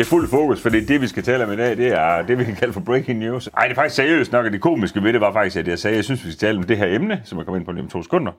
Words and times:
Det 0.00 0.06
er 0.06 0.10
fuld 0.10 0.28
fokus, 0.28 0.62
for 0.62 0.68
det, 0.68 0.88
det, 0.88 1.00
vi 1.00 1.06
skal 1.06 1.22
tale 1.22 1.44
om 1.44 1.52
i 1.52 1.56
dag, 1.56 1.76
det 1.76 1.88
er 1.92 2.22
det, 2.22 2.38
vi 2.38 2.44
kan 2.44 2.54
kalde 2.54 2.72
for 2.72 2.80
breaking 2.80 3.18
news. 3.18 3.46
Ej, 3.46 3.62
det 3.64 3.70
er 3.70 3.74
faktisk 3.74 3.96
seriøst 3.96 4.32
nok, 4.32 4.46
og 4.46 4.52
det 4.52 4.60
komiske 4.60 5.02
ved 5.02 5.12
det 5.12 5.20
var 5.20 5.32
faktisk, 5.32 5.56
at 5.56 5.68
jeg 5.68 5.78
sagde, 5.78 5.94
at 5.94 5.96
jeg 5.96 6.04
synes, 6.04 6.26
vi 6.26 6.30
skal 6.32 6.48
tale 6.48 6.58
om 6.58 6.64
det 6.64 6.76
her 6.76 6.86
emne, 6.94 7.20
som 7.24 7.38
jeg 7.38 7.46
kommer 7.46 7.58
ind 7.58 7.66
på 7.66 7.72
lige 7.72 7.82
om 7.82 7.88
to 7.88 8.02
sekunder. 8.02 8.32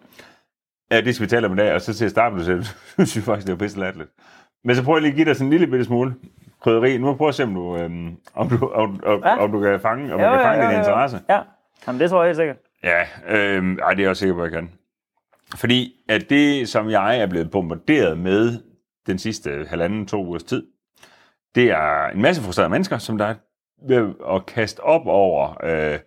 Ja, 0.92 1.02
det 1.02 1.16
skal 1.16 1.26
vi 1.26 1.30
tale 1.30 1.48
om 1.48 1.54
i 1.54 1.56
dag, 1.56 1.74
og 1.74 1.82
så 1.82 1.94
til 1.94 2.06
at 2.06 2.12
starte 2.12 2.36
med 2.36 2.44
så 2.44 2.74
synes 2.94 3.16
jeg 3.16 3.24
faktisk, 3.24 3.48
det 3.48 3.52
var 3.60 3.66
pisse 3.66 3.80
latterligt. 3.80 4.10
Men 4.64 4.76
så 4.76 4.84
prøver 4.84 4.98
jeg 4.98 5.02
lige 5.02 5.12
at 5.12 5.16
give 5.16 5.26
dig 5.26 5.36
sådan 5.36 5.48
en 5.48 5.52
lille 5.52 5.68
bitte 5.68 5.86
smule 5.86 6.14
krydderi. 6.62 6.98
Nu 6.98 7.14
prøv 7.16 7.28
at 7.28 7.36
se, 7.36 7.44
om 7.44 7.54
du, 7.54 7.78
øhm, 7.78 8.16
om 8.36 8.50
du, 8.50 8.68
om, 8.68 9.00
om, 9.06 9.22
Ja. 9.26 9.38
om 9.44 9.52
du 9.52 9.62
kan 9.62 9.80
fange, 9.80 10.14
om 10.14 10.20
du 10.20 10.26
kan 10.26 10.40
fange 10.42 10.70
din 10.70 10.78
interesse. 10.78 11.20
Ja, 11.30 11.40
Jamen, 11.88 12.02
det 12.02 12.10
tror 12.10 12.24
jeg 12.24 12.28
helt 12.30 12.38
sikkert. 12.38 12.58
Ja, 12.84 13.02
øhm, 13.38 13.80
ej, 13.84 13.90
det 13.90 14.00
er 14.00 14.04
jeg 14.04 14.10
også 14.10 14.20
sikker 14.20 14.36
på, 14.36 14.44
at 14.44 14.52
jeg 14.52 14.60
kan. 14.62 14.70
Fordi 15.56 15.94
at 16.10 16.30
det, 16.30 16.70
som 16.70 16.90
jeg 16.90 17.20
er 17.20 17.26
blevet 17.28 17.52
bombarderet 17.52 18.18
med 18.18 18.60
den 19.08 19.18
sidste 19.18 19.66
halvanden, 19.70 20.06
to 20.08 20.26
ugers 20.26 20.44
tid, 20.44 20.64
det 21.56 21.72
er 21.72 22.08
en 22.08 22.22
masse 22.22 22.42
frustrerede 22.42 22.70
mennesker, 22.70 22.98
som 22.98 23.18
der 23.18 23.26
er 23.26 23.36
ved 23.88 24.14
at 24.30 24.46
kaste 24.46 24.80
op 24.80 25.02
over 25.06 25.58
øh, 25.64 26.00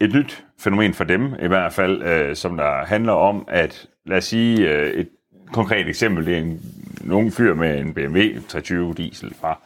et 0.00 0.14
nyt 0.14 0.44
fænomen 0.60 0.94
for 0.94 1.04
dem, 1.04 1.34
i 1.42 1.46
hvert 1.46 1.72
fald, 1.72 2.02
øh, 2.02 2.36
som 2.36 2.56
der 2.56 2.84
handler 2.84 3.12
om, 3.12 3.44
at 3.48 3.86
lad 4.06 4.16
os 4.18 4.24
sige 4.24 4.70
øh, 4.70 4.90
et 4.90 5.08
konkret 5.52 5.88
eksempel, 5.88 6.26
det 6.26 6.34
er 6.34 6.38
en, 6.38 6.60
en 7.04 7.12
ung 7.12 7.32
fyr 7.32 7.54
med 7.54 7.78
en 7.80 7.94
BMW 7.94 8.18
320 8.48 8.94
diesel 8.94 9.34
fra 9.34 9.60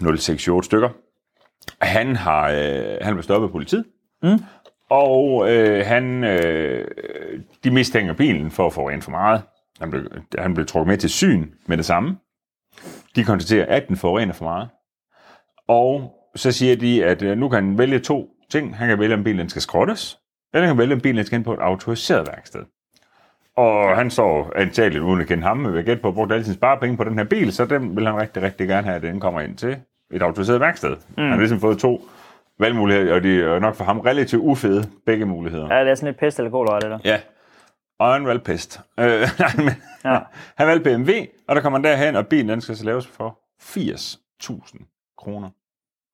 068 0.00 0.64
stykker. 0.66 0.88
Han 1.84 2.16
har 2.16 2.50
øh, 2.50 2.96
han 3.02 3.14
blev 3.14 3.22
stoppet 3.22 3.48
af 3.48 3.52
politiet, 3.52 3.84
Mm. 4.24 4.38
og 4.90 5.52
øh, 5.52 5.86
han, 5.86 6.24
øh, 6.24 6.88
de 7.64 7.70
mistænker 7.70 8.12
bilen 8.14 8.50
for 8.50 8.66
at 8.66 8.72
få 8.72 8.88
rent 8.88 9.04
for 9.04 9.10
meget. 9.10 9.42
Han 9.80 9.90
blev, 9.90 10.06
han 10.38 10.54
blev 10.54 10.66
trukket 10.66 10.88
med 10.88 10.96
til 10.98 11.10
syn 11.10 11.50
med 11.66 11.76
det 11.76 11.84
samme. 11.84 12.16
De 13.16 13.24
konstaterer, 13.24 13.66
at 13.76 13.88
den 13.88 13.96
forurener 13.96 14.32
for 14.32 14.44
meget. 14.44 14.68
Og 15.68 16.18
så 16.36 16.52
siger 16.52 16.76
de, 16.76 17.04
at 17.04 17.22
øh, 17.22 17.38
nu 17.38 17.48
kan 17.48 17.64
han 17.64 17.78
vælge 17.78 17.98
to 17.98 18.28
ting. 18.50 18.76
Han 18.76 18.88
kan 18.88 18.98
vælge, 18.98 19.14
om 19.14 19.24
bilen 19.24 19.48
skal 19.48 19.62
skrottes, 19.62 20.18
eller 20.54 20.66
han 20.66 20.76
kan 20.76 20.80
vælge, 20.80 20.94
om 20.94 21.00
bilen 21.00 21.24
skal 21.24 21.36
ind 21.36 21.44
på 21.44 21.52
et 21.52 21.60
autoriseret 21.60 22.28
værksted. 22.28 22.64
Og 23.56 23.96
han 23.96 24.10
så 24.10 24.44
antageligt, 24.56 25.02
uden 25.02 25.20
at 25.20 25.26
kende 25.26 25.42
ham, 25.42 25.56
men 25.56 25.72
vil 25.72 25.84
gætte 25.84 26.02
på 26.02 26.08
at 26.08 26.14
bruge 26.14 26.32
alle 26.32 26.44
sine 26.44 26.54
sparepenge 26.54 26.96
på 26.96 27.04
den 27.04 27.18
her 27.18 27.24
bil, 27.24 27.52
så 27.52 27.64
den 27.64 27.96
vil 27.96 28.06
han 28.06 28.20
rigtig, 28.20 28.42
rigtig 28.42 28.68
gerne 28.68 28.86
have, 28.86 28.96
at 28.96 29.02
den 29.02 29.20
kommer 29.20 29.40
ind 29.40 29.56
til 29.56 29.76
et 30.12 30.22
autoriseret 30.22 30.60
værksted. 30.60 30.90
Mm. 30.90 31.22
Han 31.22 31.30
har 31.30 31.38
ligesom 31.38 31.60
fået 31.60 31.78
to 31.78 32.08
valgmuligheder, 32.58 33.14
og 33.14 33.22
de 33.22 33.42
er 33.42 33.58
nok 33.58 33.74
for 33.74 33.84
ham 33.84 34.00
relativt 34.00 34.42
ufede, 34.42 34.84
begge 35.06 35.24
muligheder. 35.24 35.74
Ja, 35.74 35.80
det 35.84 35.90
er 35.90 35.94
sådan 35.94 36.06
lidt 36.06 36.18
pest 36.20 36.38
eller 36.38 36.50
kolera, 36.50 36.80
det 36.80 36.90
der. 36.90 36.98
Ja. 37.04 37.20
Og 37.98 38.12
han 38.14 38.26
valgte 38.26 38.44
pest. 38.44 38.80
Øh, 39.00 39.06
nej, 39.38 39.74
Ja. 40.04 40.18
han 40.56 40.66
valgte 40.68 40.90
BMW, 40.96 41.10
og 41.48 41.56
der 41.56 41.62
kommer 41.62 41.78
han 41.78 41.84
derhen, 41.84 42.16
og 42.16 42.26
bilen 42.26 42.48
den 42.48 42.60
skal 42.60 42.76
så 42.76 42.84
laves 42.84 43.06
for 43.06 43.38
80.000 43.62 45.14
kroner. 45.18 45.50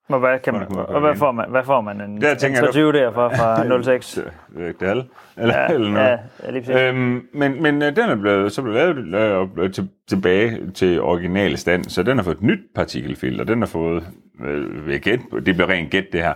Og 0.09 0.19
hvad, 0.19 0.39
kan 0.39 0.55
man, 0.55 0.63
og 0.77 1.01
hvad 1.01 1.11
det? 1.11 1.19
får 1.19 1.33
man, 1.33 1.51
hvad 1.51 1.65
får 1.65 1.81
man 1.81 2.01
en, 2.01 2.21
Der 2.21 2.33
en 2.33 2.39
tænker 2.39 2.59
jeg, 2.59 2.65
23 2.73 2.93
der 2.93 3.13
fra, 3.13 3.29
fra 3.39 3.83
06? 3.83 4.15
Det 4.15 4.63
er 4.65 4.69
ikke 4.69 4.81
det 4.81 4.87
alle. 4.91 5.05
Eller, 5.37 5.59
Ja, 5.59 5.67
eller 5.75 5.91
noget. 5.91 6.19
ja, 6.43 6.51
lige 6.51 6.61
præcis. 6.63 6.77
Øhm, 6.77 7.29
men, 7.35 7.63
men 7.63 7.83
øh, 7.83 7.97
den 7.97 8.09
er 8.11 8.17
blevet, 8.17 8.53
så 8.53 8.63
blevet 8.63 9.07
lavet, 9.09 9.51
øh, 9.59 9.73
til, 9.73 9.89
tilbage 10.09 10.71
til 10.71 11.01
original 11.01 11.59
stand, 11.59 11.85
så 11.85 12.03
den 12.03 12.17
har 12.19 12.25
fået 12.25 12.37
et 12.37 12.43
nyt 12.43 12.61
partikelfilter, 12.75 13.45
den 13.45 13.59
har 13.63 13.67
fået, 13.67 14.07
øh, 14.45 15.01
på- 15.31 15.41
det 15.41 15.55
bliver 15.55 15.69
rent 15.69 15.91
gæt 15.91 16.05
det 16.13 16.23
her, 16.23 16.35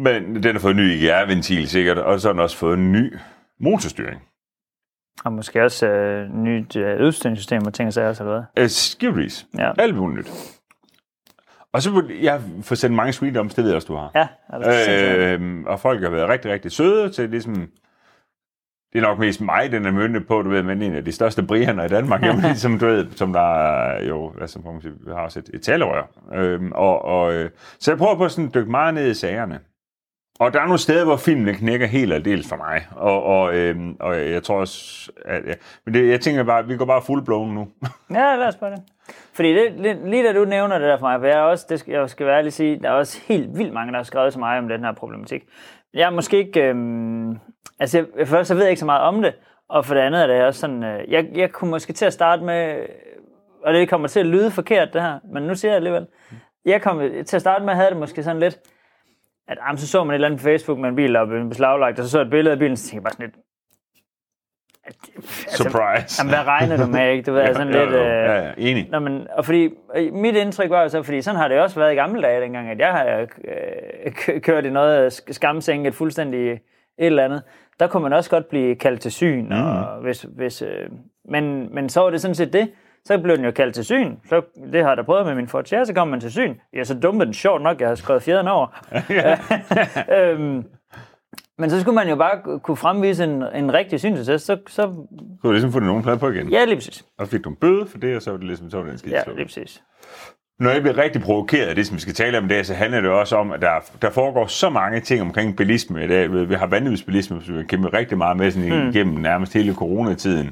men 0.00 0.42
den 0.42 0.52
har 0.52 0.58
fået 0.60 0.70
en 0.70 0.76
ny 0.76 0.90
IGR-ventil 0.92 1.68
sikkert, 1.68 1.98
og 1.98 2.20
så 2.20 2.28
har 2.28 2.32
den 2.32 2.40
også 2.40 2.56
fået 2.56 2.78
en 2.78 2.92
ny 2.92 3.14
motorstyring. 3.62 4.22
Og 5.24 5.32
måske 5.32 5.62
også 5.62 5.86
øh, 5.86 6.34
nyt 6.34 6.76
øh, 6.76 7.00
udstillingssystem 7.06 7.66
og 7.66 7.74
ting 7.74 7.86
og 7.86 7.92
sager 7.92 8.08
også, 8.08 8.22
eller 8.22 8.34
hvad? 8.54 8.62
Øh, 8.64 8.68
Skiveries. 8.68 9.46
Ja. 9.58 9.72
Alt 9.78 9.94
muligt 9.94 10.18
nyt. 10.18 10.58
Og 11.72 11.82
så 11.82 12.04
jeg 12.22 12.40
få 12.62 12.74
sendt 12.74 12.96
mange 12.96 13.12
sweet 13.12 13.36
om, 13.36 13.48
det 13.48 13.58
ved 13.58 13.66
jeg 13.66 13.76
også, 13.76 13.88
du 13.88 13.96
har. 13.96 14.10
Ja, 14.14 14.28
altså, 14.48 14.92
øh, 15.16 15.62
og 15.66 15.80
folk 15.80 16.02
har 16.02 16.10
været 16.10 16.28
rigtig, 16.28 16.52
rigtig 16.52 16.72
søde 16.72 17.10
til 17.10 17.30
ligesom... 17.30 17.68
Det 18.92 18.98
er 18.98 19.02
nok 19.02 19.18
mest 19.18 19.40
mig, 19.40 19.72
den 19.72 19.86
er 19.86 19.90
myndet 19.90 20.26
på, 20.26 20.42
du 20.42 20.50
ved, 20.50 20.62
men 20.62 20.82
en 20.82 20.94
af 20.94 21.04
de 21.04 21.12
største 21.12 21.42
brianer 21.42 21.84
i 21.84 21.88
Danmark, 21.88 22.22
jamen, 22.26 22.42
ligesom, 22.42 22.78
du 22.78 22.86
ved, 22.86 23.10
som 23.10 23.32
der 23.32 23.40
er 23.40 24.04
jo, 24.04 24.30
hvad 24.30 24.48
som 24.48 24.64
man 24.64 24.80
sige, 24.80 24.92
vi 25.06 25.10
har 25.12 25.20
også 25.20 25.38
et, 25.38 25.50
et 25.54 25.62
talerør. 25.62 26.02
Øhm, 26.34 26.72
og, 26.72 27.04
og, 27.04 27.34
øh, 27.34 27.50
så 27.78 27.90
jeg 27.90 27.98
prøver 27.98 28.16
på 28.16 28.28
sådan 28.28 28.48
at 28.48 28.54
dykke 28.54 28.70
meget 28.70 28.94
ned 28.94 29.10
i 29.10 29.14
sagerne. 29.14 29.60
Og 30.42 30.52
der 30.52 30.60
er 30.60 30.64
nogle 30.64 30.78
steder, 30.78 31.04
hvor 31.04 31.16
filmen 31.16 31.54
knækker 31.54 31.86
helt 31.86 32.12
aldeles 32.12 32.48
for 32.48 32.56
mig. 32.56 32.86
Og, 32.96 33.22
og, 33.22 33.54
øhm, 33.54 33.96
og 34.00 34.30
jeg 34.30 34.42
tror 34.42 34.56
også, 34.56 35.10
at, 35.24 35.46
ja. 35.46 35.54
men 35.84 35.94
det, 35.94 36.08
jeg 36.10 36.20
tænker 36.20 36.42
bare, 36.42 36.66
vi 36.66 36.76
går 36.76 36.84
bare 36.84 37.02
full 37.02 37.24
blown 37.24 37.54
nu. 37.54 37.68
ja, 38.18 38.36
lad 38.36 38.48
os 38.48 38.56
bare 38.56 38.70
det. 38.70 38.82
Fordi 39.34 39.54
det, 39.54 39.98
lige 40.04 40.26
da 40.26 40.32
du 40.32 40.44
nævner 40.44 40.78
det 40.78 40.88
der 40.88 40.98
for 40.98 41.06
mig, 41.06 41.20
for 41.20 41.26
jeg, 41.26 41.36
er 41.36 41.42
også, 41.42 41.66
det 41.68 41.80
skal, 41.80 41.92
jeg 41.92 42.10
skal 42.10 42.26
være 42.26 42.38
ærlig 42.38 42.52
sige, 42.52 42.80
der 42.82 42.88
er 42.88 42.92
også 42.92 43.20
helt 43.28 43.58
vildt 43.58 43.72
mange, 43.72 43.92
der 43.92 43.98
har 43.98 44.04
skrevet 44.04 44.32
til 44.32 44.40
mig 44.40 44.58
om 44.58 44.68
den 44.68 44.84
her 44.84 44.92
problematik. 44.92 45.42
Jeg 45.94 46.06
er 46.06 46.10
måske 46.10 46.38
ikke... 46.38 46.60
Øhm, 46.60 47.38
altså, 47.80 48.06
jeg, 48.18 48.28
først 48.28 48.48
så 48.48 48.54
ved 48.54 48.62
jeg 48.62 48.70
ikke 48.70 48.80
så 48.80 48.86
meget 48.86 49.02
om 49.02 49.22
det, 49.22 49.34
og 49.68 49.84
for 49.84 49.94
det 49.94 50.00
andet 50.00 50.22
er 50.22 50.26
det 50.26 50.44
også 50.44 50.60
sådan... 50.60 50.84
Øh, 50.84 51.12
jeg, 51.12 51.26
jeg 51.34 51.50
kunne 51.50 51.70
måske 51.70 51.92
til 51.92 52.04
at 52.04 52.12
starte 52.12 52.42
med... 52.42 52.86
Og 53.64 53.74
det 53.74 53.88
kommer 53.88 54.08
til 54.08 54.20
at 54.20 54.26
lyde 54.26 54.50
forkert, 54.50 54.92
det 54.92 55.02
her, 55.02 55.18
men 55.32 55.42
nu 55.42 55.54
siger 55.54 55.72
jeg 55.72 55.76
alligevel. 55.76 56.06
Jeg 56.64 56.82
kom 56.82 57.00
til 57.26 57.36
at 57.36 57.40
starte 57.40 57.64
med, 57.64 57.74
havde 57.74 57.90
det 57.90 57.98
måske 57.98 58.22
sådan 58.22 58.40
lidt... 58.40 58.58
At 59.48 59.58
jamen, 59.66 59.78
så 59.78 59.88
så 59.88 60.04
man 60.04 60.10
et 60.10 60.14
eller 60.14 60.28
andet 60.28 60.40
på 60.40 60.44
Facebook 60.44 60.78
med 60.78 60.88
en 60.88 60.96
bil, 60.96 61.14
der 61.14 61.26
blevet 61.26 61.48
beslaglagt, 61.48 61.98
og 61.98 62.04
så 62.04 62.10
så 62.10 62.20
et 62.20 62.30
billede 62.30 62.52
af 62.52 62.58
bilen, 62.58 62.76
så 62.76 62.90
tænkte 62.90 62.94
jeg 62.96 63.02
bare 63.02 63.12
sådan 63.12 63.26
lidt... 63.26 63.36
At, 64.84 64.94
altså, 65.16 65.62
Surprise. 65.62 66.20
Jamen, 66.22 66.34
hvad 66.34 66.46
regner 66.46 66.76
du 66.76 66.86
med, 66.86 67.10
ikke? 67.10 67.22
Du 67.22 67.32
ved, 67.32 67.40
altså 67.48 67.60
sådan 67.60 67.72
lidt... 67.72 67.90
Jo, 67.90 67.96
jo. 67.98 68.04
Øh, 68.04 68.24
Ja, 68.24 68.42
ja, 68.46 68.52
enig. 68.56 68.88
Nå, 68.90 68.98
men, 68.98 69.26
og 69.30 69.44
fordi, 69.44 69.68
øh, 69.96 70.12
mit 70.12 70.34
indtryk 70.36 70.70
var 70.70 70.82
jo 70.82 70.88
så, 70.88 71.02
fordi 71.02 71.22
sådan 71.22 71.40
har 71.40 71.48
det 71.48 71.60
også 71.60 71.80
været 71.80 71.92
i 71.92 71.94
gamle 71.94 72.22
dage 72.22 72.40
dengang, 72.40 72.70
at 72.70 72.78
jeg 72.78 72.92
har 72.92 73.26
øh, 74.34 74.40
kørt 74.40 74.64
i 74.64 74.70
noget 74.70 75.10
sk- 75.20 75.32
skamsænket 75.32 75.94
fuldstændig 75.94 76.50
et 76.52 76.60
eller 76.98 77.24
andet. 77.24 77.42
Der 77.80 77.86
kunne 77.86 78.02
man 78.02 78.12
også 78.12 78.30
godt 78.30 78.48
blive 78.48 78.74
kaldt 78.76 79.00
til 79.00 79.12
syn, 79.12 79.44
mm. 79.46 79.52
og 79.52 80.00
hvis, 80.02 80.22
hvis, 80.22 80.62
øh, 80.62 80.88
men, 81.24 81.74
men 81.74 81.88
så 81.88 82.00
var 82.00 82.10
det 82.10 82.20
sådan 82.20 82.34
set 82.34 82.52
det. 82.52 82.70
Så 83.04 83.18
blev 83.18 83.36
den 83.36 83.44
jo 83.44 83.50
kaldt 83.50 83.74
til 83.74 83.84
syn. 83.84 84.16
Så, 84.28 84.42
det 84.72 84.82
har 84.82 84.90
jeg 84.90 84.96
da 84.96 85.02
prøvet 85.02 85.26
med 85.26 85.34
min 85.34 85.48
Ford 85.48 85.64
Sierra, 85.64 85.84
så 85.84 85.94
kom 85.94 86.08
man 86.08 86.20
til 86.20 86.32
syn. 86.32 86.54
Ja, 86.74 86.84
så 86.84 86.94
dumpede 86.98 87.26
den 87.26 87.34
sjovt 87.34 87.62
nok, 87.62 87.80
jeg 87.80 87.88
har 87.88 87.94
skrevet 87.94 88.22
fjeden 88.22 88.48
over. 88.48 88.66
øhm, 90.18 90.64
men 91.58 91.70
så 91.70 91.80
skulle 91.80 91.94
man 91.94 92.08
jo 92.08 92.16
bare 92.16 92.58
kunne 92.58 92.76
fremvise 92.76 93.24
en, 93.24 93.42
en 93.54 93.72
rigtig 93.72 94.00
synsattest, 94.00 94.46
så, 94.46 94.56
så 94.68 94.82
har 94.82 95.48
du 95.48 95.52
ligesom 95.52 95.72
fundet 95.72 95.86
nogen 95.86 96.02
plade 96.02 96.18
på 96.18 96.30
igen. 96.30 96.48
ja, 96.48 96.64
lige 96.64 96.76
præcis. 96.76 97.04
Og 97.18 97.26
så 97.26 97.30
fik 97.30 97.44
du 97.44 97.50
en 97.50 97.56
bøde 97.56 97.86
for 97.86 97.98
det, 97.98 98.16
og 98.16 98.22
så 98.22 98.30
var 98.30 98.38
det 98.38 98.46
ligesom, 98.46 98.70
så 98.70 98.76
var 98.76 98.84
det 98.84 98.92
en 98.92 98.98
skidt 98.98 99.14
Ja, 99.14 99.22
lige 99.36 99.44
præcis. 99.44 99.82
Når 100.58 100.70
jeg 100.70 100.82
bliver 100.82 100.98
rigtig 100.98 101.22
provokeret 101.22 101.66
af 101.66 101.74
det, 101.74 101.86
som 101.86 101.96
vi 101.96 102.00
skal 102.00 102.14
tale 102.14 102.38
om 102.38 102.44
i 102.44 102.48
dag, 102.48 102.66
så 102.66 102.74
handler 102.74 103.00
det 103.00 103.10
også 103.10 103.36
om, 103.36 103.52
at 103.52 103.60
der, 103.60 103.70
der 104.02 104.10
foregår 104.10 104.46
så 104.46 104.70
mange 104.70 105.00
ting 105.00 105.20
omkring 105.22 105.56
bilisme 105.56 106.04
i 106.04 106.08
dag. 106.08 106.48
Vi 106.48 106.54
har 106.54 106.66
vanvidsbilisme, 106.66 107.42
som 107.42 107.54
vi 107.54 107.60
har 107.60 107.66
kæmpet 107.66 107.92
rigtig 107.92 108.18
meget 108.18 108.36
med 108.36 108.50
sådan 108.50 108.82
mm. 108.82 108.88
igennem 108.88 109.14
nærmest 109.14 109.54
hele 109.54 109.74
coronatiden. 109.74 110.50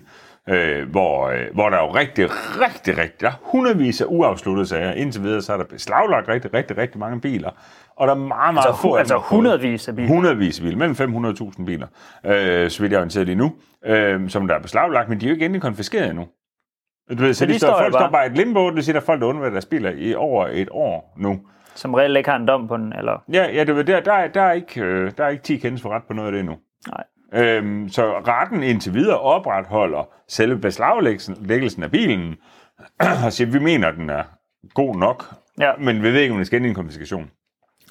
Øh, 0.50 0.90
hvor, 0.90 1.28
øh, 1.28 1.40
hvor 1.54 1.70
der 1.70 1.76
er 1.76 1.82
jo 1.82 1.94
rigtig, 1.94 2.26
rigtig, 2.30 2.98
rigtig, 2.98 3.20
der 3.20 3.26
er 3.26 3.32
hundredvis 3.42 4.00
af 4.00 4.04
uafsluttede 4.08 4.66
sager. 4.66 4.92
Indtil 4.92 5.22
videre, 5.22 5.42
så 5.42 5.52
er 5.52 5.56
der 5.56 5.64
beslaglagt 5.64 6.28
rigtig, 6.28 6.54
rigtig, 6.54 6.76
rigtig 6.78 6.98
mange 7.00 7.20
biler. 7.20 7.50
Og 7.96 8.06
der 8.06 8.14
er 8.14 8.18
meget, 8.18 8.54
meget 8.54 8.66
Altså, 8.66 8.82
få 8.82 8.94
altså 8.94 9.16
hundredvis 9.16 9.88
af 9.88 9.96
biler. 9.96 10.08
Hundredvis 10.08 10.58
af 10.60 10.64
biler, 10.64 10.76
mellem 10.78 11.26
500.000 11.58 11.64
biler, 11.64 11.86
øh, 12.26 12.70
så 12.70 12.82
vidt 12.82 12.92
jeg 12.92 12.96
er 12.96 13.00
orienteret 13.00 13.26
lige 13.26 13.36
nu, 13.36 13.52
øh, 13.86 14.28
som 14.30 14.46
der 14.48 14.54
er 14.54 14.60
beslaglagt, 14.60 15.08
men 15.08 15.20
de 15.20 15.26
er 15.26 15.30
jo 15.30 15.34
ikke 15.34 15.44
endelig 15.44 15.62
konfiskeret 15.62 16.10
endnu. 16.10 16.26
Du 17.10 17.22
ved, 17.22 17.34
så, 17.34 17.38
Så 17.38 17.46
de, 17.46 17.52
de 17.52 17.58
står, 17.58 17.68
står 17.68 17.78
folk 17.78 17.92
står 17.92 17.98
bare. 18.00 18.10
bare 18.12 18.24
i 18.26 18.30
et 18.30 18.36
limbo, 18.36 18.66
det 18.66 18.74
vil 18.74 18.84
sige, 18.84 18.92
at 18.92 18.94
der 18.94 19.00
er 19.00 19.04
folk, 19.04 19.20
der 19.20 19.26
undværer 19.26 19.50
deres 19.50 19.66
biler 19.66 19.90
i 19.90 20.14
over 20.14 20.46
et 20.52 20.68
år 20.70 21.14
nu. 21.18 21.40
Som 21.74 21.94
reelt 21.94 22.16
ikke 22.16 22.30
har 22.30 22.36
en 22.36 22.46
dom 22.48 22.68
på 22.68 22.76
den, 22.76 22.92
eller... 22.98 23.22
Ja, 23.32 23.46
ja 23.54 23.64
det, 23.64 23.76
ved, 23.76 23.84
der, 23.84 24.00
der, 24.00 24.12
er- 24.12 24.28
der, 24.28 24.42
er 24.42 24.52
ikke, 24.52 24.80
øh, 24.80 25.12
der 25.18 25.24
er 25.24 25.28
ikke 25.28 25.42
10 25.42 25.56
kendelser 25.56 25.82
for 25.82 25.90
ret 25.94 26.02
på 26.08 26.12
noget 26.14 26.26
af 26.28 26.32
det 26.32 26.40
endnu. 26.40 26.56
Nej. 26.88 27.04
Øhm, 27.34 27.88
så 27.88 28.18
retten 28.18 28.62
indtil 28.62 28.94
videre 28.94 29.20
opretholder 29.20 30.08
selve 30.28 30.58
beslaglæggelsen 30.58 31.82
af 31.82 31.90
bilen, 31.90 32.36
og 33.26 33.32
siger, 33.32 33.48
at 33.48 33.54
vi 33.54 33.58
mener, 33.58 33.88
at 33.88 33.94
den 33.94 34.10
er 34.10 34.22
god 34.74 34.96
nok, 34.96 35.24
Ja. 35.60 35.72
men 35.78 36.02
vi 36.02 36.12
ved 36.12 36.20
ikke, 36.20 36.32
om 36.32 36.38
det 36.38 36.46
skal 36.46 36.56
ind 36.56 36.66
i 36.66 36.68
en 36.68 36.74
konfiskation. 36.74 37.30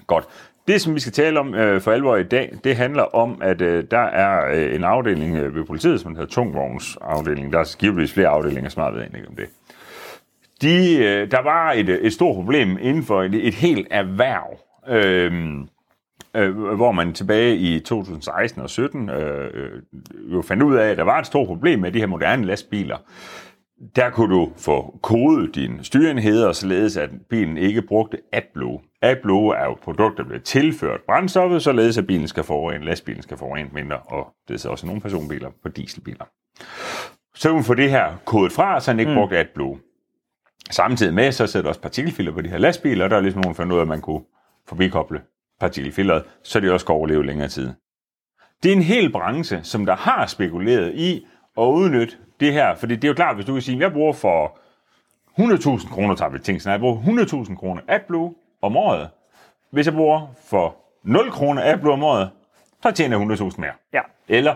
Godt. 0.07 0.25
Det, 0.68 0.81
som 0.81 0.95
vi 0.95 1.00
skal 1.00 1.13
tale 1.13 1.39
om 1.39 1.53
øh, 1.53 1.81
for 1.81 1.91
alvor 1.91 2.15
i 2.15 2.24
dag, 2.24 2.57
det 2.63 2.75
handler 2.75 3.03
om, 3.03 3.41
at 3.41 3.62
øh, 3.62 3.83
der 3.91 4.00
er 4.00 4.56
øh, 4.56 4.75
en 4.75 4.83
afdeling 4.83 5.36
øh, 5.36 5.56
ved 5.56 5.63
politiet, 5.63 6.00
som 6.00 6.15
hedder 6.15 6.30
tungvognsafdelingen. 6.30 7.53
Der 7.53 7.59
er 7.59 7.75
givetvis 7.80 8.13
flere 8.13 8.27
afdelinger, 8.27 8.69
som 8.69 8.94
ved 8.94 9.03
ikke 9.03 9.27
om 9.27 9.36
det. 9.36 9.50
De, 10.62 10.97
øh, 10.97 11.31
der 11.31 11.41
var 11.41 11.71
et, 11.71 11.89
et 11.89 12.13
stort 12.13 12.36
problem 12.36 12.77
inden 12.81 13.03
for 13.03 13.24
et, 13.24 13.47
et 13.47 13.53
helt 13.53 13.88
erhverv, 13.91 14.59
øh, 14.88 15.31
øh, 16.35 16.57
hvor 16.57 16.91
man 16.91 17.13
tilbage 17.13 17.55
i 17.55 17.79
2016 17.79 18.61
og 18.61 18.69
17 18.69 19.09
øh, 19.09 19.49
øh, 19.53 19.81
jo 20.33 20.41
fandt 20.41 20.63
ud 20.63 20.75
af, 20.75 20.89
at 20.89 20.97
der 20.97 21.03
var 21.03 21.19
et 21.19 21.25
stort 21.25 21.47
problem 21.47 21.79
med 21.79 21.91
de 21.91 21.99
her 21.99 22.07
moderne 22.07 22.45
lastbiler. 22.45 22.97
Der 23.95 24.09
kunne 24.09 24.35
du 24.35 24.51
få 24.57 24.99
kodet 25.01 25.55
dine 25.55 25.83
styrenheder, 25.83 26.51
således 26.51 26.97
at 26.97 27.09
bilen 27.29 27.57
ikke 27.57 27.81
brugte 27.81 28.17
AdBlue. 28.31 28.79
AdBlue 29.01 29.55
er 29.55 29.65
jo 29.65 29.71
et 29.71 29.79
produkt, 29.79 30.17
der 30.17 30.23
bliver 30.23 30.39
tilført 30.39 31.01
brændstoffet, 31.01 31.61
således 31.61 31.97
at 31.97 32.07
bilen 32.07 32.27
skal 32.27 32.43
forurene, 32.43 32.85
lastbilen 32.85 33.21
skal 33.21 33.37
forurene 33.37 33.69
mindre, 33.73 33.97
og 33.97 34.27
det 34.47 34.53
er 34.53 34.57
så 34.57 34.69
også 34.69 34.85
nogle 34.85 35.01
personbiler 35.01 35.49
på 35.63 35.69
dieselbiler. 35.69 36.25
Så 37.35 37.49
kunne 37.49 37.63
få 37.63 37.73
det 37.73 37.89
her 37.89 38.13
kodet 38.25 38.51
fra, 38.51 38.79
så 38.79 38.91
han 38.91 38.99
ikke 38.99 39.11
mm. 39.11 39.17
brugte 39.17 39.37
AdBlue. 39.37 39.79
Samtidig 40.71 41.13
med, 41.13 41.31
så 41.31 41.61
der 41.61 41.67
også 41.67 41.81
partikelfilter 41.81 42.33
på 42.33 42.41
de 42.41 42.49
her 42.49 42.57
lastbiler, 42.57 43.03
og 43.03 43.09
der 43.09 43.17
er 43.17 43.21
ligesom 43.21 43.41
nogen, 43.41 43.55
fandt 43.55 43.71
ud 43.71 43.77
af, 43.77 43.81
at 43.81 43.87
man 43.87 44.01
kunne 44.01 44.21
forbikoble 44.67 45.21
partikelfilteret, 45.59 46.23
så 46.44 46.59
de 46.59 46.73
også 46.73 46.85
kan 46.85 46.95
overleve 46.95 47.25
længere 47.25 47.47
tid. 47.47 47.73
Det 48.63 48.71
er 48.71 48.75
en 48.75 48.81
hel 48.81 49.11
branche, 49.11 49.63
som 49.63 49.85
der 49.85 49.95
har 49.95 50.25
spekuleret 50.25 50.95
i 50.95 51.27
at 51.57 51.63
udnytte 51.63 52.15
det 52.39 52.53
her, 52.53 52.75
fordi 52.75 52.95
det 52.95 53.03
er 53.03 53.07
jo 53.07 53.13
klart, 53.13 53.35
hvis 53.35 53.45
du 53.45 53.53
kan 53.53 53.61
sige, 53.61 53.75
at 53.75 53.81
jeg 53.81 53.91
bruger 53.94 54.13
for 54.13 54.59
100.000 55.39 55.89
kroner, 55.94 56.15
så 56.59 56.69
jeg 56.69 56.79
bruger 56.79 57.01
100.000 57.45 57.56
kroner 57.56 57.81
AdBlue 57.88 58.33
om 58.61 58.77
året. 58.77 59.09
Hvis 59.71 59.85
jeg 59.85 59.94
bruger 59.94 60.27
for 60.45 60.75
0 61.03 61.31
kroner 61.31 61.62
AdBlue 61.63 61.94
om 61.94 62.03
året, 62.03 62.29
så 62.83 62.91
tjener 62.91 63.19
jeg 63.19 63.27
100.000 63.39 63.62
mere. 63.62 63.71
Ja. 63.94 64.01
Eller, 64.27 64.55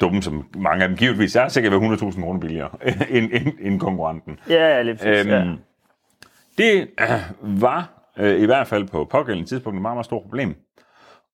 dumme 0.00 0.22
som 0.22 0.48
mange 0.56 0.82
af 0.82 0.88
dem 0.88 0.96
givetvis 0.96 1.36
er, 1.36 1.48
så 1.48 1.62
kan 1.62 1.72
jeg 1.72 1.80
være 1.80 1.96
100.000 1.96 2.20
kroner 2.20 2.40
billigere 2.40 2.70
end, 3.10 3.30
end, 3.32 3.52
end 3.60 3.80
konkurrenten. 3.80 4.38
Ja, 4.48 4.68
ja, 4.68 4.82
lige 4.82 4.94
præcis. 4.96 5.26
ja. 5.26 5.40
Øhm, 5.40 5.58
det 6.58 6.88
øh, 7.00 7.60
var 7.60 7.88
øh, 8.18 8.40
i 8.40 8.46
hvert 8.46 8.66
fald 8.66 8.88
på 8.88 9.04
pågældende 9.04 9.48
tidspunkt 9.48 9.76
et 9.76 9.82
meget, 9.82 9.96
meget 9.96 10.04
stort 10.04 10.22
problem. 10.22 10.54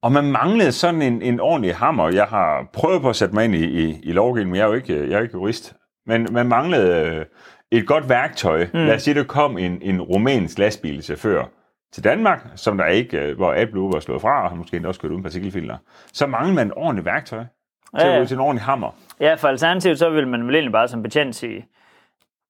Og 0.03 0.13
man 0.13 0.25
manglede 0.25 0.73
sådan 0.73 1.03
en, 1.03 1.23
en 1.23 1.41
ordentlig 1.41 1.77
hammer. 1.77 2.09
Jeg 2.09 2.25
har 2.25 2.69
prøvet 2.73 3.03
på 3.03 3.09
at 3.09 3.17
sætte 3.17 3.35
mig 3.35 3.45
ind 3.45 3.55
i, 3.55 3.65
i, 3.65 4.01
i 4.03 4.13
lovgivningen, 4.13 4.51
men 4.51 4.59
jeg 4.59 4.65
er 4.65 4.69
jo 4.69 4.75
ikke, 4.75 5.11
jeg 5.11 5.19
er 5.19 5.23
ikke 5.23 5.35
jurist. 5.35 5.75
Men 6.07 6.29
man 6.31 6.47
manglede 6.47 7.17
øh, 7.17 7.25
et 7.71 7.87
godt 7.87 8.09
værktøj. 8.09 8.67
Mm. 8.75 8.79
Lad 8.79 8.95
os 8.95 9.03
sige, 9.03 9.15
der 9.15 9.25
kom 9.25 9.59
en, 9.59 9.79
en 9.83 10.03
rumænsk 10.03 10.59
lastbilchauffør 10.59 11.45
til 11.93 12.05
Danmark, 12.05 12.47
som 12.57 12.77
der 12.77 12.87
ikke, 12.87 13.19
øh, 13.21 13.37
hvor 13.37 13.53
AdBlue 13.53 13.93
var 13.93 14.01
slået 14.01 14.21
fra, 14.21 14.43
og 14.43 14.49
har 14.49 14.57
måske 14.57 14.77
endda 14.77 14.89
også 14.89 15.01
kørt 15.01 15.11
uden 15.11 15.23
partikelfilter. 15.23 15.77
Så 16.13 16.27
manglede 16.27 16.55
man 16.55 16.67
et 16.67 16.73
ordentligt 16.77 17.07
værktøj 17.07 17.39
til 17.99 18.07
Ja, 18.09 18.17
ja. 18.19 18.25
til 18.25 18.35
en 18.35 18.41
ordentlig 18.41 18.63
hammer. 18.63 18.91
Ja, 19.21 19.35
for 19.35 19.49
alternativt, 19.49 19.99
så 19.99 20.11
vil 20.11 20.29
man 20.29 20.47
vel 20.47 20.55
egentlig 20.55 20.73
bare 20.73 20.89
som 20.89 21.03
betjent 21.03 21.35
sige, 21.37 21.67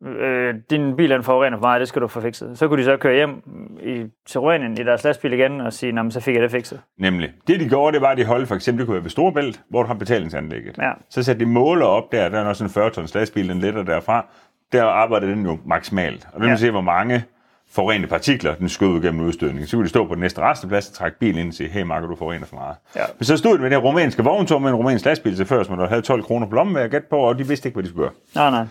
øh, 0.06 0.54
din 0.70 0.96
bil 0.96 1.12
er 1.12 1.16
en 1.16 1.22
forurener 1.24 1.56
for 1.58 1.66
mig, 1.66 1.80
det 1.80 1.88
skal 1.88 2.02
du 2.02 2.08
få 2.08 2.20
fikset. 2.20 2.58
Så 2.58 2.68
kunne 2.68 2.78
de 2.80 2.84
så 2.84 2.96
køre 2.96 3.14
hjem 3.14 3.42
i, 3.82 4.04
til 4.26 4.40
Rumænien 4.40 4.72
i 4.78 4.84
deres 4.84 5.04
lastbil 5.04 5.32
igen 5.32 5.60
og 5.60 5.72
sige, 5.72 5.92
"Nå, 5.92 6.10
så 6.10 6.20
fik 6.20 6.34
jeg 6.34 6.42
det 6.42 6.50
fikset. 6.50 6.80
Nemlig. 6.98 7.30
Det 7.46 7.60
de 7.60 7.68
gjorde, 7.68 7.94
det 7.94 8.00
var, 8.02 8.08
at 8.08 8.18
de 8.18 8.24
holdt 8.24 8.48
for 8.48 8.54
eksempel, 8.54 8.80
det 8.80 8.86
kunne 8.86 8.94
være 8.94 9.04
ved 9.04 9.10
Storebælt, 9.10 9.60
hvor 9.70 9.82
du 9.82 9.86
har 9.86 9.94
betalingsanlægget. 9.94 10.78
Ja. 10.78 10.90
Så 11.10 11.22
satte 11.22 11.40
de 11.44 11.46
måler 11.50 11.86
op 11.86 12.12
der, 12.12 12.28
der 12.28 12.40
er 12.40 12.44
også 12.44 12.64
en 12.64 12.70
40 12.70 12.90
tons 12.90 13.14
lastbil, 13.14 13.48
den 13.48 13.58
letter 13.58 13.82
derfra. 13.82 14.26
Der 14.72 14.84
arbejder 14.84 15.26
den 15.26 15.44
jo 15.46 15.58
maksimalt. 15.66 16.26
Og 16.32 16.40
det 16.40 16.42
vil 16.42 16.48
Ja. 16.50 16.56
se, 16.56 16.70
hvor 16.70 16.80
mange 16.80 17.24
forurenede 17.72 18.08
partikler, 18.08 18.54
den 18.54 18.68
skød 18.68 18.88
ud 18.88 19.00
gennem 19.00 19.26
udstødning. 19.26 19.68
Så 19.68 19.76
kunne 19.76 19.84
de 19.84 19.88
stå 19.88 20.06
på 20.06 20.14
den 20.14 20.20
næste 20.20 20.40
resteplads 20.40 20.88
og 20.88 20.94
trække 20.94 21.18
bilen 21.18 21.38
ind 21.38 21.48
og 21.48 21.54
sige, 21.54 21.68
hey 21.68 21.82
Marco, 21.82 22.06
du 22.06 22.16
forurener 22.16 22.46
for 22.46 22.56
meget. 22.56 22.76
Ja. 22.96 23.00
Men 23.18 23.24
så 23.24 23.36
stod 23.36 23.56
de 23.56 23.62
med 23.62 23.70
det 23.70 23.82
rumænske 23.82 24.24
vogntog 24.24 24.62
med 24.62 24.70
en 24.70 24.76
rumænsk 24.76 25.04
lastbil 25.04 25.36
til 25.36 25.46
før, 25.46 25.62
som 25.62 25.76
der 25.76 25.88
havde 25.88 26.02
12 26.02 26.22
kroner 26.22 26.46
på 26.46 26.54
lommen, 26.54 26.76
jeg 26.76 26.90
gætte 26.90 27.06
på, 27.10 27.16
og 27.16 27.38
de 27.38 27.46
vidste 27.48 27.68
ikke, 27.68 27.74
hvad 27.76 27.82
de 27.84 27.88
skulle 27.88 28.02
gøre. 28.08 28.14
Nej, 28.34 28.50
nej. 28.50 28.66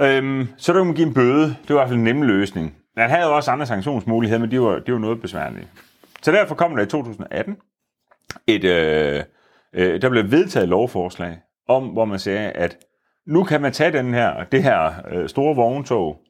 Øhm, 0.00 0.48
så 0.56 0.72
der 0.72 0.78
kunne 0.78 0.86
man 0.86 0.94
give 0.96 1.06
en 1.06 1.14
bøde. 1.14 1.42
Det 1.46 1.68
var 1.68 1.74
i 1.74 1.78
hvert 1.78 1.88
fald 1.88 1.98
en 1.98 2.04
nem 2.04 2.22
løsning. 2.22 2.76
Man 2.96 3.10
havde 3.10 3.24
jo 3.26 3.36
også 3.36 3.50
andre 3.50 3.66
sanktionsmuligheder, 3.66 4.40
men 4.40 4.50
de 4.50 4.60
var, 4.60 4.78
de 4.78 4.92
var 4.92 4.98
noget 4.98 5.20
besværlige. 5.22 5.68
Så 6.22 6.32
derfor 6.32 6.54
kom 6.54 6.76
der 6.76 6.82
i 6.82 6.86
2018 6.86 7.56
et, 8.46 8.64
øh, 8.64 9.22
øh, 9.74 10.02
der 10.02 10.08
blev 10.10 10.30
vedtaget 10.30 10.62
et 10.64 10.68
lovforslag 10.68 11.38
om, 11.68 11.84
hvor 11.88 12.04
man 12.04 12.18
sagde, 12.18 12.50
at 12.50 12.76
nu 13.26 13.44
kan 13.44 13.60
man 13.62 13.72
tage 13.72 13.92
den 13.92 14.14
her, 14.14 14.44
det 14.44 14.62
her 14.62 14.92
øh, 15.10 15.28
store 15.28 15.56
vogntog, 15.56 16.20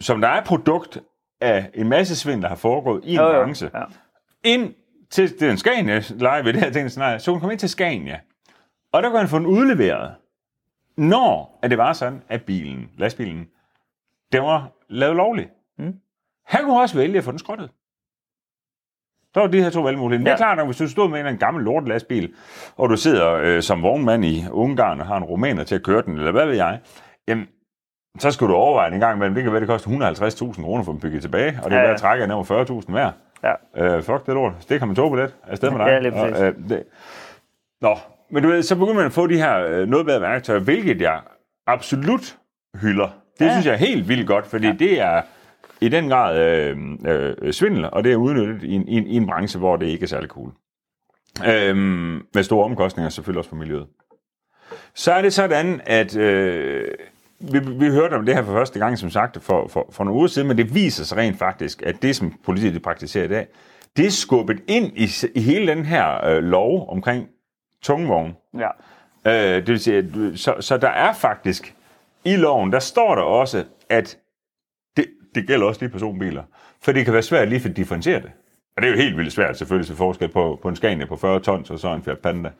som 0.00 0.20
der 0.20 0.28
er 0.28 0.44
produkt 0.44 0.98
af 1.40 1.70
en 1.74 1.88
masse 1.88 2.16
svindel, 2.16 2.42
der 2.42 2.48
har 2.48 2.56
foregået 2.56 3.04
i 3.04 3.10
en 3.10 3.16
Jo, 3.16 3.26
jo. 3.26 3.42
branche, 3.42 3.70
Ja. 3.74 3.82
ind 4.44 4.74
til 5.10 5.40
den 5.40 5.56
Scania, 5.58 6.02
leger 6.10 6.42
vi 6.42 6.52
det 6.52 6.60
her 6.60 6.70
ting, 6.70 6.90
så 6.90 7.24
hun 7.30 7.40
kom 7.40 7.50
ind 7.50 7.58
til 7.58 7.68
Scania, 7.68 8.20
og 8.92 9.02
der 9.02 9.08
kunne 9.08 9.18
han 9.18 9.28
få 9.28 9.38
den 9.38 9.46
udleveret, 9.46 10.10
når 10.96 11.58
at 11.62 11.70
det 11.70 11.78
var 11.78 11.92
sådan, 11.92 12.22
at 12.28 12.42
bilen, 12.44 12.90
lastbilen, 12.98 13.46
den 14.32 14.42
var 14.42 14.68
lavet 14.88 15.16
lovlig. 15.16 15.48
Mm. 15.78 15.94
Han 16.46 16.64
kunne 16.64 16.80
også 16.80 16.96
vælge 16.98 17.18
at 17.18 17.24
få 17.24 17.30
den 17.30 17.38
skrottet. 17.38 17.70
Der 19.34 19.40
var 19.40 19.48
de 19.48 19.62
her 19.62 19.70
to 19.70 19.80
valgmuligheder. 19.82 20.30
Ja. 20.30 20.34
Det 20.36 20.40
er 20.42 20.46
Ja. 20.46 20.54
klart, 20.54 20.58
at 20.60 20.66
hvis 20.66 20.76
du 20.76 20.88
stod 20.88 21.08
med 21.08 21.26
en 21.26 21.38
gammel 21.38 21.64
lortelastbil, 21.64 22.34
og 22.76 22.88
du 22.88 22.96
sidder 22.96 23.32
øh, 23.32 23.62
som 23.62 23.82
vognmand 23.82 24.24
i 24.24 24.44
Ungarn 24.50 25.00
og 25.00 25.06
har 25.06 25.16
en 25.16 25.24
rumæner 25.24 25.64
til 25.64 25.74
at 25.74 25.82
køre 25.82 26.02
den, 26.02 26.14
eller 26.18 26.32
hvad 26.32 26.46
ved 26.46 26.54
jeg, 26.54 26.80
jamen, 27.28 27.48
så 28.18 28.30
skulle 28.30 28.52
du 28.52 28.56
overveje 28.58 28.94
en 28.94 29.00
gang 29.00 29.16
imellem. 29.16 29.34
Det 29.34 29.42
kan 29.44 29.52
være, 29.52 29.60
det 29.60 29.68
koster 29.68 29.90
150.000 29.90 30.62
kroner 30.62 30.84
for 30.84 30.92
at 30.92 31.00
bygge 31.00 31.20
tilbage, 31.20 31.60
og 31.64 31.70
det 31.70 31.76
Ja, 31.76 31.80
er 31.80 31.82
ja. 31.82 31.88
ja. 31.88 31.94
at 31.94 32.00
trække 32.00 32.34
over 32.34 32.80
40.000 32.84 32.90
hver. 32.92 33.10
Ja. 33.44 33.52
Øh, 33.96 34.02
fuck 34.02 34.26
det 34.26 34.34
lort. 34.34 34.52
Det 34.68 34.78
kan 34.78 34.88
man 34.88 34.94
tog 34.96 35.10
på 35.10 35.16
det. 35.16 35.34
Afsted 35.42 35.70
med 35.70 35.78
dig. 35.78 35.86
Ja, 35.86 35.98
lige. 35.98 36.14
Og, 36.14 36.44
øh, 36.46 36.68
det. 36.68 36.84
Nå, 37.80 37.96
men 38.30 38.42
du 38.42 38.48
ved, 38.48 38.62
så 38.62 38.74
begynder 38.74 38.94
man 38.94 39.06
at 39.06 39.12
få 39.12 39.26
de 39.26 39.36
her 39.36 39.58
øh, 39.66 39.88
noget 39.88 40.06
bedre 40.06 40.20
værktøjer, 40.20 40.60
hvilket 40.60 41.00
jeg 41.00 41.20
absolut 41.66 42.38
hylder. 42.80 43.08
Det 43.38 43.44
Ja. 43.46 43.50
synes 43.50 43.66
jeg 43.66 43.72
er 43.72 43.78
helt 43.78 44.08
vildt 44.08 44.26
godt, 44.26 44.46
fordi 44.46 44.66
ja. 44.66 44.72
det 44.78 45.00
er 45.00 45.22
i 45.80 45.88
den 45.88 46.08
grad 46.08 46.38
øh, 46.40 46.76
øh, 47.06 47.52
svindel, 47.52 47.90
og 47.92 48.04
det 48.04 48.12
er 48.12 48.16
udnyttet 48.16 48.62
i 48.62 48.72
en, 48.72 48.88
i, 48.88 48.96
en, 48.96 49.06
i 49.06 49.16
en 49.16 49.26
branche, 49.26 49.58
hvor 49.58 49.76
det 49.76 49.86
ikke 49.86 50.02
er 50.02 50.06
særlig 50.08 50.28
cool. 50.28 50.52
Øhm, 51.46 52.22
med 52.34 52.42
store 52.42 52.64
omkostninger 52.64 53.10
selvfølgelig 53.10 53.38
også 53.38 53.48
for 53.48 53.56
miljøet. 53.56 53.86
Så 54.94 55.12
er 55.12 55.22
det 55.22 55.32
sådan, 55.32 55.80
at 55.86 56.16
øh, 56.16 56.88
vi, 57.40 57.58
vi 57.58 57.88
hørte 57.88 58.14
om 58.14 58.26
det 58.26 58.34
her 58.34 58.42
for 58.42 58.52
første 58.52 58.78
gang, 58.78 58.98
som 58.98 59.10
sagt, 59.10 59.42
for, 59.42 59.68
for, 59.68 59.88
for 59.92 60.04
nogle 60.04 60.18
uger 60.18 60.26
siden, 60.26 60.48
men 60.48 60.58
det 60.58 60.74
viser 60.74 61.04
sig 61.04 61.18
rent 61.18 61.38
faktisk, 61.38 61.82
at 61.82 62.02
det, 62.02 62.16
som 62.16 62.34
politiet 62.44 62.82
praktiserer 62.82 63.24
i 63.24 63.28
dag, 63.28 63.46
det 63.96 64.06
er 64.06 64.10
skubbet 64.10 64.62
ind 64.68 64.92
i, 64.98 65.08
i 65.34 65.40
hele 65.40 65.66
den 65.66 65.84
her 65.84 66.24
øh, 66.26 66.42
lov 66.42 66.88
omkring 66.90 67.28
tungvogn. 67.86 68.36
ja. 68.58 68.68
Øh, 69.26 69.56
det 69.56 69.68
vil 69.68 69.80
sige, 69.80 70.36
så, 70.36 70.54
så 70.60 70.76
der 70.76 70.88
er 70.88 71.12
faktisk 71.12 71.74
i 72.24 72.36
loven, 72.36 72.72
der 72.72 72.78
står 72.78 73.14
der 73.14 73.22
også, 73.22 73.64
at 73.90 74.18
det, 74.96 75.06
det 75.34 75.46
gælder 75.46 75.66
også 75.66 75.80
lige 75.80 75.90
personbiler. 75.90 76.42
For 76.82 76.92
det 76.92 77.04
kan 77.04 77.14
være 77.14 77.22
svært 77.22 77.48
lige 77.48 77.60
for 77.60 77.68
at 77.68 77.76
differentiere 77.76 78.20
det. 78.20 78.30
Og 78.76 78.82
det 78.82 78.88
er 78.88 78.92
jo 78.94 78.98
helt 79.00 79.16
vildt 79.16 79.32
svært 79.32 79.58
selvfølgelig 79.58 79.86
til 79.86 79.96
forskel 79.96 80.28
på, 80.28 80.58
på 80.62 80.68
en 80.68 80.76
Scania 80.76 81.06
på 81.06 81.16
40 81.16 81.40
tons 81.40 81.70
og 81.70 81.78
så 81.78 81.88
en 81.94 82.02
Fiat 82.02 82.18
Panda. 82.18 82.50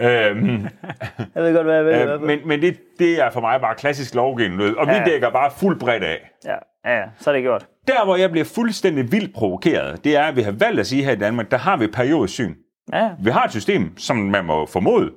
øhm, 0.00 0.66
Jeg 1.34 1.42
ved 1.42 1.54
godt, 1.54 1.66
hvad 1.66 1.74
jeg 1.76 1.84
vil. 1.84 1.94
øh, 1.94 2.22
men 2.22 2.38
men 2.48 2.62
det, 2.62 2.76
det 2.98 3.20
er 3.20 3.30
for 3.30 3.40
mig 3.40 3.60
bare 3.60 3.74
klassisk 3.74 4.14
lovgivning, 4.14 4.78
og 4.78 4.86
vi 4.86 4.92
Ja. 4.92 5.04
dækker 5.04 5.30
bare 5.30 5.50
fuld 5.50 5.80
bredt 5.80 6.04
af. 6.04 6.30
Ja, 6.44 6.54
ja, 6.84 6.98
ja, 6.98 7.04
så 7.18 7.30
er 7.30 7.34
det 7.34 7.42
gjort. 7.42 7.66
Der, 7.88 8.04
hvor 8.04 8.16
jeg 8.16 8.30
bliver 8.30 8.44
fuldstændig 8.44 9.12
vildt 9.12 9.34
provokeret, 9.34 10.04
det 10.04 10.16
er, 10.16 10.22
at 10.22 10.36
vi 10.36 10.42
har 10.42 10.52
valgt 10.52 10.80
at 10.80 10.86
sige 10.86 11.04
her 11.04 11.12
i 11.12 11.16
Danmark, 11.16 11.50
der 11.50 11.56
har 11.58 11.76
vi 11.76 11.86
periodisk 11.86 12.34
syn. 12.34 12.54
Ja. 12.92 13.10
Vi 13.20 13.30
har 13.30 13.44
et 13.44 13.50
system, 13.50 13.98
som 13.98 14.16
man 14.16 14.44
må 14.44 14.66
formode, 14.66 15.10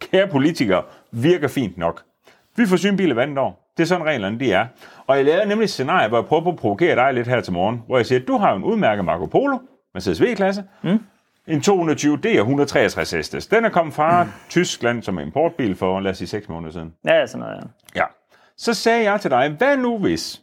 kære 0.00 0.28
politikere, 0.28 0.82
virker 1.12 1.48
fint 1.48 1.78
nok. 1.78 2.02
Vi 2.56 2.66
får 2.66 2.76
synbiler 2.76 3.14
hver 3.14 3.22
andet 3.22 3.38
år. 3.38 3.72
Det 3.76 3.82
er 3.82 3.86
sådan 3.86 4.06
reglerne, 4.06 4.40
de 4.40 4.52
er. 4.52 4.66
Og 5.06 5.16
jeg 5.16 5.24
lavede 5.24 5.48
nemlig 5.48 5.64
et 5.64 5.70
scenarie, 5.70 6.08
hvor 6.08 6.18
jeg 6.18 6.24
prøver 6.24 6.42
på 6.42 6.50
at 6.50 6.56
provokere 6.56 6.96
dig 6.96 7.14
lidt 7.14 7.28
her 7.28 7.40
til 7.40 7.52
morgen, 7.52 7.82
hvor 7.86 7.96
jeg 7.96 8.06
siger, 8.06 8.20
at 8.20 8.28
du 8.28 8.38
har 8.38 8.54
en 8.54 8.62
udmærket 8.64 9.04
Marco 9.04 9.26
Polo, 9.26 9.58
Mercedes 9.94 10.22
V-klasse, 10.22 10.64
mm. 10.82 10.98
en 11.46 11.60
220 11.60 12.16
D 12.16 12.26
og 12.26 12.32
163 12.32 13.10
hestes. 13.10 13.46
Den 13.46 13.64
er 13.64 13.68
kommet 13.68 13.94
fra 13.94 14.24
mm. 14.24 14.30
Tyskland 14.48 15.02
som 15.02 15.18
importbil 15.18 15.76
for, 15.76 16.00
lad 16.00 16.10
os 16.10 16.18
sige, 16.18 16.28
6 16.28 16.48
måneder 16.48 16.72
siden. 16.72 16.94
Ja, 17.04 17.14
ja, 17.14 17.26
sådan 17.26 17.40
noget, 17.40 17.56
ja. 17.94 18.00
Ja. 18.00 18.04
Så 18.56 18.74
sagde 18.74 19.10
jeg 19.10 19.20
til 19.20 19.30
dig, 19.30 19.54
hvad 19.58 19.76
nu 19.76 19.98
hvis, 19.98 20.42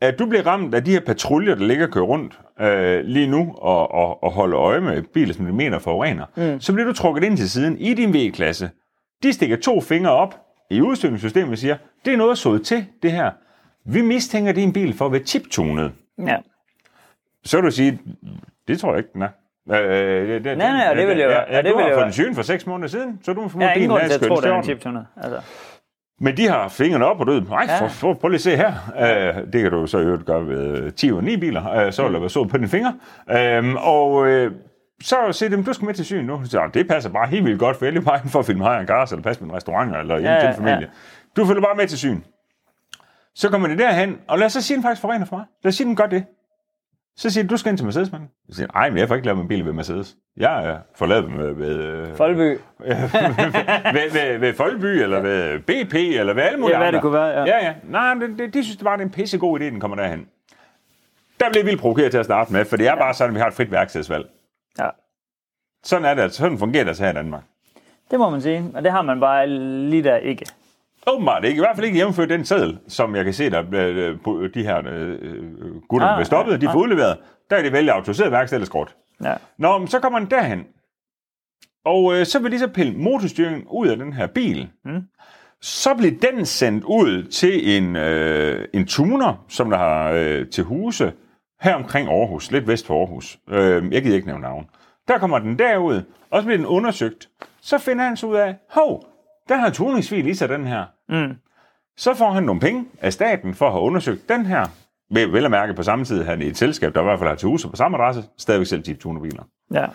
at 0.00 0.18
du 0.18 0.26
bliver 0.26 0.46
ramt 0.46 0.74
af 0.74 0.84
de 0.84 0.90
her 0.90 1.00
patruljer, 1.00 1.54
der 1.54 1.64
ligger 1.64 1.86
og 1.86 1.92
kører 1.92 2.04
rundt 2.04 2.40
øh, 2.60 3.04
lige 3.04 3.26
nu 3.26 3.54
og, 3.58 3.90
og, 3.94 4.22
og 4.22 4.30
holder 4.32 4.58
øje 4.60 4.80
med 4.80 5.02
biler, 5.02 5.34
som 5.34 5.46
de 5.46 5.52
mener 5.52 5.78
forurener, 5.78 6.24
mm. 6.36 6.60
så 6.60 6.72
bliver 6.72 6.86
du 6.86 6.92
trukket 6.92 7.24
ind 7.24 7.36
til 7.36 7.50
siden 7.50 7.78
i 7.78 7.94
din 7.94 8.14
V-klasse. 8.14 8.70
De 9.22 9.32
stikker 9.32 9.56
to 9.56 9.80
fingre 9.80 10.10
op 10.10 10.34
i 10.70 10.80
udstykningssystemet 10.80 11.52
og 11.52 11.58
siger, 11.58 11.76
det 12.04 12.12
er 12.12 12.16
noget 12.16 12.38
sået 12.38 12.62
til, 12.66 12.86
det 13.02 13.12
her. 13.12 13.30
Vi 13.84 14.02
mistænker 14.02 14.52
din 14.52 14.72
bil 14.72 14.94
for 14.94 15.06
at 15.06 15.12
være 15.12 15.22
chiptunet. 15.22 15.92
Ja, 16.26 16.36
Så 17.44 17.56
vil 17.56 17.64
du 17.66 17.70
sige, 17.70 17.98
det 18.68 18.80
tror 18.80 18.90
jeg 18.90 18.98
ikke, 18.98 19.10
den 19.14 19.22
er. 19.22 19.28
Øh, 19.70 20.28
det, 20.28 20.44
det, 20.44 20.58
Nej, 20.58 20.70
nej, 20.70 20.86
og 20.90 20.96
det 20.96 21.08
vil 21.08 21.16
jeg 21.18 21.24
jo- 21.26 21.30
ja, 21.30 21.36
ja, 21.40 21.56
ja, 21.56 21.62
det 21.62 21.70
du 21.72 21.78
har 21.78 21.86
jeg 21.86 21.94
fået 21.94 22.04
den 22.04 22.12
syn 22.12 22.34
for 22.34 22.42
seks 22.42 22.66
måneder 22.66 22.88
siden, 22.88 23.18
så 23.22 23.32
du 23.32 23.40
må 23.40 23.42
jeg 23.44 23.50
formode, 23.50 23.68
har 23.68 23.74
ingen 23.74 23.88
bilen 23.88 23.90
grund 23.98 24.08
til 24.08 24.14
at 24.14 24.20
skønt 24.20 24.28
tro, 24.32 24.36
det 24.36 24.44
er 24.50 24.56
en 24.56 24.62
stjålen. 24.62 24.78
chiptuner. 24.78 25.04
Altså. 25.16 25.40
Men 26.20 26.36
de 26.36 26.48
har 26.48 26.68
fingrene 26.68 27.04
op, 27.06 27.26
du 27.26 27.32
ved, 27.32 27.40
nej, 27.42 27.64
Ja. 27.68 27.84
ja. 27.84 27.90
prøv, 28.00 28.16
prøv 28.16 28.28
lige 28.28 28.36
at 28.36 28.40
se 28.40 28.56
her. 28.56 28.72
Uh, 29.36 29.52
det 29.52 29.62
kan 29.62 29.70
du 29.70 29.86
så 29.86 29.98
i 29.98 30.02
øvrigt 30.02 30.26
gøre 30.26 30.46
ved 30.48 30.92
10 30.92 31.12
og 31.12 31.24
9 31.24 31.36
biler, 31.36 31.86
uh, 31.86 31.92
så 31.92 32.02
vil 32.04 32.12
der 32.12 32.20
være 32.20 32.30
sået 32.30 32.48
på 32.50 32.56
dine 32.56 32.68
fingre. 32.68 32.94
Uh, 33.26 33.86
og 33.88 34.12
uh, 34.12 34.52
så 35.02 35.16
siger 35.32 35.50
de, 35.50 35.64
du 35.64 35.72
skal 35.72 35.86
med 35.86 35.94
til 35.94 36.04
syn 36.04 36.24
nu. 36.24 36.40
Så 36.44 36.70
det 36.74 36.88
passer 36.88 37.10
bare 37.10 37.26
helt 37.26 37.44
vildt 37.44 37.58
godt, 37.60 37.76
for 37.76 37.80
bare 38.04 38.18
inde 38.20 38.30
for 38.30 38.38
at 38.38 38.46
filme 38.46 38.64
her 38.64 38.70
en 38.70 38.86
gas, 38.86 39.12
eller 39.12 39.22
passe 39.22 39.42
med 39.42 39.50
en 39.50 39.56
restaurant, 39.56 39.96
eller 39.96 40.14
hjemme 40.18 40.30
Ja, 40.32 40.38
til 40.40 40.44
ja, 40.46 40.50
en 40.50 40.56
familie. 40.56 40.78
ja. 40.80 40.86
Du 41.42 41.46
følger 41.46 41.62
bare 41.62 41.74
med 41.76 41.86
til 41.86 41.98
syn. 41.98 42.20
Så 43.34 43.50
kommer 43.50 43.68
det 43.68 43.78
derhen, 43.78 44.16
og 44.28 44.38
lad 44.38 44.46
os 44.46 44.52
så 44.52 44.62
sige, 44.62 44.74
den 44.76 44.82
faktisk 44.84 45.00
forurener 45.00 45.26
for 45.26 45.36
mig. 45.36 45.46
Lad 45.64 45.68
os 45.68 45.74
sige, 45.74 45.86
den 45.86 45.96
gør 45.96 46.06
det. 46.06 46.24
Så 47.18 47.30
siger 47.30 47.44
de, 47.44 47.48
du 47.48 47.56
skal 47.56 47.70
ind 47.70 47.78
til 47.78 47.84
Mercedes, 47.84 48.12
mand. 48.12 48.22
Jeg 48.48 48.54
siger, 48.56 48.68
nej, 48.74 48.90
men 48.90 48.98
jeg 48.98 49.08
får 49.08 49.14
ikke 49.14 49.26
lavet 49.26 49.38
min 49.38 49.48
bil 49.48 49.64
ved 49.64 49.72
Mercedes. 49.72 50.16
Jeg 50.36 50.66
er 50.66 50.78
forladet 50.94 51.30
med, 51.30 51.52
ved, 51.52 51.76
øh, 51.76 52.16
Folby. 52.16 52.40
ved, 53.96 54.12
ved, 54.12 54.38
ved 54.38 54.54
Folby, 54.54 54.84
eller 54.84 55.20
ved 55.20 55.58
BP, 55.58 55.94
eller 55.94 56.34
ved 56.34 56.42
alle 56.42 56.58
mulige 56.60 56.74
Ja, 56.74 56.78
hvad 56.78 56.86
andre. 56.86 56.96
det 56.96 57.02
kunne 57.02 57.12
være, 57.12 57.26
ja. 57.26 57.44
Ja, 57.44 57.66
ja. 57.66 57.74
Nej, 57.84 58.14
men 58.14 58.38
det, 58.38 58.54
de 58.54 58.64
synes 58.64 58.76
det 58.76 58.84
bare, 58.84 58.96
det 58.96 59.02
er 59.02 59.06
en 59.06 59.12
pissegod 59.12 59.60
idé, 59.60 59.64
den 59.64 59.80
kommer 59.80 59.96
derhen. 59.96 60.26
Der 61.40 61.50
bliver 61.50 61.64
vildt 61.64 61.80
provokeret 61.80 62.10
til 62.10 62.18
at 62.18 62.24
starte 62.24 62.52
med, 62.52 62.64
for 62.64 62.76
det 62.76 62.88
er 62.88 62.96
bare 62.96 63.14
sådan, 63.14 63.30
at 63.30 63.34
vi 63.34 63.40
har 63.40 63.46
et 63.46 63.54
frit 63.54 63.70
værkstedsvalg. 63.70 64.26
Ja, 64.78 64.88
Sådan 65.84 66.04
er 66.04 66.14
det, 66.14 66.22
altså. 66.22 66.38
sådan 66.38 66.58
fungerer 66.58 66.84
det 66.84 66.88
altså 66.88 67.04
her 67.04 67.10
i 67.10 67.14
Danmark. 67.14 67.42
det 68.10 68.18
må 68.18 68.30
man 68.30 68.40
sige. 68.40 68.64
Og 68.74 68.82
det 68.84 68.92
har 68.92 69.02
man 69.02 69.20
bare 69.20 69.46
lige 69.90 70.02
der 70.02 70.16
ikke. 70.16 70.46
Åbenbart 71.06 71.44
ikke. 71.44 71.56
I 71.56 71.60
hvert 71.60 71.76
fald 71.76 71.86
ikke 71.86 71.96
hjemmefører 71.96 72.26
den 72.28 72.44
seddel, 72.44 72.78
som 72.88 73.16
jeg 73.16 73.24
kan 73.24 73.34
se, 73.34 73.50
der 73.50 73.64
øh, 73.72 74.20
på 74.24 74.46
de 74.54 74.62
her 74.62 74.82
øh, 74.86 75.76
gutter, 75.88 76.08
Ah, 76.08 76.16
bliver 76.16 76.24
stoppet, 76.24 76.52
ah, 76.52 76.60
de 76.60 76.66
får 76.66 76.70
ah. 76.72 76.76
udleveret. 76.76 77.18
Der 77.50 77.56
er 77.56 77.62
de 77.62 77.72
vælge 77.72 77.92
autoriseret 77.92 78.32
værksted 78.32 78.58
eller. 78.58 78.96
Ja. 79.24 79.34
Nå, 79.58 79.78
men 79.78 79.88
så 79.88 80.00
kommer 80.00 80.18
den 80.18 80.30
derhen. 80.30 80.64
Og 81.84 82.14
øh, 82.14 82.26
så 82.26 82.38
vil 82.38 82.52
de 82.52 82.58
så 82.58 82.68
pille 82.68 82.92
motorstyringen 82.92 83.66
ud 83.70 83.88
af 83.88 83.96
den 83.96 84.12
her 84.12 84.26
bil. 84.26 84.68
Mm. 84.84 85.02
Så 85.60 85.94
bliver 85.94 86.14
den 86.20 86.46
sendt 86.46 86.84
ud 86.84 87.24
til 87.24 87.76
en, 87.76 87.96
øh, 87.96 88.68
en 88.74 88.86
tuner, 88.86 89.44
som 89.48 89.70
der 89.70 89.78
har 89.78 90.10
øh, 90.10 90.46
til 90.46 90.64
huse 90.64 91.12
her 91.60 91.74
omkring 91.74 92.08
Aarhus, 92.08 92.50
lidt 92.50 92.66
vest 92.68 92.86
for 92.86 93.00
Aarhus. 93.00 93.38
Øh, 93.50 93.92
jeg 93.92 94.02
gider 94.02 94.16
ikke 94.16 94.26
nævne 94.26 94.42
navn. 94.42 94.66
Der 95.08 95.18
kommer 95.18 95.38
den 95.38 95.58
derud, 95.58 96.02
og 96.30 96.40
så 96.42 96.46
bliver 96.46 96.56
den 96.58 96.66
undersøgt. 96.66 97.28
Så 97.60 97.78
finder 97.78 98.04
han 98.04 98.16
så 98.16 98.26
ud 98.26 98.36
af, 98.36 98.56
hov, 98.70 99.04
der 99.48 99.56
har 99.56 99.70
tuningsfil 99.70 100.26
i 100.26 100.34
sig, 100.34 100.48
den 100.48 100.66
her. 100.66 100.84
Mm. 101.08 101.34
Så 101.96 102.14
får 102.14 102.30
han 102.30 102.42
nogle 102.42 102.60
penge 102.60 102.84
af 103.00 103.12
staten 103.12 103.54
for 103.54 103.66
at 103.66 103.72
have 103.72 103.82
undersøgt 103.82 104.28
den 104.28 104.46
her. 104.46 104.66
Vel 105.10 105.32
vel 105.32 105.44
at 105.44 105.50
mærke 105.50 105.74
på 105.74 105.82
samme 105.82 106.04
tid, 106.04 106.24
han 106.24 106.42
er 106.42 106.46
i 106.46 106.48
et 106.48 106.56
selskab, 106.56 106.94
der 106.94 107.00
i 107.00 107.04
hvert 107.04 107.18
fald 107.18 107.28
har 107.28 107.36
til 107.36 107.48
huse 107.48 107.68
på 107.68 107.76
samme 107.76 107.98
adresse, 107.98 108.24
stadigvæk 108.38 108.66
selv 108.66 108.82
Jeep 108.88 108.98
tunerbiler. 109.00 109.42
Ja. 109.74 109.86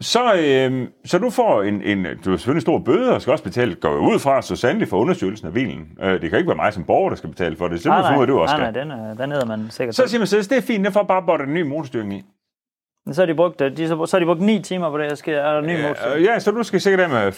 Så, 0.00 0.34
øh, 0.34 0.88
så 1.04 1.18
du 1.18 1.30
får 1.30 1.62
en, 1.62 1.82
en, 1.82 2.04
du 2.24 2.30
har 2.30 2.36
selvfølgelig 2.36 2.56
en 2.56 2.60
stor 2.60 2.78
bøde, 2.78 3.14
og 3.14 3.22
skal 3.22 3.30
også 3.30 3.44
betale, 3.44 3.74
går 3.74 3.96
ud 3.96 4.18
fra, 4.18 4.42
så 4.42 4.56
sandelig 4.56 4.88
for 4.88 4.96
undersøgelsen 4.96 5.46
af 5.46 5.52
bilen. 5.52 5.88
Øh, 6.02 6.20
det 6.22 6.30
kan 6.30 6.38
ikke 6.38 6.48
være 6.48 6.56
mig 6.56 6.72
som 6.72 6.84
borger, 6.84 7.08
der 7.08 7.16
skal 7.16 7.30
betale 7.30 7.56
for 7.56 7.68
det. 7.68 7.80
Så 7.82 7.88
må 7.88 7.94
Nej, 7.94 8.24
du 8.26 8.38
også 8.40 8.56
nej, 8.56 8.70
skal. 8.72 8.86
nej, 8.86 8.96
den, 8.96 9.04
er, 9.06 9.14
den 9.14 9.30
hedder 9.32 9.46
man 9.46 9.66
sikkert. 9.70 9.94
Så 9.94 10.06
siger 10.06 10.18
Mercedes, 10.18 10.48
det 10.48 10.58
er 10.58 10.62
fint, 10.62 10.84
jeg 10.84 10.92
får 10.92 11.02
bare 11.02 11.22
bottet 11.22 11.48
en 11.48 11.54
ny 11.54 11.62
motorstyring 11.62 12.14
i. 12.14 12.24
så 13.12 13.20
har 13.22 13.26
de 13.26 13.34
brugt, 13.34 13.60
øh, 13.60 13.76
de, 13.76 13.88
så, 13.88 14.06
så 14.06 14.16
har 14.16 14.18
de 14.20 14.26
brugt 14.26 14.40
9 14.40 14.62
timer 14.62 14.90
på 14.90 14.98
det, 14.98 15.04
jeg 15.04 15.18
skal 15.18 15.34
er 15.34 15.52
der 15.52 15.60
ny 15.60 15.82
motor. 15.82 16.14
Øh, 16.16 16.22
ja, 16.24 16.38
så 16.38 16.50
du 16.50 16.62
skal 16.62 16.80
sikkert 16.80 17.00
af 17.00 17.08
med 17.08 17.32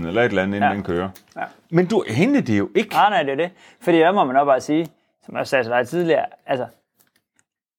40.000 0.00 0.06
eller 0.08 0.22
et 0.22 0.28
eller 0.28 0.42
andet, 0.42 0.56
inden 0.56 0.70
Ja. 0.70 0.74
den 0.74 0.82
kører. 0.82 1.08
Ja. 1.36 1.42
Men 1.70 1.86
du 1.86 2.04
hente 2.08 2.40
det 2.40 2.58
jo 2.58 2.68
ikke. 2.74 2.94
Nej, 2.94 3.10
nej, 3.10 3.22
det 3.22 3.32
er 3.32 3.36
det. 3.36 3.50
Fordi 3.80 3.98
der 3.98 4.12
må 4.12 4.24
man 4.24 4.36
også 4.36 4.44
bare 4.44 4.60
sige, 4.60 4.88
som 5.26 5.36
jeg 5.36 5.46
sagde 5.46 5.64
til 5.64 5.70
dig 5.72 5.88
tidligere, 5.88 6.24
altså, 6.46 6.66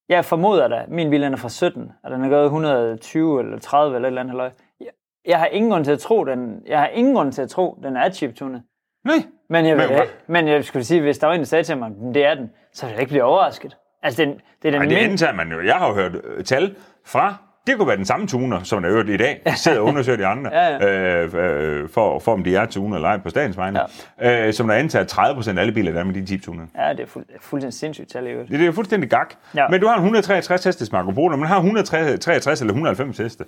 jeg 0.10 0.26
formoder 0.26 0.68
da, 0.68 0.86
min 0.88 1.10
bil 1.10 1.22
den 1.22 1.34
er 1.34 1.38
fra 1.38 1.50
17, 1.50 1.92
og 2.04 2.12
den 2.12 2.24
er 2.24 2.30
gået 2.30 2.44
120 2.44 3.40
eller 3.44 3.60
30 3.60 3.96
eller 3.96 4.08
et 4.08 4.12
eller 4.12 4.22
andet. 4.22 4.32
Halløj. 4.32 4.50
Jeg, 4.80 4.88
jeg 5.26 5.40
har 5.40 5.46
ingen 5.46 5.72
grund 5.72 5.86
til 5.86 5.92
at 5.92 6.00
tro, 6.00 6.24
den, 6.26 6.62
jeg 6.68 6.80
har 6.80 6.88
ingen 6.88 7.14
grund 7.16 7.32
til 7.32 7.42
at 7.42 7.50
tro, 7.50 7.80
den 7.84 7.98
er 7.98 8.10
chiptunet. 8.12 8.64
Nej. 9.06 9.16
Men 9.50 9.66
jeg, 9.66 9.78
Men 9.78 9.88
vil, 9.90 9.96
hvad? 9.96 10.06
men 10.28 10.48
jeg 10.48 10.64
skulle 10.66 10.84
sige, 10.84 11.02
hvis 11.02 11.18
der 11.18 11.28
var 11.28 11.34
en, 11.34 11.40
der 11.40 11.46
sagde 11.46 11.64
til 11.64 11.78
mig, 11.78 11.92
"Men 11.92 12.14
det 12.14 12.26
er 12.26 12.36
den, 12.36 12.52
så 12.74 12.86
ville 12.86 12.94
jeg 12.94 13.02
ikke 13.02 13.10
blive 13.10 13.24
overrasket. 13.24 13.78
Altså, 14.04 14.22
det, 14.22 14.30
er- 14.32 14.34
det 14.62 14.68
er 14.68 14.72
den 14.72 14.80
Nej, 14.82 14.90
det 14.90 14.98
min- 14.98 15.12
antager 15.12 15.34
man 15.34 15.52
jo. 15.52 15.62
Jeg 15.62 15.76
har 15.76 15.88
jo 15.88 15.94
hørt 15.94 16.12
øh, 16.24 16.44
tal 16.44 16.76
fra, 17.06 17.36
det 17.68 17.78
kunne 17.78 17.88
være 17.88 17.98
den 17.98 18.06
samme 18.06 18.28
tuner, 18.28 18.64
som 18.64 18.82
der 18.82 18.90
er 18.90 18.94
øvrigt 18.94 19.10
i 19.10 19.18
dag, 19.18 19.42
sidder 19.56 19.80
og 19.80 19.86
undersøger 19.86 20.18
de 20.18 20.26
andre, 20.26 20.52
Ja, 20.60 21.24
Øh, 21.24 21.82
øh, 21.84 21.90
for, 21.90 22.20
for 22.20 22.34
om 22.34 22.44
de 22.44 22.56
er 22.56 22.66
tuner 22.66 22.96
eller 22.96 23.10
ej 23.10 23.18
på 23.18 23.30
statens 23.30 23.58
vegne, 23.58 23.80
ja. 24.22 24.48
øh, 24.48 24.54
som 24.54 24.68
der 24.68 24.74
antager 24.76 25.06
30 25.06 25.36
procent 25.36 25.58
af 25.60 25.62
alle 25.62 25.74
biler, 25.74 25.92
der 25.92 26.00
er 26.00 26.04
med 26.04 26.14
de 26.14 26.26
Jeep-tuner. 26.34 26.66
Ja, 26.78 26.90
det 26.94 27.00
er, 27.00 27.06
fuld, 27.06 27.26
fuldstændig 27.42 27.80
sindssygt 27.80 28.10
tal 28.12 28.28
i 28.28 28.30
øvrigt. 28.30 28.50
Det, 28.52 28.60
det 28.60 28.68
er 28.68 28.72
fuldstændig 28.72 29.10
gak. 29.10 29.34
Ja. 29.56 29.68
Men 29.68 29.82
du 29.82 29.88
har 29.88 29.94
en 29.94 30.00
163 30.00 30.64
hestes 30.64 30.92
Marco 30.92 31.12
Polo, 31.12 31.36
men 31.38 31.48
har 31.48 31.56
163 31.56 32.62
eller 32.62 32.74
190 32.74 33.18
heste. 33.18 33.46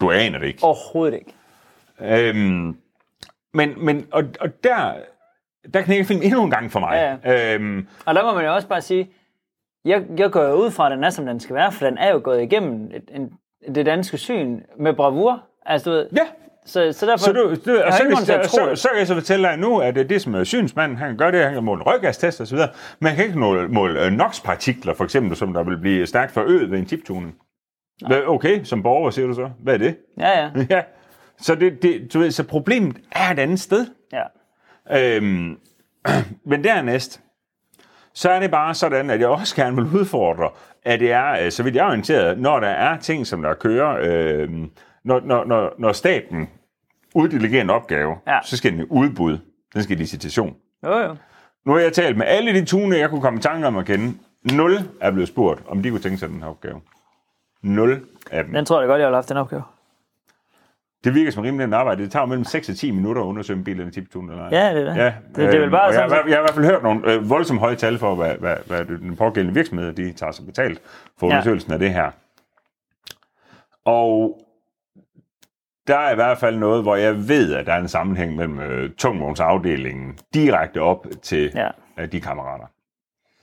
Du 0.00 0.10
aner 0.10 0.38
det 0.38 0.46
ikke. 0.46 0.64
Overhovedet 0.64 1.14
ikke. 1.18 1.34
Øhm, 2.00 2.76
men, 3.54 3.84
men 3.84 4.06
og, 4.12 4.24
og 4.40 4.64
der, 4.64 4.92
der 5.74 5.82
knækker 5.82 6.04
film 6.04 6.20
endnu 6.22 6.44
en 6.44 6.50
gang 6.50 6.72
for 6.72 6.80
mig. 6.80 7.18
Ja, 7.24 7.54
Øhm, 7.54 7.86
Og 8.06 8.14
der 8.14 8.22
må 8.24 8.34
man 8.34 8.44
jo 8.44 8.54
også 8.54 8.68
bare 8.68 8.80
sige, 8.80 9.10
jeg, 9.88 10.04
jeg 10.18 10.30
går 10.30 10.42
jo 10.44 10.54
ud 10.54 10.70
fra, 10.70 10.86
at 10.86 10.96
den 10.96 11.04
er, 11.04 11.10
som 11.10 11.26
den 11.26 11.40
skal 11.40 11.56
være, 11.56 11.72
for 11.72 11.86
den 11.86 11.98
er 11.98 12.12
jo 12.12 12.20
gået 12.24 12.42
igennem 12.42 12.90
et, 12.94 13.10
en, 13.14 13.30
det 13.74 13.86
danske 13.86 14.18
syn 14.18 14.60
med 14.80 14.94
bravur. 14.94 15.42
Altså, 15.66 15.90
du 15.90 15.96
ved, 15.96 16.06
ja, 16.16 16.26
så, 16.66 16.92
så 16.92 17.06
derfor, 17.06 17.24
så, 17.24 17.32
du, 17.32 17.40
du, 17.40 17.82
og 17.82 17.92
så, 17.92 18.32
at 18.32 18.46
så, 18.46 18.50
så, 18.50 18.82
så 18.82 18.88
kan 18.88 18.98
jeg 18.98 19.06
så 19.06 19.14
fortælle 19.14 19.48
dig 19.48 19.56
nu, 19.56 19.78
at 19.78 19.94
det, 19.94 20.10
det 20.10 20.22
som 20.22 20.34
er 20.34 20.44
synsmanden, 20.44 20.98
han 20.98 21.16
gøre 21.16 21.32
det, 21.32 21.44
han 21.44 21.54
kan 21.54 21.64
måle 21.64 21.82
røggastest 21.82 22.40
og 22.40 22.46
så 22.46 22.54
videre, 22.54 22.70
men 23.00 23.06
han 23.08 23.16
kan 23.16 23.24
ikke 23.24 23.38
måle, 23.38 23.68
måle 23.68 24.04
øh, 24.04 24.12
NOx-partikler, 24.12 24.94
for 24.94 25.04
eksempel, 25.04 25.36
som 25.36 25.52
der 25.52 25.62
vil 25.62 25.78
blive 25.78 26.06
stærkt 26.06 26.32
forøget 26.32 26.70
ved 26.70 26.78
en 26.78 26.86
chiptuning. 26.86 27.34
Okay, 28.26 28.64
som 28.64 28.82
borger 28.82 29.10
siger 29.10 29.26
du 29.26 29.34
så. 29.34 29.50
Hvad 29.62 29.74
er 29.74 29.78
det? 29.78 29.96
Ja, 30.18 30.40
ja, 30.40 30.50
Ja. 30.76 30.82
Så, 31.40 31.54
det, 31.54 31.82
det, 31.82 32.14
du 32.14 32.18
ved, 32.18 32.30
så 32.30 32.44
problemet 32.44 32.96
er 33.12 33.30
et 33.32 33.38
andet 33.38 33.60
sted. 33.60 33.86
ja. 34.12 34.22
Øhm, 34.90 35.58
men 36.50 36.64
dernæst, 36.64 37.20
så 38.18 38.30
er 38.30 38.40
det 38.40 38.50
bare 38.50 38.74
sådan, 38.74 39.10
at 39.10 39.20
jeg 39.20 39.28
også 39.28 39.56
gerne 39.56 39.76
vil 39.76 39.84
udfordre, 40.00 40.50
at 40.84 41.00
det 41.00 41.12
er, 41.12 41.44
øh, 41.44 41.50
så 41.50 41.62
vidt 41.62 41.74
jeg 41.74 41.82
er 41.84 41.88
orienteret, 41.88 42.38
når 42.38 42.60
der 42.60 42.68
er 42.68 42.98
ting, 42.98 43.26
som 43.26 43.42
der 43.42 43.54
kører, 43.54 43.98
øh, 44.00 44.48
når, 45.04 45.20
når, 45.20 45.44
når, 45.44 45.74
når 45.78 45.92
staten 45.92 46.48
uddelegerer 47.14 47.62
en 47.62 47.70
opgave, 47.70 48.16
Ja. 48.26 48.38
så 48.44 48.56
skal 48.56 48.72
den 48.72 48.80
i 48.80 48.84
udbud. 48.90 49.38
Den 49.74 49.82
skal 49.82 49.96
i 49.96 50.00
licitation. 50.00 50.56
Jo, 50.84 50.98
jo. 50.98 51.16
Nu 51.66 51.72
har 51.72 51.80
jeg 51.80 51.92
talt 51.92 52.16
med 52.16 52.26
alle 52.26 52.54
de 52.60 52.64
tune, 52.64 52.96
jeg 52.96 53.10
kunne 53.10 53.20
komme 53.20 53.38
i 53.38 53.42
tanke 53.42 53.66
om 53.66 53.76
at 53.76 53.86
kende. 53.86 54.14
Nul 54.52 54.78
er 55.00 55.10
blevet 55.10 55.28
spurgt, 55.28 55.62
om 55.68 55.82
de 55.82 55.90
kunne 55.90 56.00
tænke 56.00 56.18
sig 56.18 56.28
den 56.28 56.40
her 56.42 56.48
opgave. 56.48 56.80
Nul 57.62 58.00
af 58.30 58.44
dem. 58.44 58.52
Den 58.52 58.64
tror 58.64 58.80
jeg 58.80 58.88
godt, 58.88 59.00
jeg 59.00 59.08
har 59.08 59.14
haft 59.14 59.28
den 59.28 59.36
opgave. 59.36 59.62
Det 61.04 61.14
virker 61.14 61.30
som 61.30 61.42
rimelig 61.42 61.66
nemt 61.66 61.74
arbejde. 61.74 62.02
Det 62.02 62.12
tager 62.12 62.26
mellem 62.26 62.44
6 62.44 62.68
og 62.68 62.76
10 62.76 62.90
minutter 62.90 63.22
at 63.22 63.26
undersøge 63.26 63.56
en 63.58 63.64
bil 63.64 63.78
eller 63.80 63.92
tip 63.92 64.14
eller 64.16 64.42
ej. 64.42 64.48
Ja, 64.58 64.74
det 64.74 64.82
er 64.82 64.92
det. 64.92 64.96
Ja, 64.96 65.04
Det- 65.28 65.36
det 65.36 65.44
er 65.44 65.48
vel 65.50 65.60
øhm, 65.60 65.70
bare 65.70 65.84
jeg, 65.84 65.94
sådan, 65.94 66.10
jeg 66.10 66.36
har 66.36 66.42
i 66.42 66.46
hvert 66.46 66.54
fald 66.54 66.64
hørt 66.66 66.82
nogle 66.82 67.12
øh, 67.12 67.30
voldsomt 67.30 67.60
høje 67.60 67.74
tal 67.76 67.98
for, 67.98 68.14
hvad, 68.14 68.34
hvad, 68.34 68.56
hvad 68.66 68.84
den 68.84 69.16
pågældende 69.16 69.54
virksomhed, 69.54 69.92
de 69.92 70.12
tager 70.12 70.32
sig 70.32 70.46
betalt 70.46 70.82
for 71.18 71.26
Ja. 71.26 71.32
undersøgelsen 71.32 71.72
af 71.72 71.78
det 71.78 71.90
her. 71.92 72.10
Og 73.84 74.40
der 75.86 75.96
er 75.98 76.12
i 76.12 76.14
hvert 76.14 76.38
fald 76.38 76.56
noget, 76.56 76.82
hvor 76.82 76.96
jeg 76.96 77.28
ved, 77.28 77.54
at 77.54 77.66
der 77.66 77.72
er 77.72 77.78
en 77.80 77.88
sammenhæng 77.88 78.36
mellem 78.36 78.60
øh, 78.60 78.90
tungvognsafdelingen 78.90 80.18
direkte 80.34 80.80
op 80.82 81.06
til 81.22 81.52
Ja. 81.54 81.68
øh, 81.98 82.12
de 82.12 82.20
kammerater. 82.20 82.66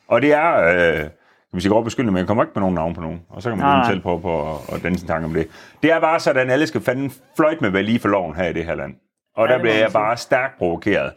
Og 0.07 0.21
det 0.21 0.33
er, 0.33 0.55
øh, 1.03 1.09
vi 1.55 1.61
sige 1.61 1.71
godt 1.71 1.85
beskyldende, 1.85 2.11
men 2.11 2.17
jeg 2.19 2.27
kommer 2.27 2.43
ikke 2.43 2.51
med 2.55 2.61
nogen 2.61 2.75
navn 2.75 2.93
på 2.95 3.01
nogen. 3.01 3.21
Og 3.29 3.41
så 3.41 3.49
kan 3.49 3.57
man 3.57 3.67
nej. 3.67 3.89
selv 3.89 4.01
prøve 4.01 4.21
på 4.21 4.53
at, 4.53 4.75
at 4.75 4.83
danse 4.83 5.03
en 5.03 5.07
tanke 5.07 5.25
om 5.25 5.33
det. 5.33 5.47
Det 5.83 5.91
er 5.91 5.99
bare 5.99 6.19
sådan, 6.19 6.47
at 6.47 6.53
alle 6.53 6.67
skal 6.67 6.81
fanden 6.81 7.11
fløjt 7.37 7.61
med, 7.61 7.69
hvad 7.69 7.83
lige 7.83 7.99
for 7.99 8.09
loven 8.09 8.35
her 8.35 8.47
i 8.49 8.53
det 8.53 8.65
her 8.65 8.75
land. 8.75 8.95
Og 9.35 9.47
Ja, 9.47 9.53
der 9.53 9.59
bliver 9.59 9.75
jeg 9.75 9.91
bare 9.93 10.17
stærkt 10.17 10.57
provokeret. 10.57 11.13